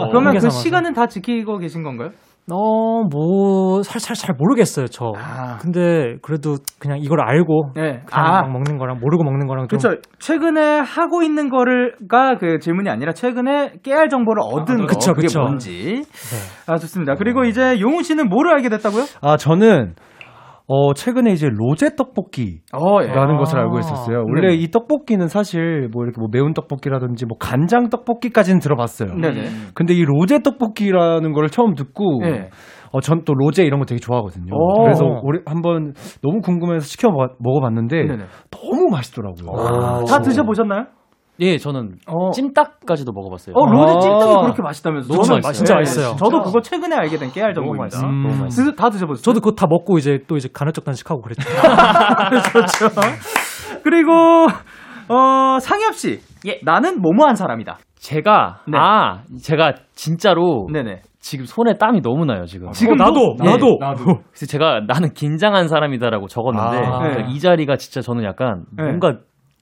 그러면 0.08 0.28
한개 0.28 0.38
그. 0.38 0.50
시간은 0.50 0.94
다 0.94 1.08
지키고 1.08 1.58
계신 1.58 1.82
건가요? 1.82 2.10
어, 2.52 3.04
뭐, 3.04 3.82
살살 3.82 4.16
잘 4.16 4.34
모르겠어요, 4.36 4.86
저. 4.88 5.12
아. 5.16 5.56
근데 5.62 6.16
그래도 6.20 6.56
그냥 6.78 6.98
이걸 7.00 7.22
알고 7.22 7.72
네. 7.74 8.02
그냥 8.04 8.06
아, 8.10 8.42
막 8.42 8.52
먹는 8.52 8.76
거랑 8.76 8.98
모르고 9.00 9.24
먹는 9.24 9.46
거랑 9.46 9.66
좀 9.68 9.78
그렇죠. 9.78 10.00
최근에 10.18 10.80
하고 10.80 11.22
있는 11.22 11.48
거를가 11.48 12.36
그 12.38 12.58
질문이 12.58 12.90
아니라 12.90 13.12
최근에 13.12 13.74
깨알 13.82 14.10
정보를 14.10 14.42
얻은 14.42 14.76
거 14.80 14.86
그쵸, 14.86 15.14
그게 15.14 15.26
그쵸. 15.26 15.40
뭔지. 15.40 16.04
아 16.66 16.76
좋습니다. 16.76 17.14
그리고 17.14 17.44
이제 17.44 17.80
용훈 17.80 18.02
씨는 18.02 18.28
뭐를 18.28 18.52
알게 18.52 18.68
됐다고요? 18.68 19.04
아, 19.22 19.36
저는 19.38 19.94
어, 20.66 20.94
최근에 20.94 21.30
이제 21.32 21.48
로제 21.52 21.94
떡볶이 21.94 22.60
어, 22.72 23.02
예. 23.02 23.08
라는 23.08 23.36
것을 23.36 23.58
알고 23.58 23.78
있었어요. 23.80 24.24
원래 24.26 24.48
네. 24.48 24.54
이 24.54 24.70
떡볶이는 24.70 25.28
사실 25.28 25.88
뭐 25.92 26.04
이렇게 26.04 26.18
뭐 26.18 26.28
매운 26.32 26.54
떡볶이라든지 26.54 27.26
뭐 27.26 27.36
간장 27.38 27.90
떡볶이까지는 27.90 28.60
들어봤어요. 28.60 29.14
네네. 29.14 29.42
근데 29.74 29.92
이 29.92 30.04
로제 30.04 30.40
떡볶이라는 30.42 31.32
걸 31.32 31.48
처음 31.50 31.74
듣고 31.74 32.20
네. 32.22 32.48
어, 32.92 33.00
전 33.00 33.24
또 33.24 33.34
로제 33.34 33.64
이런 33.64 33.80
거 33.80 33.86
되게 33.86 33.98
좋아하거든요. 33.98 34.54
오. 34.54 34.82
그래서 34.84 35.04
올해 35.22 35.40
한번 35.46 35.92
너무 36.22 36.40
궁금해서 36.40 36.86
시켜 36.86 37.10
먹- 37.10 37.36
먹어봤는데 37.40 38.04
네네. 38.06 38.24
너무 38.50 38.88
맛있더라고요. 38.90 40.04
다 40.06 40.20
드셔보셨나요? 40.20 40.86
예, 41.40 41.58
저는 41.58 41.96
어. 42.06 42.30
찜닭까지도 42.30 43.12
먹어봤어요. 43.12 43.54
어, 43.56 43.66
로제 43.66 43.92
아. 43.96 43.98
찜닭이 44.00 44.34
그렇게 44.42 44.62
맛있다면서. 44.62 45.08
너무 45.12 45.22
저는- 45.26 45.42
맛있어요. 45.42 45.52
진짜 45.52 45.74
네, 45.74 45.80
맛있어요. 45.80 46.16
저도 46.16 46.42
그거 46.42 46.60
최근에 46.60 46.94
알게 46.96 47.16
된 47.18 47.30
깨알 47.32 47.54
정보입니다. 47.54 48.00
너무 48.00 48.12
맛있어요. 48.44 48.48
그래서 48.64 48.72
다 48.76 48.88
드셔보셨어요? 48.90 49.22
저도 49.22 49.40
그거 49.40 49.54
다 49.56 49.66
먹고 49.68 49.98
이제 49.98 50.20
또 50.28 50.36
이제 50.36 50.48
간헐적 50.52 50.84
단식하고 50.84 51.22
그랬죠. 51.22 51.42
그렇죠. 52.52 52.88
그리고 53.82 54.12
어, 55.08 55.58
상엽 55.60 55.94
씨. 55.94 56.20
예. 56.46 56.60
나는 56.62 57.00
뭐뭐한 57.00 57.34
사람이다. 57.34 57.78
제가 57.96 58.60
네. 58.68 58.76
아 58.78 59.22
제가 59.42 59.72
진짜로 59.94 60.66
네네. 60.72 61.00
지금 61.20 61.46
손에 61.46 61.74
땀이 61.78 62.02
너무 62.02 62.26
나요 62.26 62.44
지금. 62.44 62.70
지금 62.72 62.96
나도, 62.96 63.36
예. 63.44 63.48
나도. 63.48 63.78
그래서 63.78 64.46
제가 64.46 64.80
나는 64.86 65.14
긴장한 65.14 65.68
사람이다라고 65.68 66.28
적었는데 66.28 66.76
아. 66.86 66.98
네. 67.08 67.24
이 67.30 67.40
자리가 67.40 67.76
진짜 67.76 68.02
저는 68.02 68.24
약간 68.24 68.64
네. 68.76 68.84
뭔가 68.84 69.14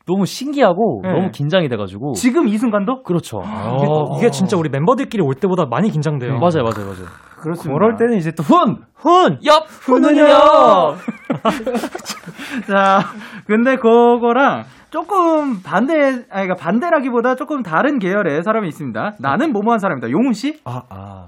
너무 0.06 0.26
신기하고 0.26 1.00
네. 1.04 1.12
너무 1.12 1.30
긴장이 1.30 1.68
돼가지고 1.68 2.12
지금 2.14 2.48
이 2.48 2.58
순간도? 2.58 3.02
그렇죠. 3.02 3.42
이게, 3.42 3.86
이게 4.18 4.30
진짜 4.30 4.56
우리 4.56 4.68
멤버들끼리 4.68 5.22
올 5.22 5.34
때보다 5.34 5.66
많이 5.66 5.90
긴장돼요. 5.90 6.38
맞아요, 6.38 6.64
맞아요, 6.64 6.86
맞아요. 6.86 7.06
그렇습니다. 7.40 7.72
그럴 7.74 7.96
때는 7.96 8.16
이제 8.18 8.30
또 8.32 8.42
훈! 8.42 8.76
훈! 8.94 9.38
엽 9.44 9.66
훈은요. 9.68 10.24
자, 12.68 13.00
근데 13.46 13.76
그거랑 13.76 14.64
조금 14.90 15.60
반대, 15.62 15.94
아니, 15.94 16.24
그러니까 16.28 16.54
반대라기보다 16.56 17.34
조금 17.34 17.62
다른 17.62 17.98
계열의 17.98 18.42
사람이 18.42 18.68
있습니다. 18.68 19.14
나는 19.18 19.52
뭐뭐한 19.52 19.78
사람이다. 19.78 20.10
용훈 20.10 20.32
씨? 20.34 20.60
아, 20.64 20.82
아. 20.88 21.26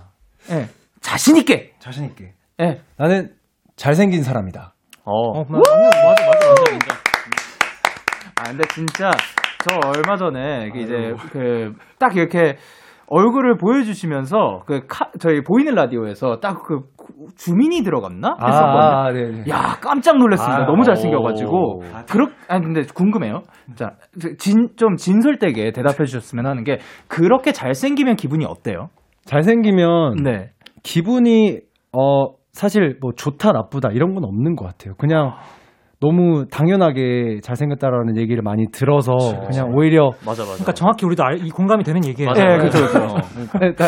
예. 0.50 0.68
자신있게! 1.00 1.72
자신있게. 1.78 2.32
예. 2.60 2.80
나는 2.96 3.30
잘생긴 3.76 4.22
사람이다. 4.22 4.74
어. 5.04 5.40
어, 5.40 5.44
맞아, 5.48 5.74
맞아, 5.74 6.26
맞아. 6.26 6.72
인정. 6.72 7.03
아, 8.44 8.50
근데 8.50 8.64
진짜, 8.74 9.10
저 9.60 9.80
얼마 9.88 10.16
전에, 10.16 10.70
그 10.70 10.78
이제, 10.78 11.14
그, 11.32 11.72
딱 11.98 12.16
이렇게, 12.16 12.56
얼굴을 13.06 13.58
보여주시면서 13.58 14.62
그 14.66 14.86
카, 14.88 15.10
저희 15.20 15.42
보이는 15.42 15.74
라디오에서 15.74 16.40
딱 16.40 16.62
그 16.64 16.80
주민이 17.36 17.82
들어갔나 17.82 18.36
했었거든요. 18.40 18.96
아, 18.96 19.12
네, 19.12 19.30
네. 19.30 19.50
야 19.50 19.76
깜짝 19.80 20.16
놀랐습니다. 20.18 20.62
아, 20.62 20.66
너무 20.66 20.82
잘생겨가지고 20.84 21.80
그렇 22.10 22.28
아 22.48 22.60
근데 22.60 22.82
궁금해요. 22.82 23.42
자진 23.76 24.68
좀 24.76 24.96
진솔되게 24.96 25.72
대답해 25.72 26.04
주셨으면 26.04 26.46
하는 26.46 26.64
게 26.64 26.78
그렇게 27.08 27.52
잘생기면 27.52 28.16
기분이 28.16 28.44
어때요? 28.46 28.88
잘생기면 29.26 30.22
네. 30.22 30.50
기분이 30.82 31.60
어 31.92 32.34
사실 32.52 32.96
뭐 33.00 33.12
좋다 33.14 33.52
나쁘다 33.52 33.90
이런 33.92 34.14
건 34.14 34.24
없는 34.24 34.56
것 34.56 34.64
같아요. 34.64 34.94
그냥 34.96 35.34
너무 36.04 36.44
당연하게 36.50 37.38
잘생겼다라는 37.42 38.18
얘기를 38.18 38.42
많이 38.42 38.66
들어서 38.70 39.16
그냥 39.46 39.72
오히려 39.74 40.10
맞아, 40.26 40.42
맞아. 40.42 40.52
그러니까 40.52 40.72
정확히 40.72 41.06
우리도 41.06 41.24
알, 41.24 41.38
이 41.38 41.48
공감이 41.48 41.82
되는 41.82 42.04
얘기예요. 42.04 42.28
맞아, 42.28 42.44
네, 42.44 42.56
맞아. 42.58 42.78
그렇죠, 42.78 42.92
그렇죠. 42.92 43.16
네, 43.58 43.74
네. 43.74 43.86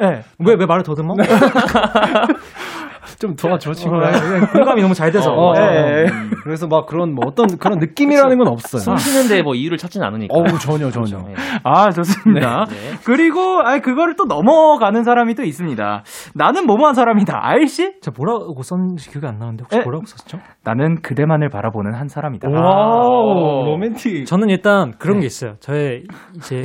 네. 0.00 0.22
왜, 0.40 0.54
왜 0.58 0.66
말을 0.66 0.82
더듬어? 0.82 1.14
좀 3.18 3.34
도와줘 3.36 3.70
어, 3.70 3.72
친구야. 3.72 4.10
공감이 4.52 4.82
너무 4.82 4.94
잘 4.94 5.10
돼서. 5.10 5.32
어, 5.32 5.52
네. 5.54 6.06
그래서 6.42 6.66
막 6.66 6.86
그런 6.86 7.14
뭐 7.14 7.24
어떤 7.26 7.46
그런 7.58 7.78
느낌이라는 7.78 8.36
건 8.38 8.48
없어요. 8.48 8.80
숨 8.80 8.96
쉬는데 8.96 9.42
뭐 9.42 9.54
이유를 9.54 9.78
찾진 9.78 10.02
않으니까. 10.02 10.34
어우 10.34 10.44
전혀 10.58 10.90
전혀. 10.90 11.18
네. 11.26 11.34
아, 11.62 11.90
좋습니다. 11.90 12.64
네. 12.68 12.74
그리고, 13.04 13.60
아 13.60 13.78
그거를 13.78 14.16
또 14.16 14.24
넘어가는 14.24 15.02
사람이 15.02 15.34
또 15.34 15.42
있습니다. 15.42 16.02
나는 16.34 16.66
뭐뭐한 16.66 16.94
사람이다. 16.94 17.38
아일씨? 17.42 17.94
저 18.00 18.10
뭐라고 18.16 18.62
썼는지 18.62 19.10
기억이 19.10 19.26
안 19.26 19.38
나는데 19.38 19.62
혹시 19.64 19.78
에? 19.78 19.82
뭐라고 19.82 20.04
썼죠? 20.06 20.38
나는 20.64 21.00
그대만을 21.02 21.48
바라보는 21.48 21.94
한 21.94 22.08
사람이다. 22.08 22.48
와우 22.50 23.64
로맨틱. 23.66 24.26
저는 24.26 24.48
일단 24.50 24.92
그런 24.98 25.20
게 25.20 25.26
있어요. 25.26 25.54
저의 25.60 26.04
이제 26.36 26.62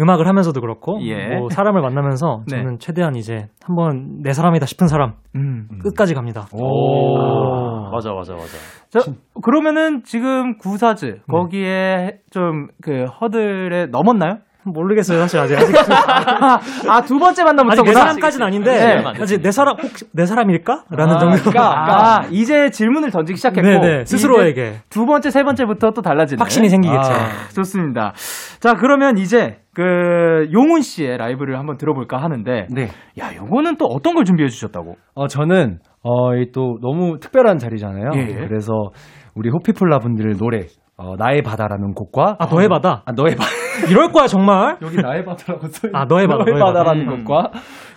음악을 0.00 0.26
하면서도 0.26 0.60
그렇고 0.60 0.98
예. 1.02 1.36
뭐 1.36 1.48
사람을 1.50 1.80
만나면서 1.82 2.42
네. 2.50 2.56
저는 2.56 2.78
최대한 2.78 3.16
이제 3.16 3.48
한번 3.64 4.22
내 4.22 4.32
사람이다 4.32 4.66
싶은 4.66 4.86
사람 4.88 5.14
음. 5.36 5.68
끝까지 5.82 6.14
갑니다. 6.14 6.46
오. 6.52 7.90
맞아, 7.92 8.12
맞아, 8.12 8.34
맞아. 8.34 8.56
자, 8.88 9.00
그러면은 9.42 10.02
지금 10.04 10.56
구사즈, 10.58 11.20
거기에 11.28 12.20
좀 12.30 12.68
그 12.82 13.04
허들에 13.04 13.86
넘었나요? 13.86 14.38
모르겠어요 14.64 15.20
사실 15.20 15.40
아직 15.40 15.56
아직 15.56 15.74
아, 16.88 17.00
두 17.02 17.18
번째 17.18 17.42
아직 17.42 17.84
내 17.84 17.92
사람까지는 17.92 18.46
아닌데 18.46 18.72
네. 18.72 19.04
아직 19.20 19.42
내 19.42 19.50
사람 19.50 19.76
혹시 19.82 20.04
내 20.12 20.26
사람일까?라는 20.26 21.16
아, 21.16 21.18
정도. 21.18 21.58
아, 21.58 22.26
이제 22.30 22.70
질문을 22.70 23.10
던지기 23.10 23.36
시작했고. 23.36 23.66
네네 23.66 24.04
스스로에게 24.04 24.50
이제 24.50 24.80
두 24.88 25.06
번째, 25.06 25.30
세 25.30 25.42
번째부터 25.42 25.90
또 25.92 26.02
달라지네. 26.02 26.38
확신이 26.38 26.68
생기겠죠. 26.68 27.12
아. 27.12 27.48
좋습니다. 27.54 28.12
자, 28.60 28.74
그러면 28.74 29.18
이제 29.18 29.58
그 29.74 30.48
용훈 30.52 30.82
씨의 30.82 31.18
라이브를 31.18 31.58
한번 31.58 31.76
들어볼까 31.76 32.18
하는데, 32.18 32.66
네. 32.70 32.88
야, 33.18 33.34
요거는 33.34 33.76
또 33.76 33.86
어떤 33.86 34.14
걸 34.14 34.24
준비해 34.24 34.48
주셨다고? 34.48 34.96
어 35.14 35.26
저는 35.26 35.78
어또 36.02 36.78
너무 36.80 37.18
특별한 37.20 37.58
자리잖아요. 37.58 38.10
예. 38.16 38.46
그래서 38.46 38.72
우리 39.34 39.50
호피폴라 39.50 39.98
분들 40.00 40.36
노래 40.38 40.66
어, 41.02 41.16
나의 41.16 41.42
바다라는 41.42 41.94
곡과 41.94 42.36
아 42.38 42.46
너의 42.46 42.68
바다. 42.68 43.02
아, 43.06 43.12
너의 43.12 43.34
바다 43.34 43.48
이럴 43.90 44.12
거야 44.12 44.26
정말. 44.26 44.76
여기 44.82 44.96
나의 44.96 45.24
바다라고 45.24 45.66
써 45.68 45.88
아, 45.94 46.04
너의 46.04 46.26
바다, 46.26 46.44
너의 46.44 46.52
너의 46.52 46.60
바다. 46.62 46.72
바다 46.72 46.82
라는 46.92 47.08
음. 47.08 47.24
것과 47.24 47.50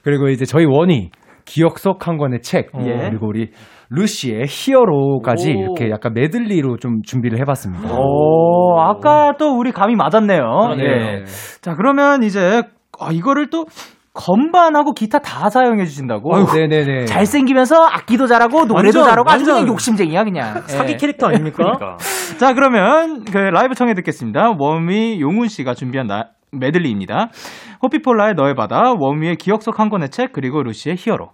그리고 0.03 0.29
이제 0.29 0.45
저희 0.45 0.65
원위 0.65 1.11
기억 1.45 1.77
속 1.79 2.07
한 2.07 2.17
권의 2.17 2.41
책 2.41 2.69
예. 2.79 3.09
그리고 3.09 3.27
우리 3.27 3.49
루시의 3.89 4.45
히어로까지 4.47 5.51
오. 5.51 5.59
이렇게 5.59 5.89
약간 5.91 6.13
메들리로 6.13 6.77
좀 6.77 7.01
준비를 7.03 7.37
해봤습니다. 7.39 7.93
오, 7.93 8.79
아까 8.79 9.33
또 9.37 9.57
우리 9.57 9.71
감이 9.73 9.95
맞았네요. 9.95 10.39
그러네요. 10.39 11.19
예. 11.19 11.23
자, 11.61 11.75
그러면 11.75 12.23
이제, 12.23 12.63
아, 12.99 13.09
이거를 13.11 13.49
또 13.49 13.65
건반하고 14.13 14.93
기타 14.93 15.19
다 15.19 15.49
사용해 15.49 15.85
주신다고? 15.85 16.35
아유, 16.35 16.45
네네네. 16.53 17.05
잘생기면서 17.05 17.83
악기도 17.83 18.27
잘하고 18.27 18.65
노래도 18.65 18.99
완전, 18.99 19.03
잘하고 19.05 19.29
아주 19.31 19.43
그냥 19.43 19.57
완전. 19.57 19.73
욕심쟁이야 19.73 20.23
그냥. 20.23 20.61
사기 20.67 20.93
예. 20.93 20.97
캐릭터 20.97 21.27
아닙니까? 21.27 21.57
그러니까. 21.77 21.97
자 22.37 22.53
그러면 22.53 23.23
그 23.25 23.37
라이브 23.37 23.73
청해 23.73 23.95
듣겠습니다. 23.95 24.53
원위 24.59 25.19
용훈 25.19 25.47
씨가 25.47 25.73
준비한 25.73 26.05
나, 26.07 26.29
메들리입니다. 26.51 27.29
호피폴라의 27.81 28.35
너의 28.35 28.53
바다, 28.55 28.93
원위의 28.99 29.37
기억 29.37 29.63
속 29.63 29.79
한 29.79 29.89
권의 29.89 30.09
책, 30.11 30.31
그리고 30.31 30.61
루시의 30.61 30.95
히어로. 30.99 31.29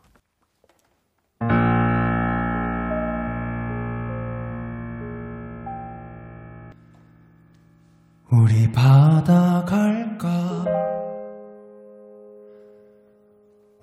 우리 8.32 8.72
바다 8.72 9.64
갈까? 9.66 10.28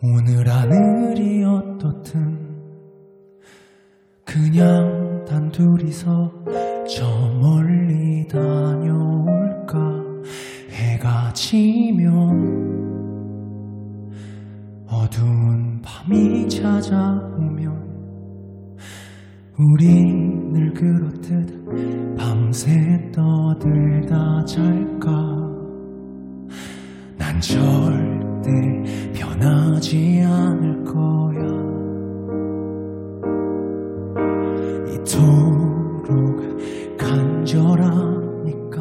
오늘 0.09 0.47
하늘이 0.49 1.43
어떻든 1.43 2.39
그냥 4.25 5.25
단둘이서 5.29 6.33
저 6.89 7.05
멀리 7.41 8.25
다녀올까? 8.29 9.77
해가 10.71 11.33
지면 11.33 12.15
어두운 14.87 15.81
밤이 15.83 16.49
찾아오면 16.51 17.75
우리 19.59 20.05
늘 20.53 20.73
그렇듯 20.73 22.17
밤새 22.17 23.11
떠들다 23.13 24.45
잘까 24.45 25.11
난 27.19 27.41
절 27.41 28.26
대 28.47 28.83
변하지 29.13 30.23
않을 30.25 30.85
거야. 30.85 31.43
이토록 34.95 36.57
간절하니까. 36.97 38.77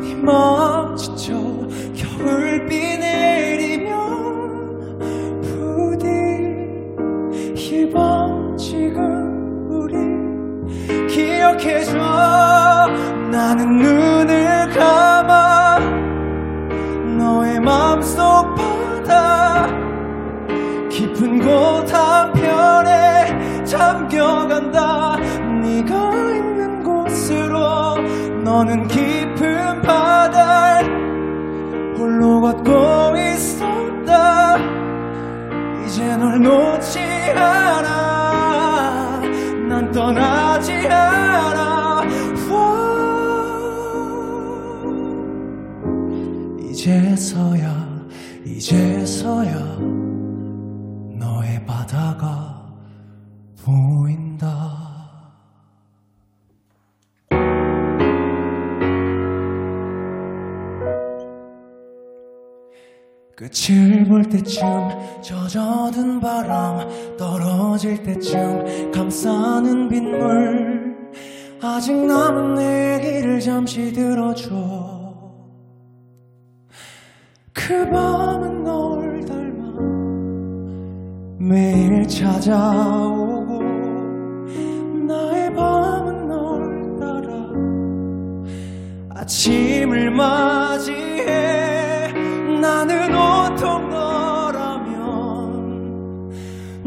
네 0.00 0.14
마음 0.22 0.94
지쳐 0.94 1.34
겨울비 1.94 2.98
내리면 2.98 3.90
부디 5.42 6.06
이 7.56 7.90
밤 7.92 8.56
지금 8.56 9.66
우리 9.68 9.96
기억해줘. 11.08 11.98
나는 13.32 13.78
눈을 13.78 14.47
맘속 17.68 18.54
바다 18.54 19.66
깊은 20.88 21.40
곳 21.40 21.92
한편에 21.92 23.64
잠겨간다. 23.66 25.16
네가 25.62 26.12
있는 26.34 26.82
곳으로 26.82 27.96
너는 28.42 28.88
깊은 28.88 29.82
바다를 29.82 31.94
홀로 31.98 32.40
걷고 32.40 33.18
있었다. 33.18 34.56
이제 35.84 36.16
널 36.16 36.40
놓지 36.40 37.00
않아. 37.36 39.20
난 39.68 39.92
떠나지 39.92 40.77
이제서야 47.18 48.06
이제서야 48.46 49.78
너의 51.18 51.66
바다가 51.66 52.64
보인다. 53.64 54.46
끝을 63.34 64.04
볼 64.04 64.22
때쯤 64.28 64.66
젖어든 65.20 66.20
바람 66.20 66.88
떨어질 67.16 68.00
때쯤 68.04 68.92
감싸는 68.92 69.88
빗물 69.88 70.96
아직 71.60 71.94
남은 71.94 72.54
내 72.54 72.94
얘기를 72.94 73.40
잠시 73.40 73.92
들어줘 73.92 74.97
그 77.58 77.84
밤은 77.90 78.62
널 78.64 79.24
닮아 79.26 79.62
매일 81.38 82.06
찾아오고 82.06 83.62
나의 85.06 85.52
밤은 85.54 86.28
널 86.28 86.96
따라 87.00 87.28
아침을 89.20 90.10
맞이해 90.12 92.12
나는 92.60 93.14
온통 93.14 93.88
너라면 93.90 94.98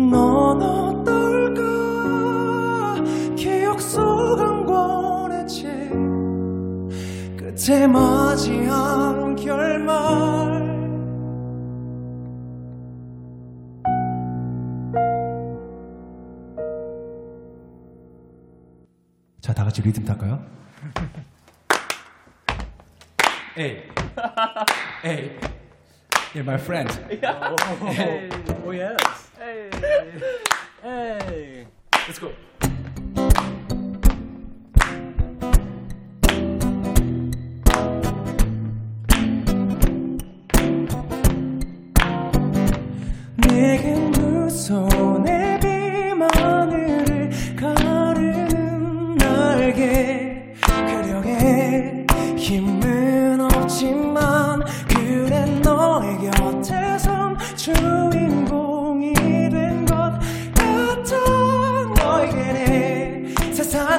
넌 0.09 0.61
어떨까? 0.61 1.61
기억 3.35 3.81
속 3.81 3.99
한 4.39 4.65
권의 4.65 5.47
책 5.47 5.91
끝에 7.37 7.85
맞이한 7.87 9.35
결말 9.35 10.60
다 19.61 19.65
같이 19.65 19.79
리듬 19.83 20.03
탈까요? 20.03 20.43
에이. 23.55 23.83
에이. 25.05 25.37
Yeah, 26.33 26.41
my 26.41 26.57
friend. 26.57 26.89
Hey. 27.93 28.29
Oh 28.65 28.71
yes. 28.71 29.29
Hey. 29.37 29.69
Hey. 30.81 31.67
Let's 32.07 32.17
go. 32.17 32.31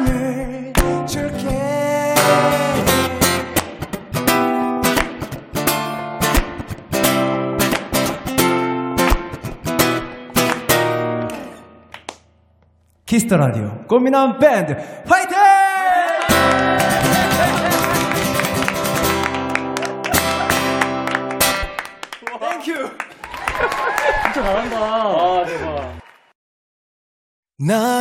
세상을 0.07 0.73
줄게. 1.07 1.49
키스터 13.07 13.37
라디오 13.37 13.85
꽃미남 13.87 14.39
밴드 14.39 14.73
화이팅! 15.07 15.37
나에게 27.65 27.92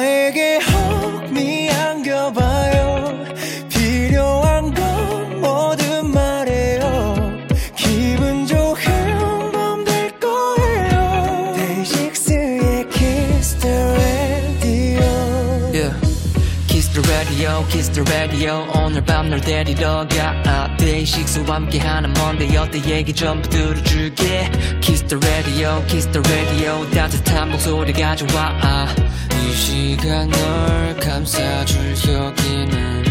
radio. 18.12 18.66
오늘 18.76 19.04
밤 19.04 19.30
널 19.30 19.40
데리러 19.40 20.06
가. 20.08 20.76
데이식스와 20.78 21.56
함께하는 21.56 22.12
Monday 22.12 22.58
어때 22.58 22.80
얘기 22.90 23.14
전부 23.14 23.48
들어줄게. 23.50 24.50
Kiss 24.82 25.06
the 25.08 25.20
radio, 25.24 25.86
kiss 25.88 26.12
the 26.12 26.22
radio. 26.28 26.90
따뜻한 26.92 27.52
목소리가 27.52 28.16
좋아. 28.16 28.86
이 29.32 29.52
시간 29.54 30.30
널 30.30 30.98
감싸줄 31.00 31.80
여기는 32.14 33.04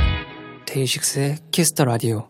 데이식스의 0.67 1.37
Kiss 1.51 1.75
the 1.75 1.87
radio. 1.87 2.29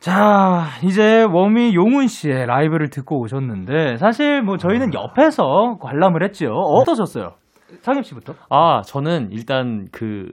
자, 0.00 0.68
이제 0.82 1.22
워미 1.22 1.74
용훈 1.74 2.08
씨의 2.08 2.46
라이브를 2.46 2.90
듣고 2.90 3.20
오셨는데, 3.20 3.96
사실 3.96 4.42
뭐 4.42 4.58
저희는 4.58 4.92
옆에서 4.92 5.78
관람을 5.80 6.22
했죠. 6.24 6.52
어떠셨어요? 6.52 7.34
상엽 7.80 8.04
씨부터? 8.04 8.34
아, 8.50 8.82
저는 8.82 9.30
일단 9.32 9.88
그 9.92 10.28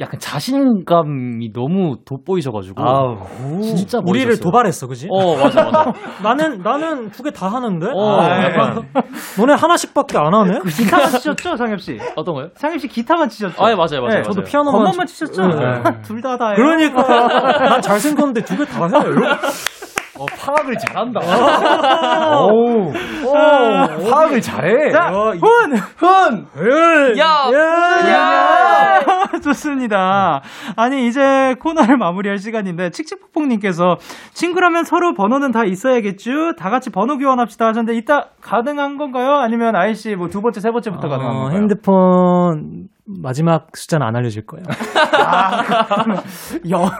약간 0.00 0.18
자신감이 0.18 1.52
너무 1.52 1.98
돋보이셔가지고. 2.04 2.82
진짜 3.62 3.98
우리를 4.04 4.26
멋있었어요. 4.26 4.42
도발했어, 4.42 4.86
그지? 4.88 5.06
어, 5.10 5.36
맞아, 5.36 5.64
맞아. 5.70 5.92
나는 6.22 6.58
나는 6.62 7.10
두 7.10 7.22
개 7.22 7.30
다 7.30 7.46
하는데. 7.48 7.86
어, 7.94 8.20
아, 8.20 8.42
약간. 8.44 8.82
너네 9.38 9.54
하나씩밖에 9.54 10.18
안 10.18 10.34
하네. 10.34 10.58
기타만 10.76 11.10
치셨죠, 11.10 11.56
상엽 11.56 11.80
씨? 11.80 11.96
어떤 12.16 12.34
거요? 12.34 12.48
상엽 12.56 12.80
씨 12.80 12.88
기타만 12.88 13.28
치셨죠? 13.28 13.62
아, 13.64 13.70
예, 13.70 13.76
맞아요, 13.76 14.02
맞아요. 14.02 14.16
네, 14.16 14.22
저도 14.22 14.40
맞아요. 14.40 14.44
피아노만 14.50 14.72
건반만 14.82 15.06
치- 15.06 15.14
치셨죠? 15.14 15.46
네. 15.46 15.82
둘다 16.02 16.36
다예요. 16.38 16.56
그러니까 16.56 17.02
난 17.68 17.80
잘생겼는데 17.80 18.42
두 18.42 18.56
개 18.56 18.64
다 18.64 18.84
해. 18.86 18.92
어, 20.18 20.26
파악을 20.26 20.76
잘한다. 20.78 21.20
어. 22.40 22.46
오, 22.52 22.88
오, 22.88 24.10
파악을 24.10 24.40
잘해. 24.40 24.90
자, 24.90 25.10
어, 25.12 25.34
이- 25.34 25.38
훈! 25.38 25.76
훈! 26.54 27.18
야! 27.18 27.48
야! 27.52 29.00
좋습니다. 29.42 30.42
아니, 30.76 31.06
이제 31.06 31.54
코너를 31.60 31.96
마무리할 31.98 32.38
시간인데, 32.38 32.90
칙칙폭폭님께서 32.90 33.96
친구라면 34.32 34.84
서로 34.84 35.14
번호는 35.14 35.52
다 35.52 35.64
있어야겠죠? 35.64 36.54
다 36.56 36.70
같이 36.70 36.90
번호 36.90 37.16
교환합시다 37.18 37.66
하셨는데, 37.68 37.96
이따 37.96 38.26
가능한 38.40 38.96
건가요? 38.98 39.36
아니면 39.36 39.76
아이씨 39.76 40.14
뭐 40.16 40.28
두 40.28 40.42
번째, 40.42 40.60
세 40.60 40.70
번째부터 40.70 41.08
가능한 41.08 41.30
어, 41.36 41.38
건가요? 41.40 41.56
핸드폰 41.58 42.88
마지막 43.22 43.66
숫자는 43.74 44.06
안 44.06 44.16
알려줄 44.16 44.44
거예요. 44.46 44.64
여, 46.70 46.90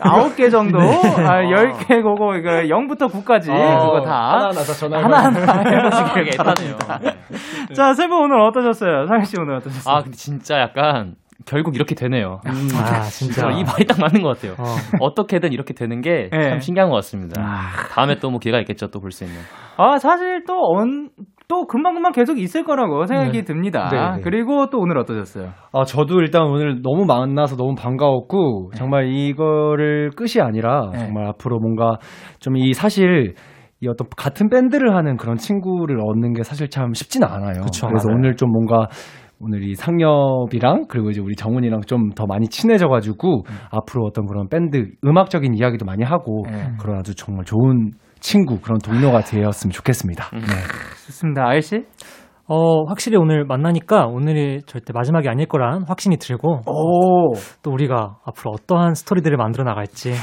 아홉 0.00 0.36
개 0.36 0.48
정도? 0.50 0.78
아, 0.78 1.42
열개 1.50 2.00
고고, 2.00 2.34
이거 2.36 2.50
0부터 2.50 3.10
9까지. 3.10 3.46
그거 3.46 4.02
다. 4.04 4.32
하나 4.32 4.44
하나 4.48 4.52
다 4.52 4.62
전화를 4.72 5.04
하나하나 5.04 5.70
해보시길 5.70 6.12
그게 6.14 6.30
애타네요. 6.34 6.76
바랍니다. 6.76 7.16
자, 7.74 7.94
세 7.94 8.06
분 8.08 8.22
오늘 8.22 8.40
어떠셨어요? 8.40 9.06
상현 9.06 9.24
씨 9.24 9.36
오늘 9.38 9.56
어떠셨어요? 9.56 9.94
아, 9.94 10.02
근데 10.02 10.16
진짜 10.16 10.58
약간 10.60 11.14
결국 11.44 11.74
이렇게 11.76 11.94
되네요. 11.94 12.40
아, 12.44 13.00
진짜. 13.02 13.50
이 13.50 13.64
말이 13.64 13.86
딱 13.86 13.98
맞는 14.00 14.22
것 14.22 14.36
같아요. 14.36 14.54
어. 14.58 14.64
어. 15.00 15.14
떻게든 15.14 15.52
이렇게 15.52 15.74
되는 15.74 16.00
게참 16.00 16.30
네. 16.30 16.60
신기한 16.60 16.88
것 16.90 16.96
같습니다. 16.96 17.40
다음에 17.90 18.18
또 18.18 18.30
뭐 18.30 18.38
기회가 18.38 18.58
있겠죠, 18.60 18.88
또 18.88 19.00
볼 19.00 19.10
수 19.12 19.24
있는. 19.24 19.38
아, 19.76 19.98
사실 19.98 20.44
또, 20.46 20.54
언, 20.74 21.10
또 21.48 21.66
금방금방 21.66 22.12
계속 22.12 22.38
있을 22.38 22.62
거라고 22.62 23.06
생각이 23.06 23.38
네. 23.38 23.44
듭니다. 23.44 23.88
네, 23.90 24.16
네. 24.16 24.22
그리고 24.22 24.68
또 24.70 24.78
오늘 24.78 24.98
어떠셨어요? 24.98 25.48
아, 25.72 25.84
저도 25.84 26.20
일단 26.20 26.42
오늘 26.42 26.82
너무 26.82 27.06
만나서 27.06 27.56
너무 27.56 27.74
반가웠고, 27.74 28.72
정말 28.74 29.08
이거를 29.08 30.10
끝이 30.14 30.42
아니라, 30.42 30.90
네. 30.92 30.98
정말 30.98 31.26
앞으로 31.26 31.58
뭔가 31.58 31.96
좀 32.38 32.56
이 32.56 32.74
사실, 32.74 33.34
이 33.80 33.88
어떤 33.88 34.08
같은 34.16 34.50
밴드를 34.50 34.94
하는 34.94 35.16
그런 35.16 35.36
친구를 35.36 36.00
얻는 36.00 36.34
게 36.34 36.42
사실 36.42 36.68
참 36.68 36.92
쉽지는 36.92 37.26
않아요. 37.28 37.62
그쵸, 37.62 37.88
그래서 37.88 38.08
맞아요. 38.08 38.18
오늘 38.18 38.34
좀 38.36 38.50
뭔가 38.50 38.88
오늘 39.40 39.62
이 39.62 39.74
상엽이랑 39.76 40.86
그리고 40.88 41.10
이제 41.10 41.20
우리 41.20 41.36
정훈이랑 41.36 41.82
좀 41.82 42.10
더 42.16 42.26
많이 42.26 42.48
친해져가지고 42.48 43.44
앞으로 43.70 44.04
어떤 44.04 44.26
그런 44.26 44.48
밴드 44.48 44.90
음악적인 45.06 45.54
이야기도 45.54 45.84
많이 45.86 46.02
하고 46.02 46.42
네. 46.50 46.72
그런 46.80 46.98
아주 46.98 47.14
정말 47.14 47.44
좋은 47.44 47.92
친구 48.20 48.60
그런 48.60 48.78
동료가 48.78 49.20
되었으면 49.20 49.72
좋겠습니다. 49.72 50.30
네. 50.32 50.40
좋습니다. 51.06 51.46
아일씨? 51.46 51.84
어, 52.50 52.84
확실히 52.88 53.18
오늘 53.18 53.44
만나니까 53.44 54.06
오늘이 54.06 54.62
절대 54.66 54.92
마지막이 54.94 55.28
아닐 55.28 55.46
거란 55.46 55.84
확신이 55.86 56.16
들고 56.16 56.60
오. 56.66 57.34
또 57.62 57.70
우리가 57.70 58.16
앞으로 58.24 58.52
어떠한 58.52 58.94
스토리들을 58.94 59.36
만들어 59.36 59.64
나갈지 59.64 60.14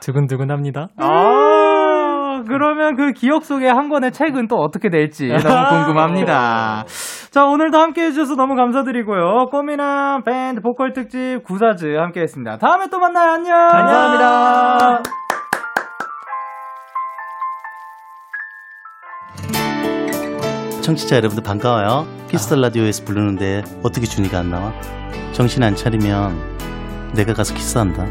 두근두근합니다. 0.00 0.88
아, 0.96 2.42
그러면 2.48 2.96
그 2.96 3.12
기억 3.12 3.44
속의 3.44 3.68
한 3.70 3.90
권의 3.90 4.12
책은 4.12 4.48
또 4.48 4.56
어떻게 4.56 4.88
될지 4.88 5.28
너무 5.28 5.36
궁금합니다. 5.84 6.84
자, 7.30 7.44
오늘도 7.44 7.78
함께 7.78 8.04
해주셔서 8.06 8.36
너무 8.36 8.54
감사드리고요. 8.54 9.48
꽃미남 9.50 10.24
밴드 10.24 10.62
보컬 10.62 10.94
특집 10.94 11.42
구사즈 11.44 11.84
함께 11.94 12.22
했습니다. 12.22 12.56
다음에 12.56 12.86
또 12.90 12.98
만나요. 12.98 13.32
안녕! 13.32 13.54
감사합니다. 13.68 15.29
청취자 20.90 21.16
여러분들 21.16 21.44
반가워요. 21.44 22.04
키스 22.30 22.46
더 22.46 22.56
라디오에서 22.56 23.04
부르는데 23.04 23.62
어떻게 23.84 24.06
준이가 24.06 24.40
안 24.40 24.50
나와? 24.50 24.72
정신 25.32 25.62
안 25.62 25.76
차리면 25.76 27.12
내가 27.14 27.32
가서 27.32 27.54
키스한다. 27.54 28.06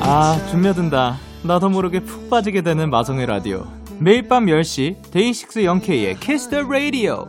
아, 0.00 0.38
준며든다. 0.50 1.16
나도 1.42 1.70
모르게 1.70 2.00
푹 2.00 2.28
빠지게 2.28 2.60
되는 2.60 2.90
마성의 2.90 3.26
라디오. 3.26 3.66
매일 3.98 4.28
밤 4.28 4.44
10시 4.44 5.10
데이식스 5.10 5.64
영케이의 5.64 6.20
키스 6.20 6.50
더 6.50 6.60
라디오. 6.60 7.28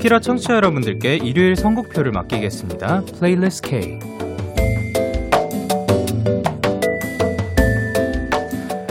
데키라 0.00 0.20
청취자 0.20 0.54
여러분들께 0.54 1.16
일요일 1.16 1.56
선곡표를 1.56 2.10
맡기겠습니다. 2.12 3.02
플레이리스트 3.18 3.68
K. 3.68 3.98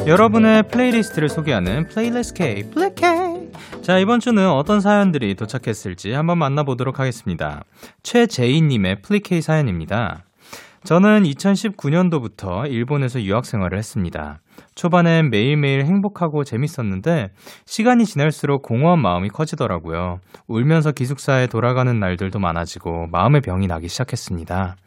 여러분의 0.06 0.64
플레이리스트를 0.68 1.30
소개하는 1.30 1.88
플레이리스트 1.88 2.36
K, 2.36 2.64
플레이 2.70 2.94
K. 2.94 3.82
자, 3.82 3.98
이번 3.98 4.20
주는 4.20 4.48
어떤 4.52 4.82
사연들이 4.82 5.34
도착했을지 5.34 6.12
한번 6.12 6.38
만나보도록 6.38 7.00
하겠습니다. 7.00 7.64
최재희님의 8.04 9.02
플리 9.02 9.22
K 9.22 9.42
사연입니다. 9.42 10.26
저는 10.84 11.24
2019년도부터 11.24 12.70
일본에서 12.72 13.22
유학 13.22 13.46
생활을 13.46 13.78
했습니다. 13.78 14.40
초반엔 14.76 15.30
매일매일 15.30 15.86
행복하고 15.86 16.44
재밌었는데 16.44 17.30
시간이 17.66 18.06
지날수록 18.06 18.62
공허한 18.62 19.00
마음이 19.00 19.30
커지더라고요. 19.30 20.20
울면서 20.48 20.92
기숙사에 20.92 21.48
돌아가는 21.48 22.00
날들도 22.00 22.40
많아지고 22.40 23.08
마음의 23.08 23.42
병이 23.42 23.68
나기 23.68 23.88
시작했습니다. 23.88 24.78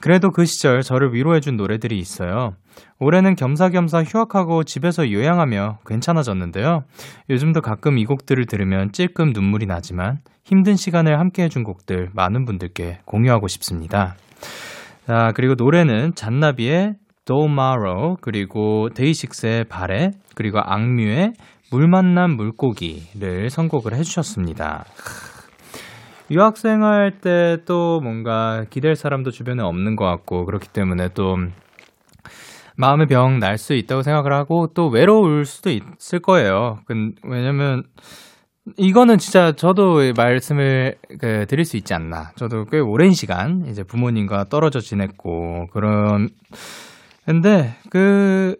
그래도 0.00 0.30
그 0.30 0.44
시절 0.44 0.82
저를 0.82 1.14
위로해준 1.14 1.56
노래들이 1.56 1.98
있어요. 1.98 2.54
올해는 2.98 3.34
겸사겸사 3.34 4.04
휴학하고 4.04 4.64
집에서 4.64 5.10
요양하며 5.10 5.78
괜찮아졌는데요. 5.86 6.84
요즘도 7.28 7.60
가끔 7.60 7.98
이 7.98 8.04
곡들을 8.04 8.46
들으면 8.46 8.92
찔끔 8.92 9.32
눈물이 9.32 9.66
나지만 9.66 10.18
힘든 10.44 10.76
시간을 10.76 11.18
함께 11.18 11.44
해준 11.44 11.64
곡들 11.64 12.10
많은 12.12 12.44
분들께 12.44 13.00
공유하고 13.04 13.48
싶습니다. 13.48 14.16
자, 15.10 15.32
그리고 15.34 15.54
노래는 15.56 16.14
잔나비의 16.14 16.94
Tomorrow, 17.24 18.16
그리고 18.20 18.90
데이식스의 18.94 19.64
발에, 19.64 20.12
그리고 20.36 20.60
악뮤의 20.62 21.32
물 21.72 21.88
만난 21.88 22.36
물고기를 22.36 23.50
선곡을 23.50 23.92
해주셨습니다. 23.94 24.84
유학생활 26.30 27.18
때 27.20 27.56
또 27.66 27.98
뭔가 28.00 28.64
기댈 28.70 28.94
사람도 28.94 29.32
주변에 29.32 29.64
없는 29.64 29.96
것 29.96 30.04
같고, 30.04 30.44
그렇기 30.46 30.68
때문에 30.68 31.08
또 31.14 31.38
마음의 32.76 33.08
병 33.08 33.40
날 33.40 33.58
수 33.58 33.74
있다고 33.74 34.02
생각을 34.02 34.32
하고, 34.32 34.68
또 34.74 34.86
외로울 34.86 35.44
수도 35.44 35.70
있을 35.70 36.20
거예요. 36.20 36.78
근- 36.86 37.16
왜냐면, 37.24 37.82
이거는 38.76 39.18
진짜 39.18 39.52
저도 39.52 40.12
말씀을 40.16 40.96
그 41.18 41.46
드릴 41.46 41.64
수 41.64 41.76
있지 41.76 41.94
않나. 41.94 42.32
저도 42.36 42.66
꽤 42.66 42.78
오랜 42.78 43.12
시간 43.12 43.64
이제 43.66 43.82
부모님과 43.82 44.44
떨어져 44.44 44.80
지냈고 44.80 45.66
그런 45.72 46.28
근데 47.24 47.74
그 47.90 48.56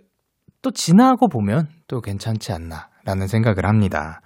또 0.62 0.70
지나고 0.70 1.28
보면 1.28 1.68
또 1.88 2.00
괜찮지 2.00 2.52
않나라는 2.52 3.26
생각을 3.26 3.66
합니다. 3.66 4.20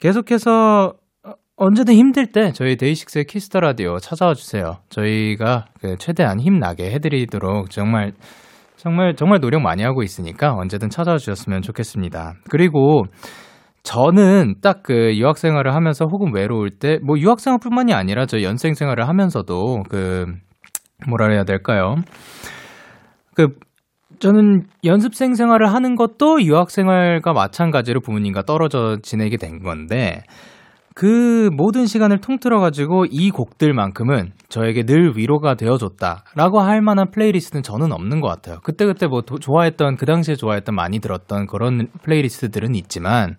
계속해서 0.00 0.94
어, 1.24 1.32
언제든 1.56 1.94
힘들 1.94 2.32
때 2.32 2.52
저희 2.52 2.76
데이식스의 2.76 3.26
키스 3.26 3.47
더 3.47 3.60
라디오 3.60 3.98
찾아와 3.98 4.34
주세요. 4.34 4.78
저희가 4.88 5.66
그 5.80 5.96
최대한 5.98 6.40
힘나게 6.40 6.90
해드리도록 6.92 7.70
정말 7.70 8.12
정말 8.76 9.14
정말 9.16 9.40
노력 9.40 9.60
많이 9.62 9.82
하고 9.82 10.02
있으니까 10.02 10.54
언제든 10.54 10.90
찾아와 10.90 11.18
주셨으면 11.18 11.62
좋겠습니다. 11.62 12.34
그리고 12.48 13.04
저는 13.86 14.56
딱 14.62 14.82
그 14.82 15.16
유학 15.16 15.38
생활을 15.38 15.74
하면서 15.74 16.06
혹은 16.06 16.34
외로울 16.34 16.70
때 16.78 16.98
뭐 17.04 17.18
유학 17.18 17.38
생활뿐만이 17.40 17.94
아니라 17.94 18.26
저 18.26 18.42
연습생 18.42 18.74
생활을 18.74 19.06
하면서도 19.08 19.84
그 19.88 20.26
뭐라 21.08 21.30
해야 21.30 21.44
될까요? 21.44 21.94
그 23.34 23.48
저는 24.18 24.62
연습생 24.84 25.34
생활을 25.34 25.72
하는 25.72 25.94
것도 25.94 26.42
유학 26.42 26.70
생활과 26.70 27.32
마찬가지로 27.32 28.00
부모님과 28.00 28.42
떨어져 28.42 28.96
지내게 29.02 29.36
된 29.36 29.62
건데 29.62 30.22
그 30.98 31.50
모든 31.52 31.84
시간을 31.84 32.22
통틀어 32.22 32.58
가지고 32.58 33.04
이 33.10 33.30
곡들만큼은 33.30 34.32
저에게 34.48 34.84
늘 34.84 35.12
위로가 35.14 35.54
되어줬다라고 35.54 36.60
할 36.60 36.80
만한 36.80 37.10
플레이리스트는 37.10 37.62
저는 37.62 37.92
없는 37.92 38.22
것 38.22 38.28
같아요. 38.28 38.60
그때 38.62 38.86
그때 38.86 39.06
뭐 39.06 39.20
도- 39.20 39.38
좋아했던 39.38 39.96
그 39.96 40.06
당시에 40.06 40.36
좋아했던 40.36 40.74
많이 40.74 40.98
들었던 40.98 41.48
그런 41.48 41.88
플레이리스트들은 42.02 42.74
있지만 42.76 43.36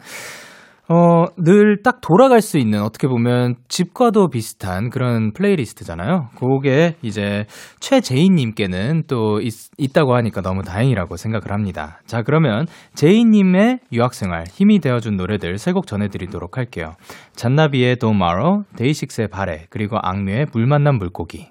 어, 0.89 1.25
늘 1.37 1.81
딱 1.83 1.99
돌아갈 1.99 2.41
수 2.41 2.57
있는 2.57 2.81
어떻게 2.81 3.07
보면 3.09 3.55
집과도 3.67 4.29
비슷한 4.29 4.89
그런 4.89 5.33
플레이리스트잖아요. 5.33 6.29
그게 6.37 6.95
이제 7.01 7.45
최재인님께는 7.81 9.03
또 9.07 9.41
있, 9.41 9.53
있다고 9.77 10.15
하니까 10.15 10.41
너무 10.41 10.63
다행이라고 10.63 11.17
생각을 11.17 11.51
합니다. 11.51 11.99
자, 12.05 12.21
그러면 12.23 12.67
제이님의 12.95 13.79
유학생활 13.91 14.45
힘이 14.47 14.79
되어준 14.79 15.17
노래들 15.17 15.57
세 15.57 15.73
곡 15.73 15.87
전해드리도록 15.87 16.57
할게요. 16.57 16.93
잔나비의 17.35 17.97
Tomorrow, 17.97 18.63
데이식스의 18.77 19.27
발에, 19.27 19.65
그리고 19.69 19.97
악뮤의 20.01 20.47
물 20.53 20.65
만난 20.67 20.97
물고기. 20.97 21.49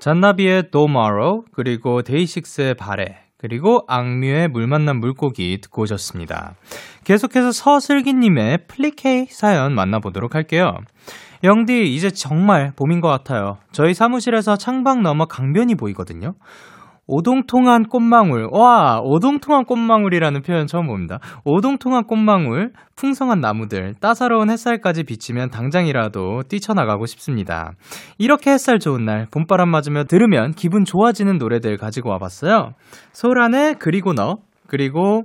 잔나비의 0.00 0.70
Tomorrow, 0.70 1.42
그리고 1.52 2.02
데이식스의 2.02 2.74
발에, 2.74 3.27
그리고 3.38 3.84
악뮤의 3.86 4.48
물 4.48 4.66
만난 4.66 4.98
물고기 4.98 5.60
듣고 5.60 5.82
오셨습니다. 5.82 6.56
계속해서 7.04 7.52
서슬기님의 7.52 8.66
플리케이 8.66 9.26
사연 9.26 9.74
만나보도록 9.74 10.34
할게요. 10.34 10.76
영디, 11.44 11.94
이제 11.94 12.10
정말 12.10 12.72
봄인 12.74 13.00
것 13.00 13.08
같아요. 13.08 13.58
저희 13.70 13.94
사무실에서 13.94 14.56
창밖 14.56 15.02
너머 15.02 15.26
강변이 15.26 15.76
보이거든요. 15.76 16.34
오동통한 17.08 17.84
꽃망울. 17.88 18.48
와, 18.52 19.00
오동통한 19.02 19.64
꽃망울이라는 19.64 20.42
표현 20.42 20.66
처음 20.66 20.86
봅니다. 20.86 21.18
오동통한 21.44 22.04
꽃망울, 22.04 22.72
풍성한 22.96 23.40
나무들, 23.40 23.94
따사로운 23.98 24.50
햇살까지 24.50 25.04
비치면 25.04 25.50
당장이라도 25.50 26.42
뛰쳐나가고 26.48 27.06
싶습니다. 27.06 27.72
이렇게 28.18 28.52
햇살 28.52 28.78
좋은 28.78 29.04
날, 29.04 29.26
봄바람 29.30 29.70
맞으며 29.70 30.04
들으면 30.04 30.52
기분 30.52 30.84
좋아지는 30.84 31.38
노래들 31.38 31.78
가지고 31.78 32.10
와봤어요. 32.10 32.74
소란의 33.12 33.76
그리고 33.78 34.12
너, 34.12 34.36
그리고 34.66 35.22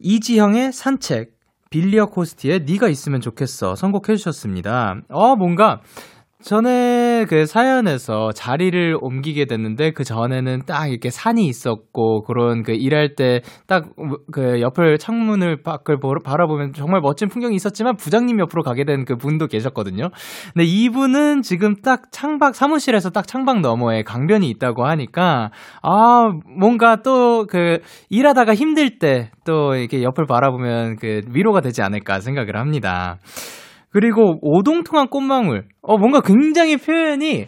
이지형의 0.00 0.72
산책, 0.72 1.38
빌리어 1.70 2.06
코스티의 2.06 2.64
네가 2.66 2.88
있으면 2.88 3.20
좋겠어 3.20 3.74
선곡해 3.74 4.16
주셨습니다. 4.16 4.96
어 5.10 5.36
뭔가 5.36 5.80
전에 6.40 6.68
그 7.26 7.46
사연에서 7.46 8.30
자리를 8.32 8.96
옮기게 9.00 9.46
됐는데 9.46 9.92
그 9.92 10.04
전에는 10.04 10.62
딱 10.66 10.86
이렇게 10.88 11.10
산이 11.10 11.46
있었고 11.46 12.22
그런 12.22 12.62
그 12.62 12.72
일할 12.72 13.14
때 13.14 13.40
딱 13.66 13.84
그 14.32 14.60
옆을 14.60 14.98
창문을 14.98 15.62
밖을 15.62 15.98
바라보면 16.24 16.72
정말 16.72 17.00
멋진 17.00 17.28
풍경이 17.28 17.54
있었지만 17.56 17.96
부장님 17.96 18.38
옆으로 18.40 18.62
가게 18.62 18.84
된 18.84 19.04
그 19.06 19.16
분도 19.16 19.46
계셨거든요. 19.46 20.10
근데 20.52 20.64
이분은 20.64 21.42
지금 21.42 21.76
딱 21.76 22.10
창밖 22.12 22.54
사무실에서 22.54 23.10
딱 23.10 23.26
창밖 23.26 23.60
너머에 23.60 24.02
강변이 24.02 24.48
있다고 24.50 24.84
하니까 24.86 25.50
아 25.82 26.30
뭔가 26.58 26.96
또 27.02 27.46
그 27.48 27.78
일하다가 28.10 28.54
힘들 28.54 28.98
때 28.98 29.30
또 29.44 29.74
이렇게 29.74 30.02
옆을 30.02 30.26
바라보면 30.26 30.96
그 30.96 31.22
위로가 31.32 31.60
되지 31.62 31.80
않을까 31.82 32.20
생각을 32.20 32.56
합니다. 32.56 33.16
그리고 33.90 34.38
오동통한 34.42 35.08
꽃망울. 35.08 35.64
어, 35.82 35.96
뭔가 35.98 36.20
굉장히 36.20 36.76
표현이 36.76 37.46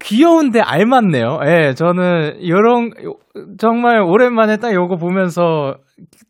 귀여운데 0.00 0.60
알맞네요. 0.60 1.40
예, 1.46 1.74
저는 1.74 2.38
요- 2.48 3.16
정말 3.58 4.00
오랜만에 4.02 4.58
딱 4.58 4.74
요거 4.74 4.96
보면서 4.96 5.76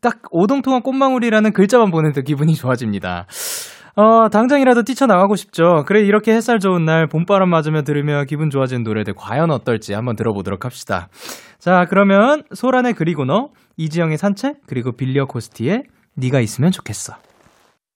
딱 0.01 0.19
오동통한 0.31 0.81
꽃망울이라는 0.81 1.51
글자만 1.51 1.91
보는데 1.91 2.21
기분이 2.21 2.55
좋아집니다. 2.55 3.25
어, 3.97 4.29
당장이라도 4.29 4.83
뛰쳐나가고 4.83 5.35
싶죠. 5.35 5.83
그래, 5.87 6.01
이렇게 6.01 6.33
햇살 6.33 6.59
좋은 6.59 6.83
날 6.85 7.07
봄바람 7.07 7.49
맞으며 7.49 7.83
들으며 7.83 8.23
기분 8.25 8.49
좋아지는 8.49 8.83
노래들 8.83 9.13
과연 9.15 9.51
어떨지 9.51 9.93
한번 9.93 10.15
들어보도록 10.15 10.65
합시다. 10.65 11.07
자, 11.59 11.85
그러면 11.89 12.43
소란의 12.53 12.93
그리고 12.93 13.23
너, 13.25 13.49
이지영의 13.77 14.17
산책, 14.17 14.57
그리고 14.67 14.91
빌리어 14.91 15.25
코스티의 15.25 15.83
네가 16.15 16.39
있으면 16.41 16.71
좋겠어. 16.71 17.13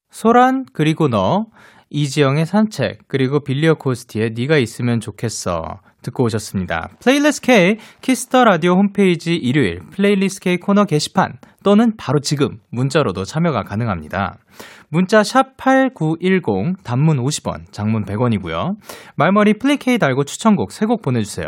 소란 0.10 0.66
그리고 0.74 1.08
너, 1.08 1.48
이지영의 1.92 2.46
산책, 2.46 3.08
그리고 3.08 3.40
빌리어 3.40 3.76
코스티의 3.76 4.32
네가 4.38 4.58
있으면 4.58 5.00
좋겠어. 5.00 5.80
듣고 6.02 6.24
오셨습니다. 6.26 6.90
플레이리스트 7.02 7.46
K 7.46 7.78
키스 8.02 8.29
더 8.29 8.46
라디오 8.46 8.74
홈페이지 8.74 9.36
일요일 9.36 9.82
플레이리스트 9.92 10.42
K 10.42 10.58
코너 10.58 10.86
게시판 10.86 11.34
또는 11.64 11.98
바로 11.98 12.20
지금 12.20 12.60
문자로도 12.72 13.26
참여가 13.26 13.64
가능합니다. 13.64 14.38
문자 14.90 15.24
샵 15.24 15.58
8910 15.58 16.84
단문 16.84 17.18
50원, 17.18 17.72
장문 17.72 18.06
100원이고요. 18.06 18.76
말머리 19.16 19.60
플리케이 19.60 19.98
달고 19.98 20.24
추천곡 20.24 20.70
3곡 20.70 21.02
보내 21.02 21.22
주세요. 21.22 21.48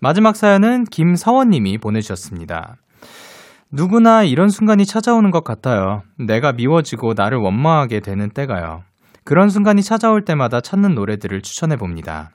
마지막 0.00 0.36
사연은 0.36 0.84
김서원 0.84 1.50
님이 1.50 1.78
보내 1.78 2.00
주셨습니다. 2.00 2.76
누구나 3.72 4.22
이런 4.22 4.48
순간이 4.48 4.86
찾아오는 4.86 5.30
것 5.30 5.44
같아요. 5.44 6.02
내가 6.18 6.52
미워지고 6.52 7.14
나를 7.16 7.38
원망하게 7.38 8.00
되는 8.00 8.30
때가요. 8.30 8.82
그런 9.24 9.48
순간이 9.48 9.82
찾아올 9.82 10.24
때마다 10.24 10.60
찾는 10.60 10.94
노래들을 10.94 11.42
추천해 11.42 11.76
봅니다. 11.76 12.30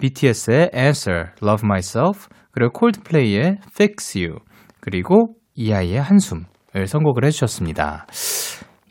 BTS의 0.00 0.70
Answer, 0.74 1.30
Love 1.42 1.64
Myself, 1.64 2.28
그리고 2.50 2.72
콜드플레이의 2.72 3.58
Fix 3.70 4.18
You, 4.18 4.38
그리고 4.80 5.36
이아이의 5.54 6.00
한숨을 6.00 6.86
선곡을 6.86 7.24
해주셨습니다. 7.24 8.06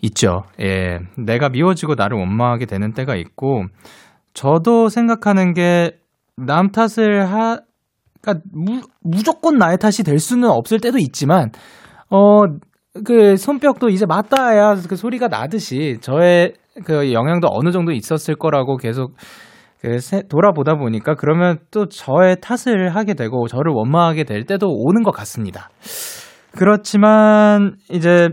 있죠. 0.04 0.44
예. 0.62 1.00
내가 1.18 1.50
미워지고 1.50 1.96
나를 1.96 2.18
원망하게 2.18 2.66
되는 2.66 2.94
때가 2.94 3.16
있고, 3.16 3.66
저도 4.34 4.88
생각하는 4.90 5.54
게, 5.54 5.98
남 6.38 6.72
탓을 6.72 7.30
하, 7.30 7.60
그니까, 8.22 8.42
무, 8.52 8.82
무조건 9.02 9.58
나의 9.58 9.78
탓이 9.78 10.04
될 10.04 10.20
수는 10.20 10.50
없을 10.50 10.80
때도 10.80 10.98
있지만, 10.98 11.52
어, 12.12 12.44
그, 13.06 13.38
손뼉도 13.38 13.90
이제 13.90 14.06
맞다야 14.06 14.76
그 14.88 14.96
소리가 14.98 15.30
나듯이, 15.30 15.98
저의 16.02 16.54
그 16.86 17.14
영향도 17.14 17.48
어느 17.50 17.72
정도 17.72 17.94
있었을 17.94 18.36
거라고 18.36 18.76
계속, 18.76 19.16
그, 19.80 20.00
세, 20.00 20.22
돌아보다 20.28 20.76
보니까, 20.76 21.16
그러면 21.16 21.60
또 21.72 21.88
저의 21.88 22.36
탓을 22.42 22.94
하게 22.94 23.14
되고, 23.14 23.48
저를 23.48 23.72
원망하게 23.74 24.26
될 24.26 24.44
때도 24.44 24.68
오는 24.70 25.04
것 25.04 25.12
같습니다. 25.12 25.70
그렇지만, 26.58 27.78
이제, 27.90 28.30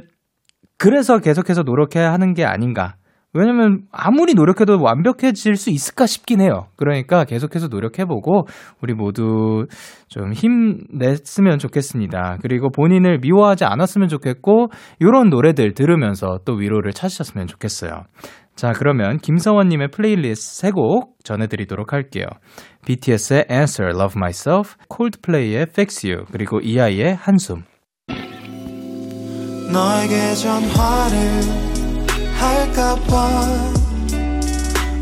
그래서 0.76 1.18
계속해서 1.18 1.62
노력해야 1.62 2.12
하는 2.12 2.34
게 2.34 2.44
아닌가. 2.44 2.96
왜냐면 3.34 3.82
아무리 3.92 4.34
노력해도 4.34 4.80
완벽해질 4.82 5.56
수 5.56 5.70
있을까 5.70 6.06
싶긴 6.06 6.40
해요. 6.40 6.68
그러니까 6.76 7.24
계속해서 7.24 7.68
노력해보고 7.68 8.46
우리 8.82 8.94
모두 8.94 9.66
좀 10.08 10.32
힘냈으면 10.32 11.58
좋겠습니다. 11.58 12.38
그리고 12.42 12.70
본인을 12.70 13.18
미워하지 13.20 13.64
않았으면 13.64 14.08
좋겠고 14.08 14.68
이런 14.98 15.28
노래들 15.28 15.74
들으면서 15.74 16.38
또 16.44 16.54
위로를 16.54 16.92
찾으셨으면 16.92 17.46
좋겠어요. 17.46 18.04
자 18.56 18.72
그러면 18.72 19.18
김서원님의 19.18 19.88
플레이리스트 19.92 20.62
세 20.62 20.70
곡 20.72 21.16
전해드리도록 21.22 21.92
할게요. 21.92 22.26
BTS의 22.86 23.44
Answer, 23.50 23.92
Love 23.94 24.14
Myself, 24.16 24.74
Coldplay의 24.94 25.66
Fix 25.70 26.06
You, 26.06 26.24
그리고 26.32 26.60
이하이의 26.60 27.14
한숨. 27.14 27.62
너에게 29.72 30.34
전화를 30.34 31.77
할까봐 32.38 33.46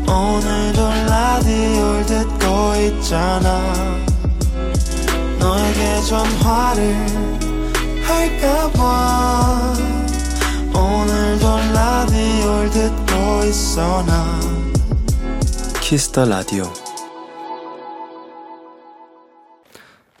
오늘도 0.09 0.89
라디오를 1.07 2.05
듣고 2.05 2.75
있잖아. 2.81 3.73
너에게 5.39 6.01
전화를 6.01 6.95
할까봐 8.03 9.73
오늘도 10.73 11.57
라디오를 11.73 12.69
듣고 12.71 13.45
있어 13.45 14.03
나. 14.05 14.39
키스 15.79 16.08
더 16.08 16.25
라디오. 16.25 16.63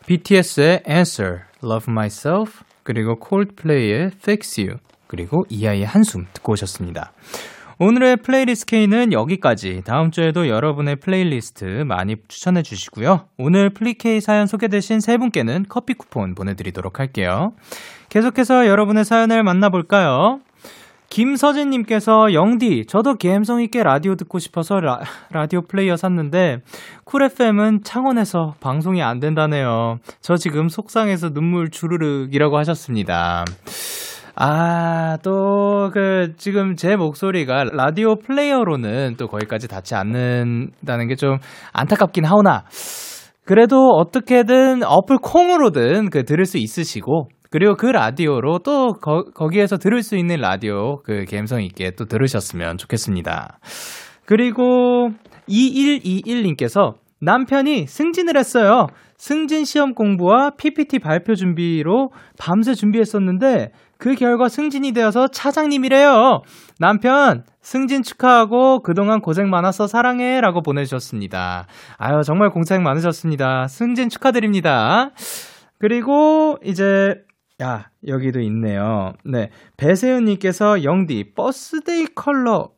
BTS의 0.05 0.83
Answer, 0.87 1.41
Love 1.61 1.91
Myself, 1.91 2.63
그리고 2.83 3.19
콜드플레이의 3.19 4.11
Fix 4.21 4.61
You, 4.61 4.77
그리고 5.07 5.43
이하이의 5.49 5.85
한숨 5.85 6.25
듣고 6.33 6.53
오셨습니다. 6.53 7.11
오늘의 7.79 8.17
플레이리스트 8.17 8.65
K는 8.65 9.13
여기까지. 9.13 9.83
다음 9.85 10.09
주에도 10.09 10.47
여러분의 10.47 10.95
플레이리스트 10.95 11.83
많이 11.85 12.15
추천해 12.27 12.63
주시고요. 12.63 13.25
오늘 13.37 13.69
플리케이 13.69 14.19
사연 14.19 14.47
소개되신 14.47 14.99
세 14.99 15.17
분께는 15.17 15.65
커피 15.69 15.93
쿠폰 15.93 16.33
보내드리도록 16.33 16.99
할게요. 16.99 17.51
계속해서 18.09 18.65
여러분의 18.65 19.05
사연을 19.05 19.43
만나볼까요? 19.43 20.39
김서진님께서 21.09 22.33
영디, 22.33 22.85
저도 22.87 23.15
감성 23.15 23.61
있게 23.61 23.83
라디오 23.83 24.15
듣고 24.15 24.39
싶어서 24.39 24.79
라, 24.79 24.99
라디오 25.31 25.61
플레이어 25.61 25.95
샀는데 25.97 26.57
쿨 27.05 27.23
FM은 27.23 27.83
창원에서 27.83 28.55
방송이 28.59 29.01
안 29.01 29.19
된다네요. 29.19 29.99
저 30.19 30.35
지금 30.35 30.67
속상해서 30.67 31.29
눈물 31.29 31.69
주르륵이라고 31.69 32.57
하셨습니다. 32.57 33.45
아, 34.39 35.17
또, 35.23 35.89
그, 35.91 36.33
지금 36.37 36.75
제 36.75 36.95
목소리가 36.95 37.63
라디오 37.73 38.15
플레이어로는 38.15 39.15
또 39.17 39.27
거기까지 39.27 39.67
닿지 39.67 39.95
않는다는 39.95 41.07
게 41.07 41.15
좀 41.15 41.37
안타깝긴 41.73 42.23
하오나, 42.25 42.65
그래도 43.45 43.89
어떻게든 43.95 44.83
어플 44.83 45.17
콩으로든 45.23 46.11
그 46.11 46.23
들을 46.23 46.45
수 46.45 46.59
있으시고, 46.59 47.29
그리고 47.49 47.75
그 47.75 47.87
라디오로 47.87 48.59
또 48.59 48.93
거, 48.93 49.23
거기에서 49.33 49.77
들을 49.77 50.03
수 50.03 50.15
있는 50.17 50.35
라디오 50.41 50.97
그 51.01 51.25
감성 51.31 51.63
있게 51.63 51.91
또 51.97 52.05
들으셨으면 52.05 52.77
좋겠습니다. 52.77 53.57
그리고 54.25 55.09
2121님께서 55.49 56.93
남편이 57.21 57.87
승진을 57.87 58.37
했어요. 58.37 58.87
승진 59.17 59.65
시험 59.65 59.95
공부와 59.95 60.51
PPT 60.59 60.99
발표 60.99 61.33
준비로 61.33 62.11
밤새 62.37 62.75
준비했었는데 62.75 63.71
그 63.97 64.15
결과 64.15 64.49
승진이 64.49 64.91
되어서 64.91 65.27
차장님이래요. 65.27 66.41
남편 66.79 67.43
승진 67.61 68.03
축하하고 68.03 68.81
그동안 68.81 69.21
고생 69.21 69.49
많았어 69.49 69.87
사랑해 69.87 70.39
라고 70.41 70.61
보내주셨습니다. 70.61 71.67
아유 71.97 72.21
정말 72.23 72.49
고생 72.49 72.83
많으셨습니다. 72.83 73.67
승진 73.67 74.09
축하드립니다. 74.09 75.11
그리고 75.79 76.57
이제 76.63 77.15
야 77.61 77.89
여기도 78.07 78.39
있네요. 78.41 79.13
네 79.25 79.49
배세윤님께서 79.77 80.83
영디 80.83 81.33
birthday 81.35 82.07
color 82.15 82.69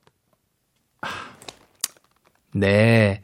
네 2.53 3.21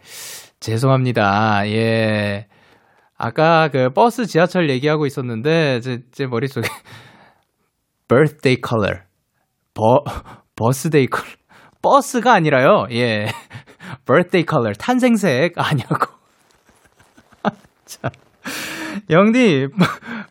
죄송합니다. 0.60 1.68
예 1.70 2.48
아까 3.18 3.70
그 3.70 3.90
버스 3.92 4.26
지하철 4.26 4.70
얘기하고 4.70 5.06
있었는데 5.06 5.80
제, 5.80 6.02
제 6.12 6.28
머릿속에 6.28 6.68
birthday 8.08 8.62
color 8.66 9.02
버 9.74 10.04
birthday 10.56 11.08
color 11.08 11.26
버스가 11.82 12.34
아니라요. 12.34 12.86
예 12.92 13.28
birthday 14.06 14.46
color 14.48 14.74
탄생색 14.78 15.58
아니라고. 15.58 16.14
자. 17.86 18.10
영디, 19.10 19.68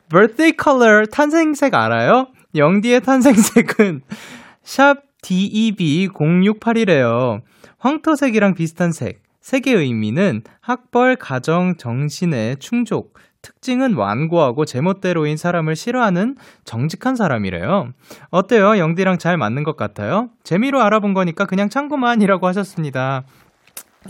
birthday 0.09 0.55
color 0.61 1.07
탄생색 1.07 1.75
알아요? 1.75 2.29
영디의 2.55 3.01
탄생색은 3.03 4.01
샵 4.62 5.03
DEB0681이래요. 5.22 7.43
황토색이랑 7.79 8.55
비슷한 8.55 8.93
색. 8.93 9.22
색의 9.41 9.75
의미는 9.75 10.43
학벌, 10.61 11.16
가정, 11.16 11.77
정신의 11.77 12.59
충족. 12.59 13.18
특징은 13.45 13.95
완고하고 13.95 14.64
제멋대로인 14.64 15.36
사람을 15.36 15.76
싫어하는 15.76 16.36
정직한 16.64 17.14
사람이래요. 17.14 17.92
어때요? 18.30 18.78
영디랑 18.78 19.18
잘 19.18 19.36
맞는 19.36 19.62
것 19.62 19.76
같아요? 19.76 20.30
재미로 20.42 20.80
알아본 20.80 21.12
거니까 21.12 21.45
그냥 21.45 21.68
참고만이라고 21.68 22.47
하셨습니다. 22.49 23.22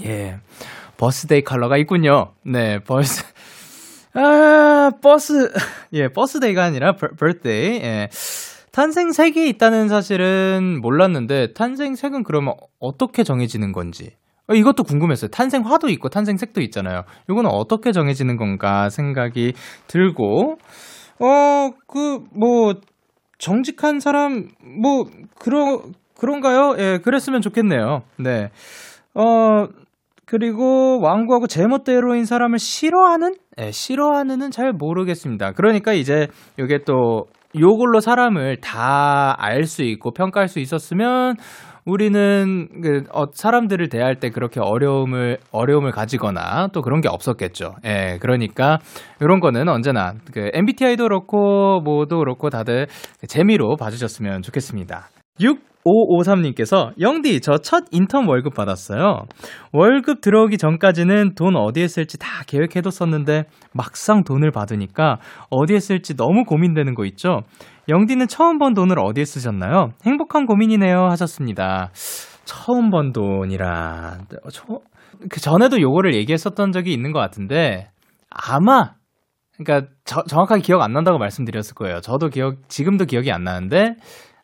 예. 0.05 0.39
birthday 0.97 1.43
color가 1.43 1.77
있군요. 1.77 2.33
네, 2.45 2.79
버스. 2.79 3.25
아, 4.15 4.93
버스, 5.03 5.53
예, 5.93 6.09
birthday가 6.09 6.63
아니라 6.63 6.95
birthday. 6.97 7.81
예. 7.83 8.09
탄생색이 8.71 9.49
있다는 9.51 9.89
사실은 9.89 10.81
몰랐는데, 10.81 11.53
탄생색은 11.55 12.23
그러면 12.23 12.55
어떻게 12.79 13.25
정해지는 13.25 13.73
건지. 13.73 14.17
어, 14.49 14.55
이것도 14.55 14.83
궁금했어요. 14.85 15.31
탄생화도 15.31 15.89
있고 15.91 16.09
탄생색도 16.09 16.61
있잖아요. 16.63 17.03
이거는 17.31 17.51
어떻게 17.51 17.93
정해지는 17.93 18.37
건가 18.37 18.89
생각이 18.91 19.53
들고, 19.87 20.59
어, 21.21 21.71
그, 21.87 22.21
뭐, 22.39 22.75
정직한 23.39 24.01
사람, 24.01 24.49
뭐, 24.83 25.05
그러, 25.39 25.83
그런가요? 26.19 26.77
예, 26.79 26.99
그랬으면 27.03 27.41
좋겠네요. 27.41 28.03
네. 28.19 28.51
어, 29.15 29.67
그리고 30.27 31.01
완고하고 31.01 31.47
제멋대로인 31.47 32.25
사람을 32.25 32.59
싫어하는 32.59 33.35
예, 33.61 33.71
싫어하는은 33.71 34.51
잘 34.51 34.73
모르겠습니다. 34.73 35.53
그러니까 35.53 35.93
이제 35.93 36.29
이게 36.59 36.79
또 36.87 37.27
요걸로 37.59 38.01
사람을 38.01 38.57
다 38.61 39.37
알 39.39 39.65
수 39.67 39.83
있고 39.85 40.13
평가할 40.13 40.49
수 40.49 40.59
있었으면 40.61 41.37
우리는 41.87 42.69
그 42.83 43.05
어, 43.13 43.27
사람들을 43.33 43.89
대할 43.89 44.17
때 44.17 44.31
그렇게 44.31 44.61
어려움을 44.61 45.39
어려움을 45.51 45.91
가지거나 45.91 46.69
또 46.73 46.81
그런 46.81 47.01
게 47.01 47.09
없었겠죠. 47.09 47.75
예, 47.85 48.19
그러니까 48.21 48.79
이런 49.21 49.41
거는 49.41 49.69
언제나 49.69 50.15
그 50.33 50.51
MBTI도 50.55 51.05
그렇고 51.05 51.81
뭐도 51.83 52.19
그렇고 52.19 52.49
다들 52.49 52.87
재미로 53.29 53.77
봐주셨으면 53.77 54.43
좋겠습니다. 54.43 55.09
6553님께서 55.41 56.93
영디 57.01 57.41
저 57.41 57.59
첫 57.59 57.85
인턴 57.91 58.27
월급 58.27 58.55
받았어요. 58.55 59.25
월급 59.73 60.21
들어오기 60.23 60.57
전까지는 60.57 61.35
돈 61.35 61.57
어디에 61.57 61.89
쓸지 61.89 62.19
다 62.19 62.27
계획해뒀었는데 62.47 63.45
막상 63.75 64.25
돈을 64.25 64.51
받으니까 64.53 65.19
어디에 65.51 65.81
쓸지 65.81 66.17
너무 66.17 66.45
고민되는 66.45 66.95
거 66.95 67.05
있죠. 67.07 67.41
영디는 67.89 68.29
처음 68.29 68.59
번 68.59 68.75
돈을 68.75 68.99
어디에 68.99 69.25
쓰셨나요? 69.25 69.91
행복한 70.05 70.47
고민이네요 70.47 71.07
하셨습니다. 71.11 71.91
처음 72.45 72.91
번 72.91 73.13
돈이라 73.13 74.19
저, 74.51 74.65
그 75.31 75.41
전에도 75.41 75.81
요거를 75.81 76.15
얘기했었던 76.15 76.73
적이 76.73 76.93
있는 76.93 77.13
것 77.13 77.19
같은데 77.21 77.91
아마 78.31 78.95
그러니까 79.57 79.89
저, 80.05 80.23
정확하게 80.25 80.63
기억 80.63 80.83
안 80.83 80.93
난다고 80.93 81.19
말씀드렸을 81.19 81.75
거예요. 81.75 82.01
저도 82.01 82.29
기억 82.29 82.69
지금도 82.69 83.05
기억이 83.05 83.31
안 83.31 83.45
나는데 83.45 83.97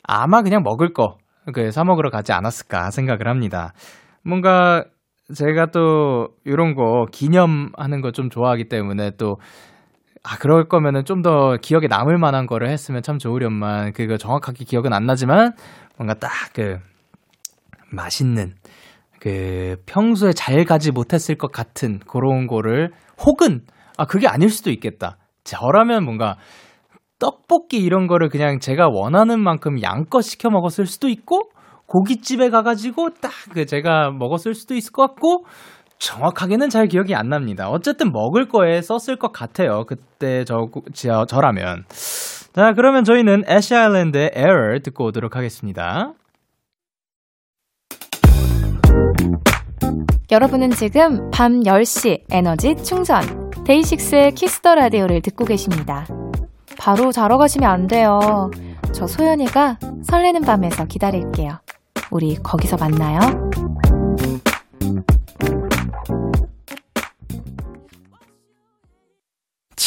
아마 0.02 0.42
그냥 0.42 0.62
먹을 0.62 0.92
거, 0.92 1.18
그, 1.52 1.70
사 1.70 1.84
먹으러 1.84 2.10
가지 2.10 2.32
않았을까 2.32 2.90
생각을 2.90 3.28
합니다. 3.28 3.72
뭔가, 4.24 4.84
제가 5.34 5.66
또, 5.70 6.28
이런 6.44 6.74
거, 6.74 7.06
기념하는 7.12 8.00
거 8.00 8.10
좀 8.12 8.30
좋아하기 8.30 8.68
때문에 8.68 9.12
또, 9.18 9.36
아, 10.22 10.36
그럴 10.38 10.68
거면은 10.68 11.04
좀 11.04 11.22
더 11.22 11.56
기억에 11.60 11.86
남을 11.88 12.18
만한 12.18 12.46
거를 12.46 12.68
했으면 12.70 13.02
참 13.02 13.18
좋으련만, 13.18 13.92
그거 13.92 14.16
정확하게 14.16 14.64
기억은 14.64 14.92
안 14.92 15.04
나지만, 15.06 15.52
뭔가 15.96 16.14
딱 16.14 16.30
그, 16.54 16.78
맛있는, 17.90 18.54
그, 19.20 19.76
평소에 19.86 20.32
잘 20.32 20.64
가지 20.64 20.92
못했을 20.92 21.36
것 21.36 21.52
같은 21.52 21.98
그런 22.00 22.46
거를, 22.46 22.90
혹은, 23.24 23.60
아, 23.98 24.04
그게 24.06 24.26
아닐 24.28 24.48
수도 24.50 24.70
있겠다. 24.70 25.16
저라면 25.44 26.04
뭔가, 26.04 26.36
떡볶이 27.18 27.78
이런 27.78 28.06
거를 28.06 28.28
그냥 28.30 28.60
제가 28.60 28.88
원하는 28.90 29.40
만큼 29.40 29.82
양껏 29.82 30.22
시켜 30.22 30.48
먹었을 30.50 30.86
수도 30.86 31.08
있고 31.08 31.50
고깃집에 31.86 32.48
가가지고 32.50 33.10
딱 33.20 33.30
그 33.52 33.66
제가 33.66 34.10
먹었을 34.12 34.54
수도 34.54 34.74
있을 34.74 34.92
것 34.92 35.02
같고 35.06 35.44
정확하게는 36.00 36.70
잘 36.70 36.88
기억이 36.88 37.14
안 37.14 37.28
납니다. 37.28 37.68
어쨌든 37.68 38.10
먹을 38.10 38.48
거에 38.48 38.82
썼을 38.82 39.16
것 39.18 39.32
같아요. 39.32 39.84
그때 39.86 40.44
저, 40.44 40.68
저 40.92 41.26
저라면. 41.26 41.84
자 42.52 42.72
그러면 42.74 43.04
저희는 43.04 43.44
애쉬 43.48 43.76
아일랜드의 43.76 44.32
Error 44.34 44.80
듣고 44.82 45.04
오도록 45.06 45.36
하겠습니다. 45.36 46.14
여러분은 50.32 50.70
지금 50.70 51.30
밤 51.30 51.60
10시 51.60 52.22
에너지 52.30 52.74
충전 52.82 53.50
데이식스의 53.64 54.32
키스 54.32 54.59
더 54.59 54.74
라디오를 54.74 55.20
듣고 55.22 55.44
계십니다. 55.44 56.06
바로 56.78 57.12
자러 57.12 57.36
가시면 57.36 57.70
안 57.70 57.86
돼요. 57.86 58.50
저 58.92 59.06
소연이가 59.06 59.78
설레는 60.04 60.42
밤에서 60.42 60.86
기다릴게요. 60.86 61.58
우리 62.10 62.36
거기서 62.36 62.76
만나요. 62.78 63.20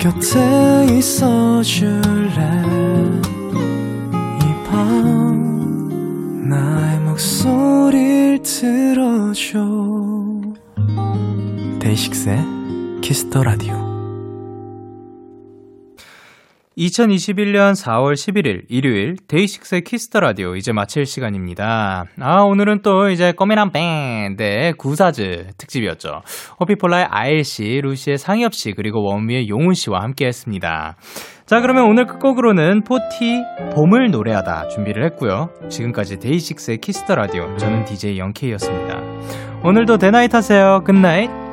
곁에 0.00 0.86
있어줄래? 0.96 2.40
이 4.40 4.64
밤 4.70 6.48
나의 6.48 7.00
목소리를 7.00 8.42
들어줘. 8.42 9.58
데이식스의 11.80 12.38
키스 13.02 13.27
더 13.27 13.42
라디오 13.42 13.89
2021년 16.80 17.72
4월 17.72 18.14
11일 18.14 18.62
일요일 18.70 19.16
데이식스의 19.28 19.82
키스 19.82 20.06
더 20.06 20.20
라디오 20.20 20.56
이제 20.56 20.72
마칠 20.72 21.04
시간입니다. 21.04 22.06
아 22.18 22.40
오늘은 22.42 22.80
또 22.82 23.10
이제 23.10 23.32
꽃미남 23.32 23.70
밴드의 23.70 24.72
구사즈 24.72 25.48
특집이었죠. 25.58 26.22
호피폴라의 26.58 27.06
아일 27.10 27.44
씨, 27.44 27.80
루시의 27.82 28.16
상엽 28.16 28.54
씨 28.54 28.72
그리고 28.72 29.04
원위의 29.04 29.50
용훈 29.50 29.74
씨와 29.74 30.00
함께했습니다. 30.02 30.96
자 31.44 31.60
그러면 31.60 31.84
오늘 31.84 32.06
끝곡으로는 32.06 32.84
포티 32.84 33.42
봄을 33.74 34.10
노래하다 34.10 34.68
준비를 34.68 35.04
했고요. 35.04 35.50
지금까지 35.68 36.18
데이식스의 36.18 36.78
키스 36.78 37.01
더 37.01 37.14
라디오 37.14 37.56
저는 37.58 37.84
DJ 37.84 38.18
영케이였습니다. 38.18 39.02
오늘도 39.64 39.98
대나잇 39.98 40.34
하세요. 40.34 40.80
Good 40.86 41.11
night. 41.11 41.49